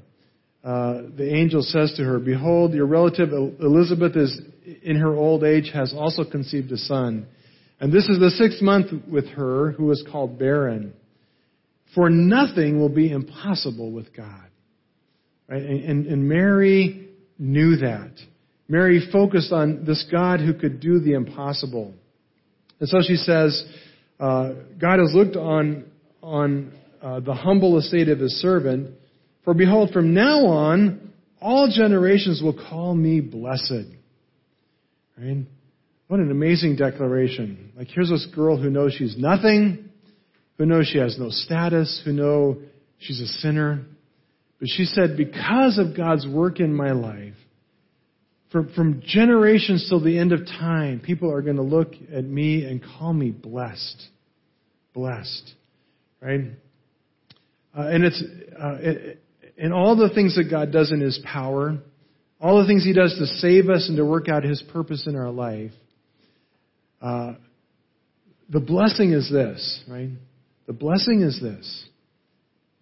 Uh, 0.63 1.03
the 1.15 1.33
angel 1.33 1.61
says 1.61 1.93
to 1.97 2.03
her, 2.03 2.19
Behold, 2.19 2.73
your 2.73 2.85
relative 2.85 3.31
Elizabeth 3.31 4.15
is 4.15 4.39
in 4.83 4.97
her 4.97 5.15
old 5.15 5.43
age 5.43 5.71
has 5.73 5.93
also 5.93 6.23
conceived 6.29 6.71
a 6.71 6.77
son. 6.77 7.27
And 7.79 7.93
this 7.93 8.07
is 8.09 8.19
the 8.19 8.29
sixth 8.31 8.61
month 8.61 8.91
with 9.09 9.27
her 9.29 9.71
who 9.71 9.89
is 9.91 10.05
called 10.11 10.37
barren. 10.37 10.93
For 11.95 12.09
nothing 12.09 12.79
will 12.79 12.93
be 12.93 13.11
impossible 13.11 13.91
with 13.91 14.15
God. 14.15 14.45
Right? 15.47 15.63
And, 15.63 16.05
and, 16.05 16.29
Mary 16.29 17.09
knew 17.39 17.77
that. 17.77 18.11
Mary 18.67 19.09
focused 19.11 19.51
on 19.51 19.85
this 19.85 20.05
God 20.11 20.39
who 20.41 20.53
could 20.53 20.79
do 20.79 20.99
the 20.99 21.13
impossible. 21.13 21.95
And 22.79 22.87
so 22.87 22.99
she 23.01 23.15
says, 23.15 23.63
uh, 24.19 24.51
God 24.79 24.99
has 24.99 25.11
looked 25.13 25.35
on, 25.35 25.85
on 26.21 26.73
uh, 27.01 27.21
the 27.21 27.33
humble 27.33 27.79
estate 27.79 28.09
of 28.09 28.19
his 28.19 28.33
servant. 28.41 28.93
For 29.49 29.55
behold, 29.55 29.89
from 29.89 30.13
now 30.13 30.45
on, 30.45 31.11
all 31.41 31.73
generations 31.75 32.39
will 32.39 32.53
call 32.53 32.93
me 32.93 33.19
blessed. 33.19 33.87
Right? 35.17 35.37
What 36.07 36.19
an 36.19 36.29
amazing 36.29 36.75
declaration. 36.75 37.71
Like 37.75 37.87
here's 37.87 38.11
this 38.11 38.27
girl 38.35 38.57
who 38.57 38.69
knows 38.69 38.93
she's 38.93 39.17
nothing, 39.17 39.89
who 40.59 40.67
knows 40.67 40.85
she 40.85 40.99
has 40.99 41.17
no 41.17 41.31
status, 41.31 41.99
who 42.05 42.13
know 42.13 42.59
she's 42.99 43.19
a 43.21 43.25
sinner. 43.25 43.85
But 44.59 44.69
she 44.69 44.85
said, 44.85 45.17
because 45.17 45.79
of 45.79 45.97
God's 45.97 46.27
work 46.27 46.59
in 46.59 46.71
my 46.71 46.91
life, 46.91 47.33
from, 48.51 48.71
from 48.73 49.01
generations 49.03 49.87
till 49.89 49.99
the 49.99 50.19
end 50.19 50.31
of 50.31 50.45
time, 50.45 50.99
people 50.99 51.33
are 51.33 51.41
going 51.41 51.55
to 51.55 51.63
look 51.63 51.93
at 52.13 52.23
me 52.23 52.65
and 52.65 52.83
call 52.83 53.13
me 53.13 53.31
blessed. 53.31 54.09
Blessed. 54.93 55.55
Right? 56.21 56.51
Uh, 57.75 57.81
and 57.81 58.03
it's, 58.03 58.23
uh, 58.55 58.77
it, 58.79 59.19
and 59.59 59.73
all 59.73 59.95
the 59.95 60.09
things 60.09 60.35
that 60.35 60.49
God 60.49 60.71
does 60.71 60.91
in 60.91 61.01
His 61.01 61.19
power, 61.23 61.77
all 62.39 62.61
the 62.61 62.67
things 62.67 62.83
He 62.83 62.93
does 62.93 63.15
to 63.19 63.25
save 63.25 63.69
us 63.69 63.87
and 63.89 63.97
to 63.97 64.05
work 64.05 64.29
out 64.29 64.43
His 64.43 64.63
purpose 64.71 65.05
in 65.07 65.15
our 65.15 65.29
life, 65.29 65.71
uh, 67.01 67.33
the 68.49 68.59
blessing 68.59 69.11
is 69.11 69.29
this, 69.31 69.83
right? 69.87 70.09
The 70.65 70.73
blessing 70.73 71.21
is 71.21 71.39
this. 71.41 71.85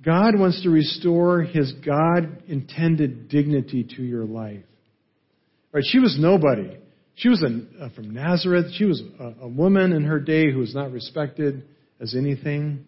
God 0.03 0.37
wants 0.37 0.61
to 0.63 0.69
restore 0.69 1.41
His 1.41 1.73
God 1.85 2.43
intended 2.47 3.29
dignity 3.29 3.87
to 3.95 4.03
your 4.03 4.25
life. 4.25 4.63
Right? 5.71 5.83
She 5.85 5.99
was 5.99 6.17
nobody. 6.19 6.77
She 7.15 7.29
was 7.29 7.41
a, 7.41 7.83
uh, 7.83 7.89
from 7.95 8.13
Nazareth. 8.13 8.73
She 8.75 8.85
was 8.85 9.01
a, 9.19 9.33
a 9.41 9.47
woman 9.47 9.91
in 9.91 10.03
her 10.03 10.19
day 10.19 10.51
who 10.51 10.59
was 10.59 10.75
not 10.75 10.91
respected 10.91 11.63
as 11.99 12.15
anything. 12.15 12.85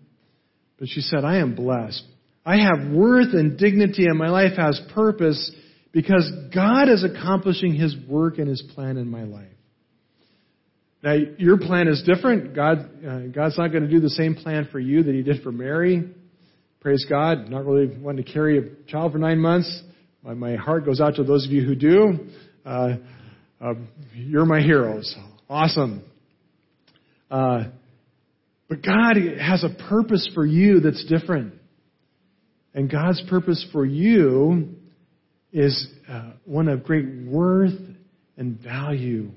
But 0.78 0.88
she 0.88 1.02
said, 1.02 1.26
I 1.26 1.38
am 1.38 1.56
blessed. 1.56 2.04
I 2.46 2.58
have 2.58 2.92
worth 2.92 3.34
and 3.34 3.58
dignity, 3.58 4.06
and 4.06 4.18
my 4.18 4.30
life 4.30 4.58
has 4.58 4.82
purpose 4.94 5.52
because 5.92 6.32
God 6.54 6.90
is 6.90 7.04
accomplishing 7.04 7.74
His 7.74 7.96
work 8.08 8.38
and 8.38 8.48
His 8.48 8.62
plan 8.74 8.98
in 8.98 9.10
my 9.10 9.24
life. 9.24 9.48
Now, 11.02 11.14
your 11.38 11.58
plan 11.58 11.88
is 11.88 12.04
different. 12.06 12.56
God, 12.56 12.90
uh, 13.08 13.20
God's 13.28 13.58
not 13.58 13.70
going 13.70 13.84
to 13.84 13.90
do 13.90 14.00
the 14.00 14.10
same 14.10 14.36
plan 14.36 14.68
for 14.72 14.80
you 14.80 15.04
that 15.04 15.14
He 15.14 15.22
did 15.22 15.42
for 15.44 15.52
Mary. 15.52 16.14
praise 16.82 17.06
God. 17.10 17.50
Not 17.50 17.66
really 17.66 17.98
wanting 17.98 18.26
to 18.26 18.32
carry 18.32 18.58
a 18.58 18.92
child 18.92 19.14
for 19.14 19.18
nine 19.18 19.40
months. 19.40 19.84
My, 20.24 20.34
my 20.34 20.56
heart 20.56 20.86
goes 20.86 21.00
out 21.00 21.16
to 21.16 21.24
those 21.24 21.46
of 21.46 21.52
you 21.52 21.64
who 21.64 21.76
do. 21.76 22.30
Uh, 22.66 22.98
uh, 23.62 23.74
you're 24.14 24.46
my 24.46 24.62
heroes. 24.62 25.16
Awesome. 25.50 26.04
Uh, 27.32 27.66
but 28.68 28.84
God 28.84 29.16
has 29.40 29.64
a 29.64 29.70
purpose 29.90 30.30
for 30.34 30.46
you 30.46 30.80
that's 30.82 31.04
different. 31.06 31.54
And 32.74 32.90
God's 32.90 33.22
purpose 33.30 33.66
for 33.72 33.86
you 33.86 34.76
is 35.52 35.88
uh, 36.08 36.32
one 36.46 36.68
of 36.68 36.84
great 36.84 37.06
worth 37.26 37.80
and 38.38 38.60
value, 38.60 39.32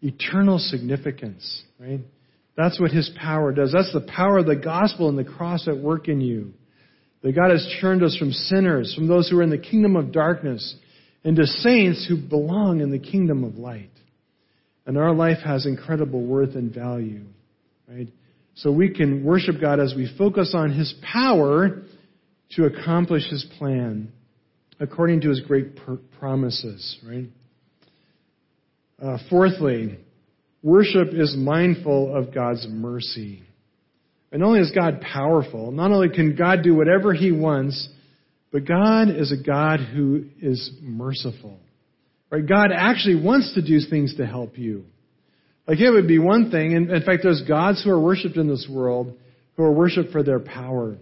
eternal 0.00 0.58
significance, 0.58 1.62
right? 1.78 2.00
That's 2.56 2.80
what 2.80 2.90
His 2.90 3.10
power 3.20 3.52
does. 3.52 3.72
That's 3.72 3.92
the 3.92 4.06
power 4.14 4.38
of 4.38 4.46
the 4.46 4.56
gospel 4.56 5.08
and 5.08 5.18
the 5.18 5.24
cross 5.24 5.68
at 5.68 5.76
work 5.76 6.08
in 6.08 6.20
you. 6.20 6.52
That 7.22 7.36
God 7.36 7.50
has 7.50 7.66
turned 7.80 8.02
us 8.02 8.16
from 8.16 8.32
sinners, 8.32 8.94
from 8.94 9.06
those 9.06 9.28
who 9.28 9.38
are 9.38 9.42
in 9.42 9.50
the 9.50 9.58
kingdom 9.58 9.94
of 9.94 10.12
darkness, 10.12 10.74
into 11.24 11.46
saints 11.46 12.04
who 12.08 12.16
belong 12.16 12.80
in 12.80 12.90
the 12.90 12.98
kingdom 12.98 13.44
of 13.44 13.56
light. 13.56 13.90
And 14.86 14.98
our 14.98 15.14
life 15.14 15.38
has 15.44 15.66
incredible 15.66 16.20
worth 16.20 16.56
and 16.56 16.74
value, 16.74 17.24
right? 17.88 18.08
So 18.54 18.72
we 18.72 18.92
can 18.92 19.24
worship 19.24 19.60
God 19.60 19.78
as 19.78 19.94
we 19.96 20.12
focus 20.18 20.52
on 20.54 20.72
His 20.72 20.92
power 21.12 21.82
to 22.56 22.64
accomplish 22.64 23.28
His 23.28 23.44
plan 23.58 24.12
according 24.80 25.22
to 25.22 25.28
His 25.28 25.40
great 25.40 25.78
promises, 26.18 26.98
right? 27.06 27.28
Uh, 29.02 29.18
fourthly, 29.30 29.98
worship 30.62 31.08
is 31.12 31.34
mindful 31.36 32.14
of 32.14 32.34
God's 32.34 32.66
mercy. 32.68 33.42
And 34.30 34.42
only 34.42 34.60
is 34.60 34.70
God 34.70 35.00
powerful, 35.00 35.72
not 35.72 35.90
only 35.92 36.08
can 36.08 36.36
God 36.36 36.62
do 36.62 36.74
whatever 36.74 37.12
He 37.12 37.32
wants, 37.32 37.88
but 38.50 38.66
God 38.66 39.08
is 39.10 39.32
a 39.32 39.42
God 39.42 39.80
who 39.80 40.26
is 40.40 40.70
merciful. 40.80 41.58
Right? 42.30 42.46
God 42.46 42.70
actually 42.74 43.22
wants 43.22 43.54
to 43.54 43.62
do 43.62 43.78
things 43.88 44.16
to 44.16 44.26
help 44.26 44.56
you. 44.56 44.84
Like 45.66 45.80
it 45.80 45.90
would 45.90 46.08
be 46.08 46.18
one 46.18 46.50
thing, 46.50 46.74
and 46.74 46.90
in 46.90 47.02
fact, 47.02 47.22
there's 47.22 47.42
gods 47.46 47.82
who 47.84 47.90
are 47.90 48.00
worshipped 48.00 48.36
in 48.36 48.48
this 48.48 48.66
world 48.70 49.16
who 49.56 49.64
are 49.64 49.72
worshipped 49.72 50.10
for 50.12 50.22
their 50.22 50.40
power. 50.40 50.96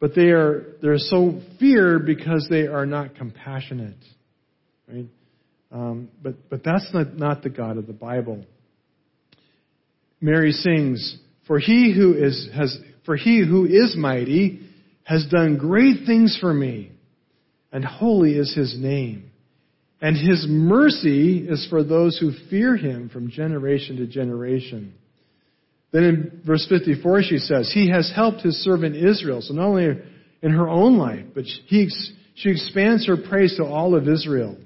But 0.00 0.14
they 0.14 0.30
are 0.30 0.76
they're 0.80 0.98
so 0.98 1.40
feared 1.58 2.06
because 2.06 2.46
they 2.48 2.66
are 2.66 2.86
not 2.86 3.16
compassionate. 3.16 3.96
Right? 4.86 5.06
Um, 5.70 6.08
but 6.22 6.48
but 6.48 6.62
that's 6.64 6.88
not, 6.94 7.14
not 7.16 7.42
the 7.42 7.50
God 7.50 7.76
of 7.78 7.86
the 7.86 7.92
Bible. 7.92 8.44
Mary 10.20 10.52
sings, 10.52 11.18
For 11.46 11.58
he 11.58 11.92
who 11.94 12.14
is 12.14 12.48
has 12.54 12.78
for 13.04 13.16
he 13.16 13.44
who 13.46 13.64
is 13.64 13.96
mighty 13.96 14.60
has 15.04 15.26
done 15.30 15.56
great 15.56 16.06
things 16.06 16.36
for 16.40 16.52
me, 16.52 16.92
and 17.72 17.84
holy 17.84 18.34
is 18.34 18.54
his 18.54 18.76
name. 18.78 19.30
And 20.00 20.16
his 20.16 20.46
mercy 20.48 21.38
is 21.38 21.66
for 21.68 21.82
those 21.82 22.18
who 22.18 22.30
fear 22.50 22.76
him 22.76 23.08
from 23.08 23.30
generation 23.30 23.96
to 23.96 24.06
generation. 24.06 24.94
Then 25.90 26.04
in 26.04 26.42
verse 26.44 26.66
54 26.68 27.22
she 27.22 27.38
says, 27.38 27.70
He 27.72 27.90
has 27.90 28.12
helped 28.14 28.42
his 28.42 28.62
servant 28.62 28.96
Israel. 28.96 29.40
So 29.40 29.54
not 29.54 29.66
only 29.66 29.98
in 30.42 30.50
her 30.50 30.68
own 30.68 30.98
life, 30.98 31.26
but 31.34 31.44
he, 31.44 31.88
she 32.34 32.50
expands 32.50 33.06
her 33.06 33.16
praise 33.16 33.56
to 33.56 33.64
all 33.64 33.94
of 33.94 34.08
Israel. 34.08 34.56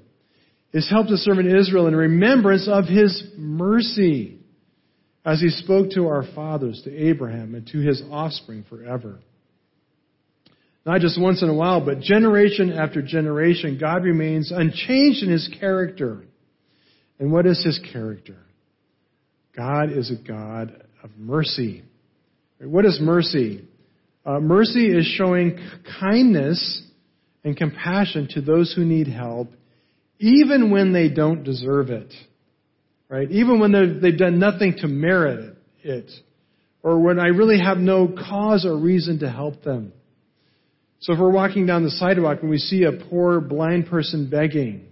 He's 0.71 0.89
helped 0.89 1.09
his 1.09 1.23
servant 1.23 1.47
Israel 1.47 1.87
in 1.87 1.95
remembrance 1.95 2.67
of 2.67 2.85
his 2.85 3.23
mercy 3.37 4.39
as 5.25 5.39
he 5.39 5.49
spoke 5.49 5.91
to 5.91 6.07
our 6.07 6.25
fathers, 6.35 6.81
to 6.83 6.93
Abraham, 6.93 7.55
and 7.55 7.65
to 7.67 7.79
his 7.79 8.01
offspring 8.11 8.65
forever. 8.69 9.19
Not 10.85 10.99
just 10.99 11.19
once 11.19 11.41
in 11.41 11.49
a 11.49 11.53
while, 11.53 11.79
but 11.85 12.01
generation 12.01 12.73
after 12.73 13.01
generation, 13.01 13.77
God 13.79 14.03
remains 14.03 14.51
unchanged 14.51 15.23
in 15.23 15.29
his 15.29 15.49
character. 15.59 16.23
And 17.19 17.31
what 17.31 17.45
is 17.45 17.63
his 17.63 17.79
character? 17.93 18.37
God 19.55 19.91
is 19.91 20.11
a 20.11 20.27
God 20.27 20.83
of 21.03 21.11
mercy. 21.17 21.83
What 22.59 22.85
is 22.85 22.99
mercy? 23.01 23.67
Uh, 24.25 24.39
mercy 24.39 24.87
is 24.87 25.05
showing 25.05 25.59
kindness 25.99 26.81
and 27.43 27.57
compassion 27.57 28.29
to 28.31 28.41
those 28.41 28.73
who 28.73 28.85
need 28.85 29.07
help, 29.07 29.49
even 30.19 30.71
when 30.71 30.93
they 30.93 31.09
don't 31.09 31.43
deserve 31.43 31.89
it. 31.89 32.13
Right? 33.09 33.29
Even 33.29 33.59
when 33.59 33.99
they've 34.01 34.17
done 34.17 34.39
nothing 34.39 34.75
to 34.79 34.87
merit 34.87 35.55
it. 35.83 36.09
Or 36.81 36.99
when 36.99 37.19
I 37.19 37.27
really 37.27 37.59
have 37.59 37.77
no 37.77 38.07
cause 38.07 38.65
or 38.65 38.75
reason 38.77 39.19
to 39.19 39.29
help 39.29 39.63
them. 39.63 39.93
So 40.99 41.13
if 41.13 41.19
we're 41.19 41.29
walking 41.29 41.65
down 41.65 41.83
the 41.83 41.91
sidewalk 41.91 42.39
and 42.41 42.49
we 42.49 42.57
see 42.57 42.83
a 42.83 42.93
poor 42.93 43.41
blind 43.41 43.87
person 43.87 44.29
begging, 44.29 44.87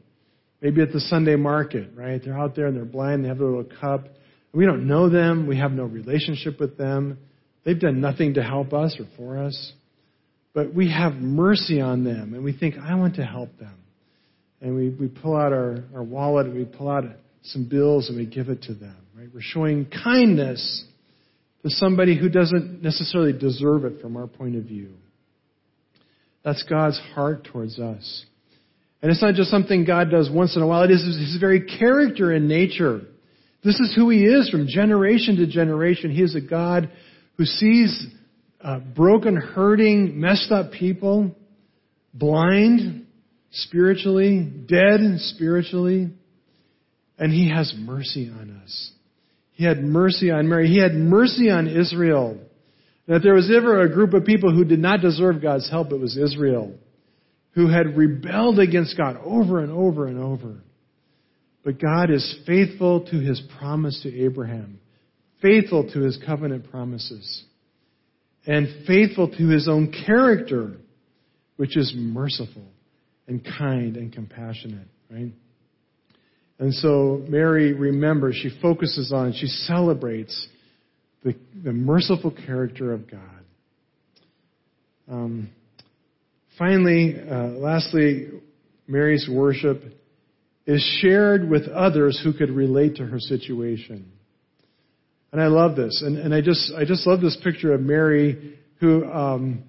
maybe 0.61 0.81
at 0.81 0.91
the 0.91 0.99
Sunday 0.99 1.37
market, 1.37 1.91
right? 1.95 2.21
They're 2.23 2.37
out 2.37 2.55
there 2.55 2.67
and 2.67 2.75
they're 2.75 2.85
blind, 2.85 3.23
they 3.23 3.29
have 3.29 3.39
a 3.39 3.45
little 3.45 3.63
cup. 3.79 4.07
We 4.53 4.65
don't 4.65 4.87
know 4.87 5.09
them, 5.09 5.47
we 5.47 5.57
have 5.57 5.71
no 5.71 5.83
relationship 5.83 6.59
with 6.59 6.77
them. 6.77 7.17
They've 7.63 7.79
done 7.79 8.01
nothing 8.01 8.33
to 8.35 8.43
help 8.43 8.73
us 8.73 8.97
or 8.99 9.05
for 9.17 9.37
us. 9.37 9.73
But 10.53 10.73
we 10.73 10.91
have 10.91 11.13
mercy 11.13 11.79
on 11.79 12.03
them 12.03 12.33
and 12.33 12.43
we 12.43 12.51
think, 12.57 12.75
I 12.77 12.95
want 12.95 13.15
to 13.15 13.25
help 13.25 13.57
them. 13.57 13.77
And 14.59 14.75
we, 14.75 14.89
we 14.89 15.07
pull 15.07 15.35
out 15.35 15.53
our, 15.53 15.83
our 15.95 16.03
wallet 16.03 16.47
and 16.47 16.55
we 16.55 16.65
pull 16.65 16.89
out 16.89 17.05
some 17.43 17.67
bills 17.69 18.09
and 18.09 18.17
we 18.17 18.25
give 18.25 18.49
it 18.49 18.63
to 18.63 18.73
them, 18.73 18.97
right? 19.15 19.27
We're 19.33 19.41
showing 19.41 19.85
kindness 19.85 20.85
to 21.63 21.69
somebody 21.69 22.17
who 22.17 22.29
doesn't 22.29 22.81
necessarily 22.81 23.33
deserve 23.33 23.85
it 23.85 24.01
from 24.01 24.17
our 24.17 24.27
point 24.27 24.55
of 24.55 24.63
view. 24.63 24.91
That's 26.43 26.63
God's 26.63 26.99
heart 27.13 27.45
towards 27.45 27.79
us. 27.79 28.25
And 29.01 29.11
it's 29.11 29.21
not 29.21 29.35
just 29.35 29.49
something 29.49 29.85
God 29.85 30.11
does 30.11 30.29
once 30.29 30.55
in 30.55 30.61
a 30.61 30.67
while, 30.67 30.83
it 30.83 30.91
is 30.91 31.03
His 31.03 31.37
very 31.39 31.65
character 31.79 32.31
and 32.31 32.47
nature. 32.47 33.01
This 33.63 33.79
is 33.79 33.93
who 33.95 34.09
He 34.09 34.23
is 34.23 34.49
from 34.49 34.67
generation 34.67 35.37
to 35.37 35.47
generation. 35.47 36.11
He 36.11 36.23
is 36.23 36.35
a 36.35 36.41
God 36.41 36.91
who 37.37 37.45
sees 37.45 38.07
uh, 38.59 38.79
broken, 38.79 39.35
hurting, 39.35 40.19
messed 40.19 40.51
up 40.51 40.71
people, 40.71 41.35
blind 42.13 43.07
spiritually, 43.51 44.51
dead 44.67 44.99
spiritually, 45.17 46.09
and 47.17 47.31
He 47.31 47.49
has 47.49 47.73
mercy 47.77 48.29
on 48.29 48.61
us. 48.63 48.91
He 49.51 49.65
had 49.65 49.83
mercy 49.83 50.31
on 50.31 50.49
Mary. 50.49 50.67
He 50.67 50.79
had 50.79 50.93
mercy 50.93 51.51
on 51.51 51.67
Israel. 51.67 52.39
That 53.07 53.17
if 53.17 53.23
there 53.23 53.35
was 53.35 53.51
ever 53.55 53.81
a 53.81 53.93
group 53.93 54.13
of 54.13 54.25
people 54.25 54.51
who 54.51 54.63
did 54.63 54.79
not 54.79 55.01
deserve 55.01 55.41
God's 55.41 55.69
help, 55.69 55.91
it 55.91 55.99
was 55.99 56.17
Israel, 56.17 56.73
who 57.51 57.67
had 57.67 57.97
rebelled 57.97 58.59
against 58.59 58.97
God 58.97 59.17
over 59.23 59.59
and 59.59 59.71
over 59.71 60.07
and 60.07 60.17
over. 60.17 60.63
But 61.63 61.79
God 61.79 62.09
is 62.09 62.39
faithful 62.47 63.05
to 63.05 63.19
his 63.19 63.41
promise 63.59 64.01
to 64.03 64.23
Abraham, 64.23 64.79
faithful 65.41 65.91
to 65.91 65.99
his 65.99 66.17
covenant 66.25 66.69
promises, 66.71 67.43
and 68.45 68.67
faithful 68.87 69.29
to 69.29 69.47
his 69.49 69.67
own 69.67 69.93
character, 70.05 70.73
which 71.57 71.77
is 71.77 71.93
merciful 71.95 72.65
and 73.27 73.45
kind 73.45 73.97
and 73.97 74.11
compassionate, 74.11 74.87
right? 75.11 75.31
And 76.57 76.73
so 76.73 77.23
Mary 77.27 77.73
remembers, 77.73 78.35
she 78.35 78.49
focuses 78.61 79.11
on, 79.11 79.33
she 79.33 79.47
celebrates 79.47 80.47
the, 81.23 81.35
the 81.63 81.71
merciful 81.71 82.31
character 82.31 82.93
of 82.93 83.09
God. 83.09 83.19
Um, 85.09 85.49
finally, 86.57 87.15
uh, 87.19 87.47
lastly, 87.57 88.29
Mary's 88.87 89.27
worship 89.31 89.81
is 90.65 90.83
shared 91.01 91.49
with 91.49 91.67
others 91.67 92.19
who 92.23 92.33
could 92.33 92.51
relate 92.51 92.95
to 92.97 93.05
her 93.05 93.19
situation. 93.19 94.11
And 95.31 95.41
I 95.41 95.47
love 95.47 95.75
this. 95.75 96.03
And, 96.05 96.17
and 96.17 96.33
I 96.33 96.41
just, 96.41 96.73
I 96.77 96.85
just 96.85 97.07
love 97.07 97.21
this 97.21 97.37
picture 97.43 97.73
of 97.73 97.81
Mary 97.81 98.59
who, 98.79 99.05
um, 99.05 99.63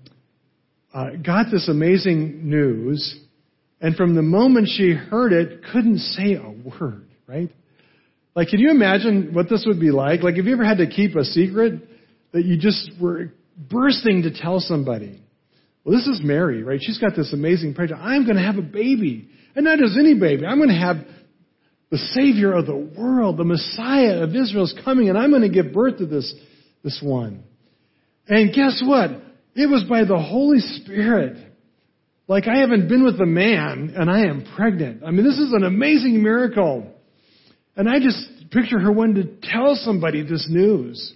uh, 0.92 1.10
got 1.24 1.46
this 1.50 1.68
amazing 1.68 2.48
news 2.48 3.18
and 3.82 3.96
from 3.96 4.14
the 4.14 4.22
moment 4.22 4.68
she 4.68 4.92
heard 4.92 5.32
it, 5.32 5.64
couldn't 5.72 5.98
say 5.98 6.34
a 6.34 6.48
word, 6.48 7.08
right? 7.26 7.50
Like, 8.34 8.48
can 8.48 8.60
you 8.60 8.70
imagine 8.70 9.34
what 9.34 9.50
this 9.50 9.64
would 9.66 9.80
be 9.80 9.90
like? 9.90 10.22
Like, 10.22 10.36
have 10.36 10.46
you 10.46 10.52
ever 10.52 10.64
had 10.64 10.78
to 10.78 10.86
keep 10.86 11.16
a 11.16 11.24
secret 11.24 11.82
that 12.32 12.44
you 12.44 12.56
just 12.56 12.92
were 13.00 13.32
bursting 13.58 14.22
to 14.22 14.30
tell 14.32 14.60
somebody? 14.60 15.21
Well, 15.84 15.96
this 15.96 16.06
is 16.06 16.20
Mary, 16.22 16.62
right? 16.62 16.80
She's 16.80 16.98
got 16.98 17.16
this 17.16 17.32
amazing 17.32 17.74
prayer. 17.74 17.94
I'm 17.94 18.24
going 18.24 18.36
to 18.36 18.42
have 18.42 18.56
a 18.56 18.62
baby. 18.62 19.28
And 19.54 19.64
not 19.64 19.78
just 19.78 19.98
any 19.98 20.14
baby. 20.14 20.46
I'm 20.46 20.58
going 20.58 20.68
to 20.68 20.74
have 20.74 20.96
the 21.90 21.98
Savior 21.98 22.54
of 22.54 22.66
the 22.66 22.76
world, 22.76 23.36
the 23.36 23.44
Messiah 23.44 24.22
of 24.22 24.30
Israel 24.30 24.64
is 24.64 24.74
coming, 24.82 25.10
and 25.10 25.18
I'm 25.18 25.28
going 25.28 25.42
to 25.42 25.50
give 25.50 25.74
birth 25.74 25.98
to 25.98 26.06
this, 26.06 26.34
this 26.82 26.98
one. 27.02 27.44
And 28.26 28.54
guess 28.54 28.82
what? 28.82 29.10
It 29.54 29.68
was 29.68 29.84
by 29.88 30.04
the 30.04 30.18
Holy 30.18 30.60
Spirit. 30.60 31.36
Like 32.28 32.48
I 32.48 32.60
haven't 32.60 32.88
been 32.88 33.04
with 33.04 33.20
a 33.20 33.26
man 33.26 33.92
and 33.94 34.10
I 34.10 34.20
am 34.20 34.46
pregnant. 34.56 35.02
I 35.04 35.10
mean, 35.10 35.24
this 35.24 35.38
is 35.38 35.52
an 35.52 35.64
amazing 35.64 36.22
miracle. 36.22 36.90
And 37.76 37.90
I 37.90 37.98
just 37.98 38.50
picture 38.50 38.78
her 38.78 38.90
wanting 38.90 39.16
to 39.16 39.48
tell 39.50 39.74
somebody 39.74 40.22
this 40.22 40.46
news. 40.48 41.12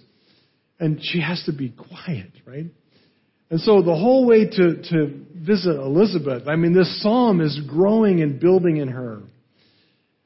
And 0.79 0.99
she 1.01 1.21
has 1.21 1.41
to 1.45 1.53
be 1.53 1.69
quiet, 1.69 2.31
right? 2.45 2.65
And 3.49 3.59
so 3.61 3.81
the 3.81 3.95
whole 3.95 4.25
way 4.25 4.45
to, 4.45 4.81
to 4.89 5.25
visit 5.35 5.75
Elizabeth, 5.75 6.47
I 6.47 6.55
mean, 6.55 6.73
this 6.73 7.01
psalm 7.01 7.39
is 7.41 7.59
growing 7.67 8.21
and 8.21 8.39
building 8.39 8.77
in 8.77 8.89
her. 8.89 9.21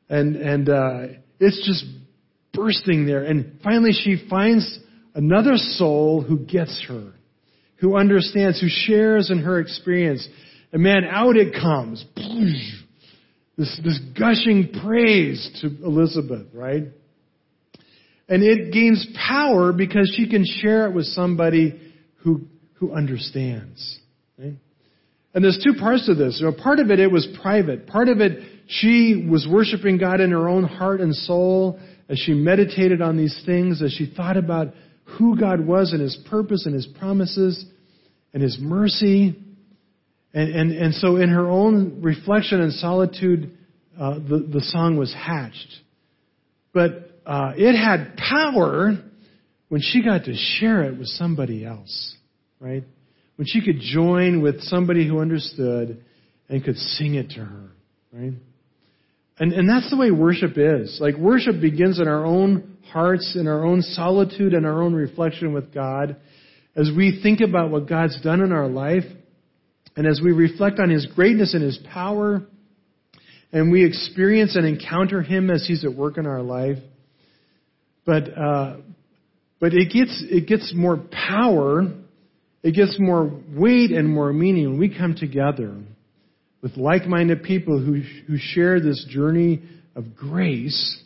And, 0.10 0.36
and, 0.36 0.70
uh, 0.70 1.02
it's 1.40 1.66
just 1.66 1.86
bursting 2.54 3.06
there. 3.06 3.24
And 3.24 3.60
finally 3.64 3.92
she 3.94 4.28
finds 4.30 4.80
another 5.16 5.56
soul 5.56 6.22
who 6.22 6.40
gets 6.40 6.84
her, 6.88 7.14
who 7.78 7.98
understands, 7.98 8.62
who 8.62 8.68
shares 8.70 9.30
in 9.30 9.40
her 9.40 9.60
experience. 9.60 10.28
And 10.72 10.84
man, 10.84 11.04
out 11.10 11.36
it 11.36 11.54
comes. 11.54 12.06
This, 13.58 13.80
this 13.84 14.00
gushing 14.18 14.72
praise 14.84 15.60
to 15.62 15.68
Elizabeth, 15.84 16.48
right? 16.54 16.84
And 18.30 18.44
it 18.44 18.72
gains 18.72 19.06
power 19.28 19.74
because 19.74 20.14
she 20.16 20.30
can 20.30 20.46
share 20.46 20.88
it 20.88 20.94
with 20.94 21.06
somebody 21.06 21.80
who, 22.18 22.42
who 22.82 22.92
understands. 22.92 24.00
Right? 24.38 24.56
And 25.34 25.44
there's 25.44 25.62
two 25.64 25.80
parts 25.80 26.08
to 26.08 26.16
this. 26.16 26.40
You 26.42 26.48
know, 26.48 26.58
part 26.62 26.80
of 26.80 26.92
it, 26.92 27.00
it 27.00 27.10
was 27.10 27.26
private. 27.42 27.88
Part 27.88 28.10
of 28.10 28.20
it, 28.20 28.40
she 28.68 29.28
was 29.30 29.48
worshiping 29.50 29.98
God 29.98 30.20
in 30.20 30.32
her 30.32 30.50
own 30.50 30.64
heart 30.64 31.00
and 31.00 31.16
soul 31.16 31.80
as 32.10 32.20
she 32.20 32.34
meditated 32.34 33.02
on 33.02 33.16
these 33.16 33.40
things, 33.46 33.82
as 33.82 33.94
she 33.94 34.12
thought 34.14 34.36
about 34.36 34.74
who 35.18 35.40
God 35.40 35.66
was 35.66 35.94
and 35.94 36.02
His 36.02 36.18
purpose 36.30 36.66
and 36.66 36.74
His 36.74 36.88
promises 37.00 37.64
and 38.34 38.42
His 38.42 38.58
mercy. 38.60 39.38
And, 40.34 40.56
and, 40.56 40.72
and 40.72 40.94
so 40.96 41.18
in 41.18 41.30
her 41.30 41.48
own 41.48 42.02
reflection 42.02 42.60
and 42.60 42.74
solitude, 42.74 43.58
uh, 44.00 44.16
the, 44.16 44.50
the 44.52 44.62
song 44.62 44.98
was 44.98 45.14
hatched. 45.14 45.80
But 46.74 47.22
uh, 47.26 47.54
it 47.56 47.78
had 47.78 48.18
power 48.18 48.98
when 49.70 49.82
she 49.82 50.04
got 50.04 50.26
to 50.26 50.34
share 50.36 50.84
it 50.84 50.98
with 50.98 51.08
somebody 51.08 51.64
else, 51.64 52.16
right? 52.62 52.84
When 53.36 53.48
she 53.48 53.62
could 53.62 53.80
join 53.82 54.42
with 54.42 54.62
somebody 54.62 55.08
who 55.08 55.20
understood 55.20 56.04
and 56.48 56.64
could 56.64 56.78
sing 56.78 57.16
it 57.16 57.32
to 57.32 57.40
her, 57.40 57.72
right? 58.14 58.34
And, 59.40 59.54
and 59.54 59.68
that's 59.68 59.90
the 59.90 59.98
way 59.98 60.12
worship 60.12 60.54
is. 60.56 61.00
Like 61.02 61.16
worship 61.16 61.60
begins 61.60 62.00
in 62.00 62.08
our 62.08 62.24
own 62.24 62.78
hearts, 62.92 63.36
in 63.40 63.48
our 63.48 63.66
own 63.66 63.82
solitude, 63.82 64.54
and 64.54 64.66
our 64.66 64.82
own 64.82 64.94
reflection 64.94 65.54
with 65.54 65.74
God. 65.74 66.18
As 66.76 66.92
we 66.96 67.20
think 67.24 67.42
about 67.42 67.72
what 67.72 67.90
God's 67.90 68.22
done 68.22 68.42
in 68.42 68.52
our 68.52 68.68
life, 68.68 69.04
and 69.98 70.08
as 70.08 70.22
we 70.24 70.32
reflect 70.32 70.80
on 70.80 70.90
His 70.90 71.06
greatness 71.08 71.54
and 71.54 71.64
His 71.64 71.80
power, 71.92 72.44
and 73.52 73.72
we 73.72 73.84
experience 73.84 74.56
and 74.56 74.66
encounter 74.66 75.22
Him 75.22 75.50
as 75.50 75.66
He's 75.68 75.84
at 75.84 75.94
work 75.94 76.18
in 76.18 76.28
our 76.28 76.42
life, 76.42 76.78
but 78.06 78.38
uh, 78.38 78.78
but 79.60 79.74
it 79.74 79.92
gets 79.92 80.24
it 80.30 80.48
gets 80.48 80.74
more 80.76 80.98
power, 81.12 81.84
it 82.64 82.74
gets 82.74 82.98
more 83.00 83.32
weight 83.50 83.92
and 83.92 84.08
more 84.10 84.32
meaning 84.32 84.72
when 84.72 84.80
we 84.80 84.96
come 84.96 85.16
together 85.16 85.76
with 86.62 86.78
like-minded 86.78 87.44
people 87.44 87.80
who 87.80 88.02
who 88.28 88.38
share 88.38 88.80
this 88.80 89.06
journey 89.10 89.62
of 89.96 90.16
grace, 90.16 91.02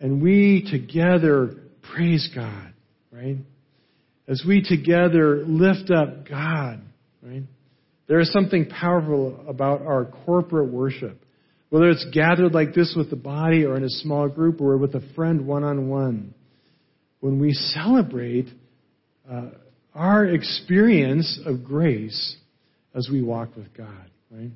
and 0.00 0.22
we 0.22 0.66
together 0.70 1.56
praise 1.94 2.28
God, 2.34 2.72
right? 3.12 3.36
As 4.26 4.42
we 4.46 4.62
together 4.62 5.44
lift 5.46 5.90
up 5.90 6.28
God, 6.28 6.80
right? 7.22 7.42
There 8.06 8.20
is 8.20 8.32
something 8.32 8.66
powerful 8.66 9.44
about 9.48 9.82
our 9.82 10.06
corporate 10.26 10.70
worship. 10.70 11.20
Whether 11.70 11.90
it's 11.90 12.06
gathered 12.12 12.52
like 12.52 12.74
this 12.74 12.94
with 12.96 13.10
the 13.10 13.16
body 13.16 13.64
or 13.64 13.76
in 13.76 13.84
a 13.84 13.88
small 13.88 14.28
group 14.28 14.60
or 14.60 14.76
with 14.76 14.94
a 14.94 15.02
friend 15.14 15.46
one 15.46 15.64
on 15.64 15.88
one. 15.88 16.34
When 17.20 17.40
we 17.40 17.52
celebrate 17.52 18.48
uh, 19.30 19.50
our 19.94 20.24
experience 20.24 21.38
of 21.46 21.64
grace 21.64 22.36
as 22.94 23.08
we 23.10 23.22
walk 23.22 23.56
with 23.56 23.72
God, 23.76 24.10
right? 24.30 24.50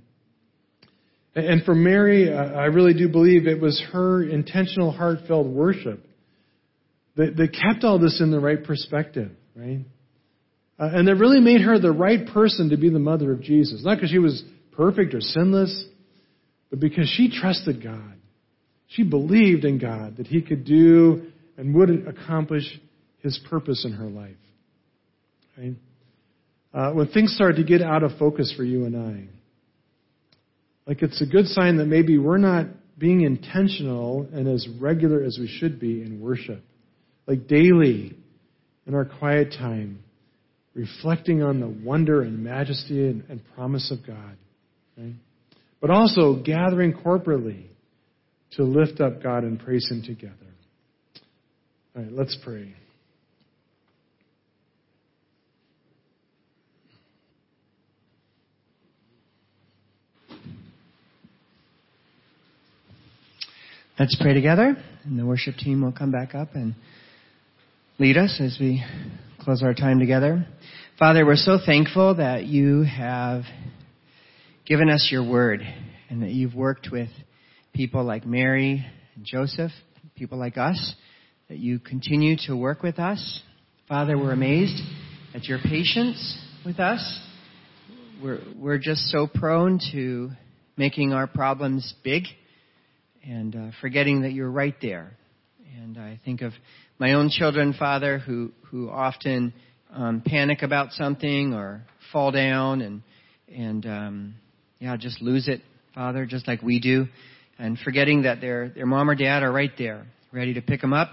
And 1.35 1.63
for 1.65 1.75
Mary, 1.75 2.33
I 2.33 2.65
really 2.65 2.95
do 2.95 3.09
believe 3.09 3.47
it 3.47 3.61
was 3.61 3.81
her 3.93 4.23
intentional, 4.23 4.91
heartfelt 4.91 5.47
worship 5.47 6.05
that, 7.17 7.37
that 7.37 7.53
kept 7.53 7.85
all 7.85 7.99
this 7.99 8.21
in 8.21 8.31
the 8.31 8.41
right 8.41 8.63
perspective, 8.63 9.31
right? 9.55 9.81
Uh, 10.81 10.91
and 10.93 11.07
that 11.07 11.17
really 11.17 11.41
made 11.41 11.61
her 11.61 11.79
the 11.79 11.93
right 11.93 12.27
person 12.29 12.71
to 12.71 12.77
be 12.77 12.89
the 12.89 12.99
mother 12.99 13.33
of 13.33 13.41
Jesus. 13.41 13.85
Not 13.85 13.97
because 13.97 14.11
she 14.11 14.19
was 14.19 14.43
perfect 14.73 15.15
or 15.15 15.21
sinless, 15.21 15.85
but 16.71 16.81
because 16.81 17.09
she 17.09 17.31
trusted 17.31 17.83
God. 17.83 18.15
She 18.89 19.03
believed 19.03 19.65
in 19.65 19.79
God 19.79 20.17
that 20.17 20.27
He 20.27 20.41
could 20.41 20.65
do 20.65 21.31
and 21.57 21.75
would 21.75 22.07
accomplish 22.09 22.65
His 23.19 23.39
purpose 23.51 23.85
in 23.85 23.93
her 23.93 24.07
life. 24.07 24.37
Right? 25.59 25.75
Uh, 26.73 26.93
when 26.93 27.09
things 27.09 27.35
start 27.35 27.57
to 27.57 27.65
get 27.65 27.83
out 27.83 28.03
of 28.03 28.13
focus 28.19 28.53
for 28.57 28.63
you 28.63 28.85
and 28.85 28.97
I, 28.97 29.29
like 30.87 31.03
it's 31.03 31.21
a 31.21 31.27
good 31.27 31.47
sign 31.47 31.79
that 31.79 31.87
maybe 31.87 32.17
we're 32.19 32.39
not 32.39 32.67
being 32.97 33.23
intentional 33.23 34.29
and 34.33 34.49
as 34.49 34.67
regular 34.81 35.23
as 35.23 35.39
we 35.39 35.49
should 35.49 35.81
be 35.81 36.03
in 36.03 36.21
worship. 36.21 36.63
Like 37.27 37.47
daily, 37.47 38.17
in 38.87 38.95
our 38.95 39.05
quiet 39.05 39.53
time, 39.53 40.03
reflecting 40.75 41.43
on 41.43 41.61
the 41.61 41.69
wonder 41.69 42.23
and 42.23 42.43
majesty 42.43 43.07
and, 43.07 43.25
and 43.29 43.41
promise 43.55 43.93
of 43.93 44.07
God. 44.07 44.37
Right? 44.97 45.15
but 45.81 45.91
also 45.91 46.35
gathering 46.43 46.93
corporately 46.93 47.67
to 48.53 48.65
lift 48.65 49.01
up 49.01 49.23
God 49.23 49.45
and 49.45 49.61
praise 49.61 49.89
Him 49.91 50.03
together. 50.03 50.35
All 51.97 52.03
right, 52.03 52.13
let's 52.13 52.37
pray. 52.43 52.75
Let's 63.99 64.17
pray 64.21 64.33
together, 64.33 64.77
and 65.03 65.19
the 65.19 65.27
worship 65.27 65.57
team 65.57 65.83
will 65.83 65.91
come 65.91 66.13
back 66.13 66.33
up 66.33 66.55
and 66.55 66.77
lead 67.99 68.17
us 68.17 68.39
as 68.41 68.57
we 68.61 68.85
close 69.41 69.61
our 69.61 69.75
time 69.75 69.99
together. 69.99 70.47
Father, 71.01 71.27
we're 71.27 71.35
so 71.35 71.59
thankful 71.67 72.15
that 72.15 72.45
you 72.45 72.83
have 72.83 73.43
given 74.65 74.89
us 74.89 75.09
your 75.11 75.29
word 75.29 75.63
and 76.09 76.23
that 76.23 76.31
you've 76.31 76.55
worked 76.55 76.91
with 76.93 77.09
people 77.73 78.05
like 78.05 78.25
Mary 78.25 78.87
and 79.17 79.25
Joseph, 79.25 79.73
people 80.15 80.39
like 80.39 80.57
us, 80.57 80.95
that 81.49 81.59
you 81.59 81.81
continue 81.81 82.37
to 82.47 82.55
work 82.55 82.85
with 82.85 83.01
us. 83.01 83.41
Father, 83.89 84.17
we're 84.17 84.31
amazed 84.31 84.81
at 85.35 85.47
your 85.47 85.59
patience 85.59 86.39
with 86.65 86.79
us. 86.79 87.21
We're, 88.23 88.39
we're 88.57 88.79
just 88.79 89.11
so 89.11 89.27
prone 89.27 89.81
to 89.91 90.31
making 90.77 91.13
our 91.13 91.27
problems 91.27 91.95
big 92.05 92.23
and 93.29 93.55
uh, 93.55 93.71
forgetting 93.81 94.23
that 94.23 94.33
you're 94.33 94.51
right 94.51 94.75
there. 94.81 95.11
And 95.83 95.99
I 95.99 96.19
think 96.25 96.41
of 96.41 96.53
my 96.99 97.13
own 97.13 97.29
children, 97.29 97.75
Father, 97.79 98.19
who, 98.19 98.53
who 98.71 98.89
often 98.89 99.53
um, 99.93 100.23
panic 100.25 100.63
about 100.63 100.93
something 100.93 101.53
or 101.53 101.83
fall 102.13 102.31
down 102.31 102.81
and, 102.81 103.03
and 103.55 103.87
um, 103.87 104.35
yeah, 104.79 104.97
just 104.97 105.21
lose 105.21 105.47
it, 105.49 105.61
Father, 105.95 106.25
just 106.25 106.49
like 106.49 106.63
we 106.63 106.81
do, 106.81 107.07
and 107.59 107.79
forgetting 107.79 108.23
that 108.23 108.41
their 108.41 108.69
their 108.69 108.87
mom 108.87 109.11
or 109.11 109.15
dad 109.15 109.43
are 109.43 109.51
right 109.51 109.73
there, 109.77 110.07
ready 110.33 110.55
to 110.55 110.63
pick 110.63 110.81
them 110.81 110.93
up, 110.93 111.11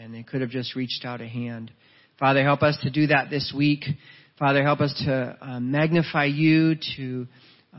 and 0.00 0.14
they 0.14 0.22
could 0.22 0.40
have 0.40 0.50
just 0.50 0.74
reached 0.74 1.04
out 1.04 1.20
a 1.20 1.28
hand. 1.28 1.70
Father, 2.18 2.42
help 2.42 2.62
us 2.62 2.78
to 2.82 2.90
do 2.90 3.08
that 3.08 3.28
this 3.30 3.52
week. 3.54 3.84
Father, 4.38 4.62
help 4.62 4.80
us 4.80 4.94
to 5.04 5.36
um, 5.40 5.70
magnify 5.70 6.24
you, 6.24 6.76
to 6.96 7.26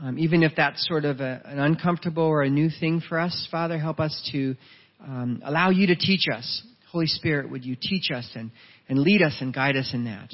um, 0.02 0.18
even 0.18 0.42
if 0.42 0.52
that's 0.56 0.86
sort 0.86 1.04
of 1.04 1.20
a, 1.20 1.40
an 1.44 1.58
uncomfortable 1.58 2.24
or 2.24 2.42
a 2.42 2.50
new 2.50 2.68
thing 2.80 3.00
for 3.08 3.18
us. 3.18 3.48
Father, 3.50 3.78
help 3.78 4.00
us 4.00 4.28
to 4.32 4.56
um, 5.00 5.42
allow 5.44 5.70
you 5.70 5.86
to 5.88 5.96
teach 5.96 6.26
us. 6.32 6.62
Holy 6.90 7.06
Spirit, 7.06 7.50
would 7.50 7.64
you 7.64 7.76
teach 7.80 8.10
us 8.10 8.28
and, 8.34 8.50
and 8.88 8.98
lead 8.98 9.22
us 9.22 9.36
and 9.40 9.52
guide 9.52 9.76
us 9.76 9.90
in 9.92 10.04
that? 10.04 10.30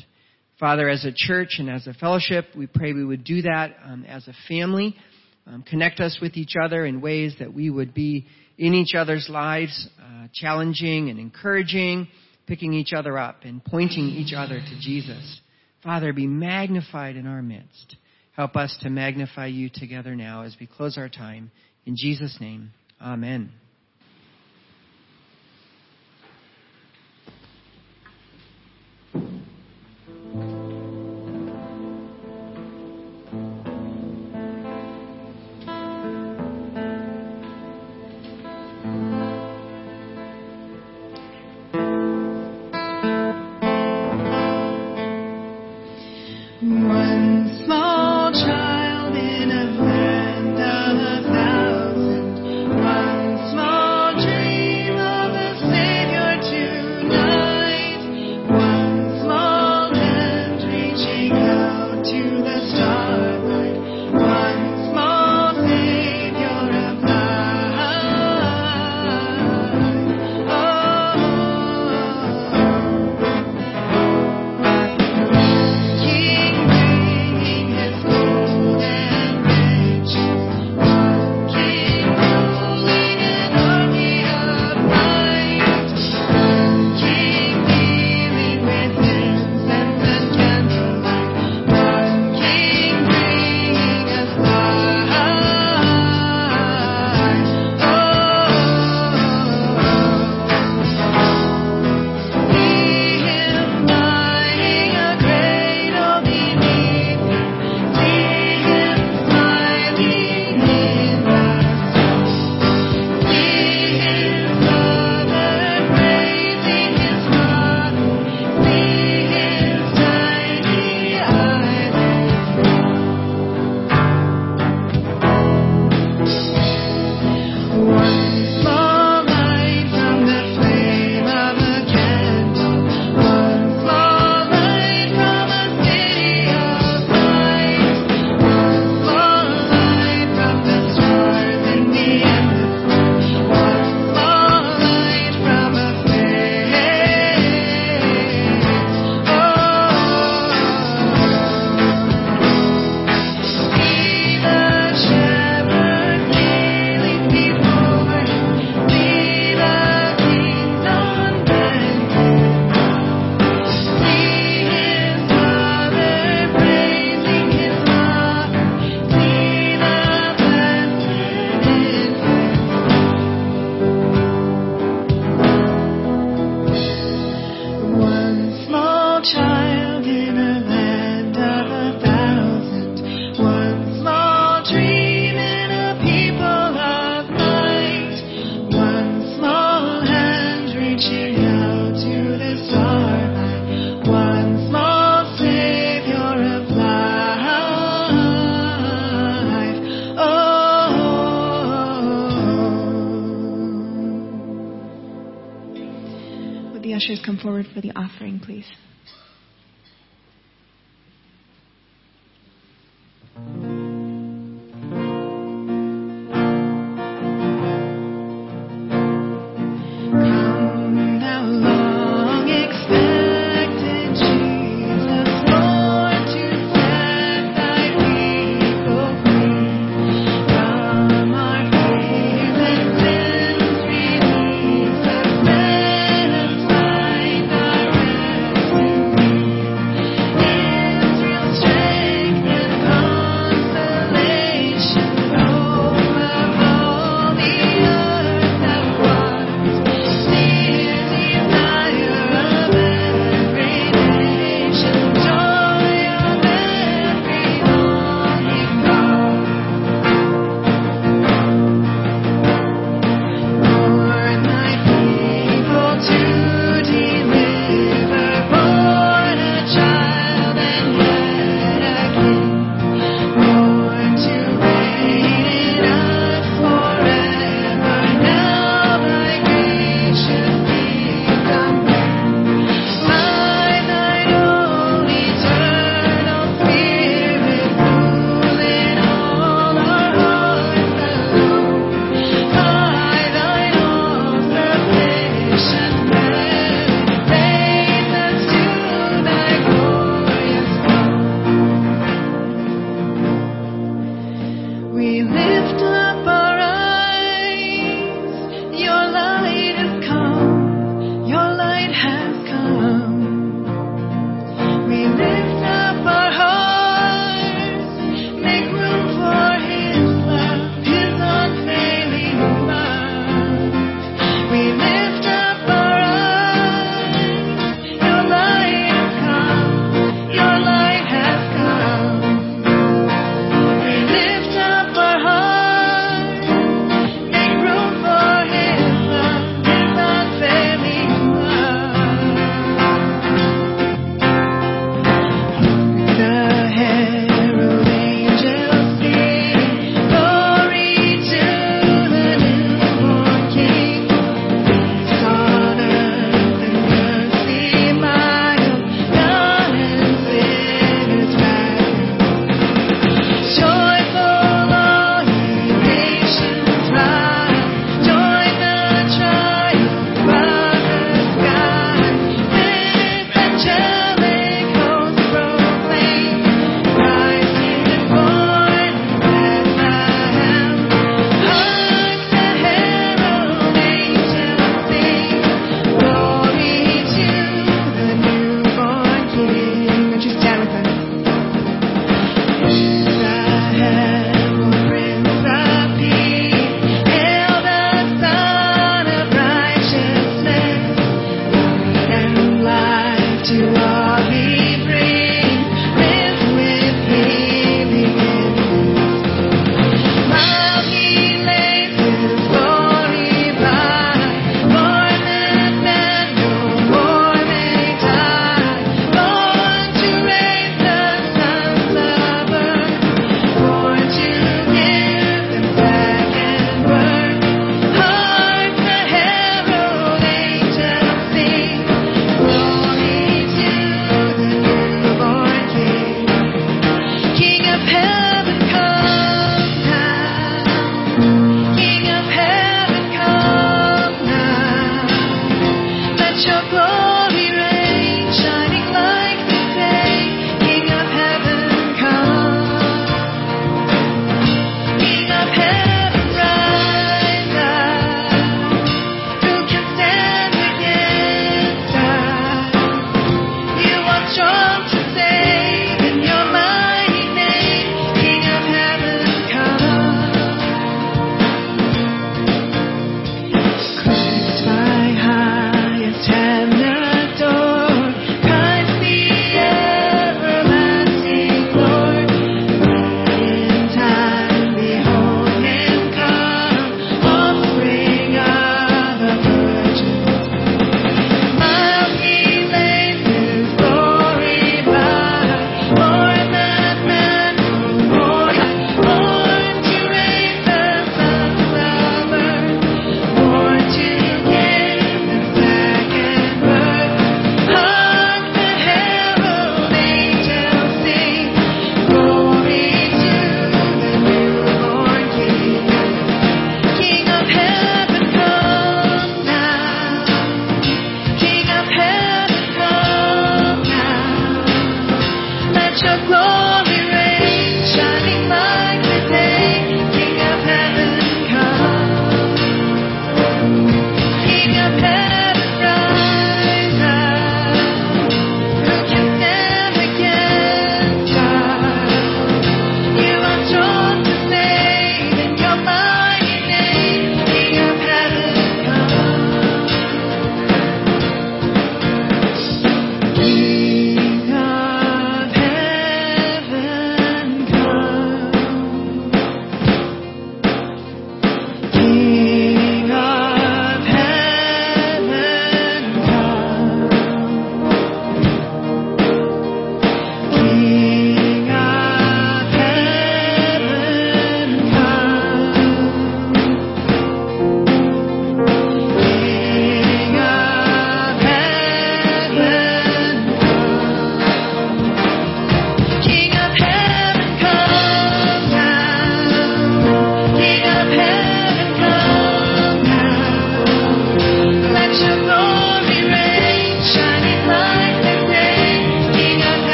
Father, 0.59 0.89
as 0.89 1.05
a 1.05 1.13
church 1.15 1.57
and 1.59 1.71
as 1.71 1.87
a 1.87 1.95
fellowship, 1.95 2.47
we 2.57 2.67
pray 2.67 2.93
we 2.93 3.05
would 3.05 3.25
do 3.25 3.43
that 3.43 3.77
um, 3.85 4.05
as 4.05 4.29
a 4.29 4.35
family. 4.47 4.95
Um, 5.47 5.63
connect 5.63 6.01
us 6.01 6.19
with 6.21 6.37
each 6.37 6.53
other 6.63 6.85
in 6.85 7.01
ways 7.01 7.35
that 7.39 7.53
we 7.53 7.71
would 7.71 7.95
be 7.95 8.27
in 8.59 8.75
each 8.75 8.95
other's 8.95 9.27
lives, 9.31 9.89
uh, 9.99 10.27
challenging 10.35 11.09
and 11.09 11.19
encouraging, 11.19 12.09
picking 12.47 12.75
each 12.75 12.93
other 12.93 13.17
up 13.17 13.37
and 13.45 13.65
pointing 13.65 14.05
each 14.11 14.35
other 14.37 14.61
to 14.61 14.81
Jesus. 14.81 15.41
Father, 15.83 16.13
be 16.13 16.27
magnified 16.27 17.17
in 17.17 17.27
our 17.27 17.41
midst. 17.41 17.97
Help 18.37 18.57
us 18.57 18.77
to 18.83 18.91
magnify 18.91 19.47
you 19.47 19.69
together 19.73 20.15
now 20.15 20.43
as 20.43 20.57
we 20.61 20.67
close 20.67 20.97
our 20.97 21.09
time. 21.09 21.51
In 21.87 21.97
Jesus' 21.97 22.39
name, 22.41 22.71
amen. 23.01 23.53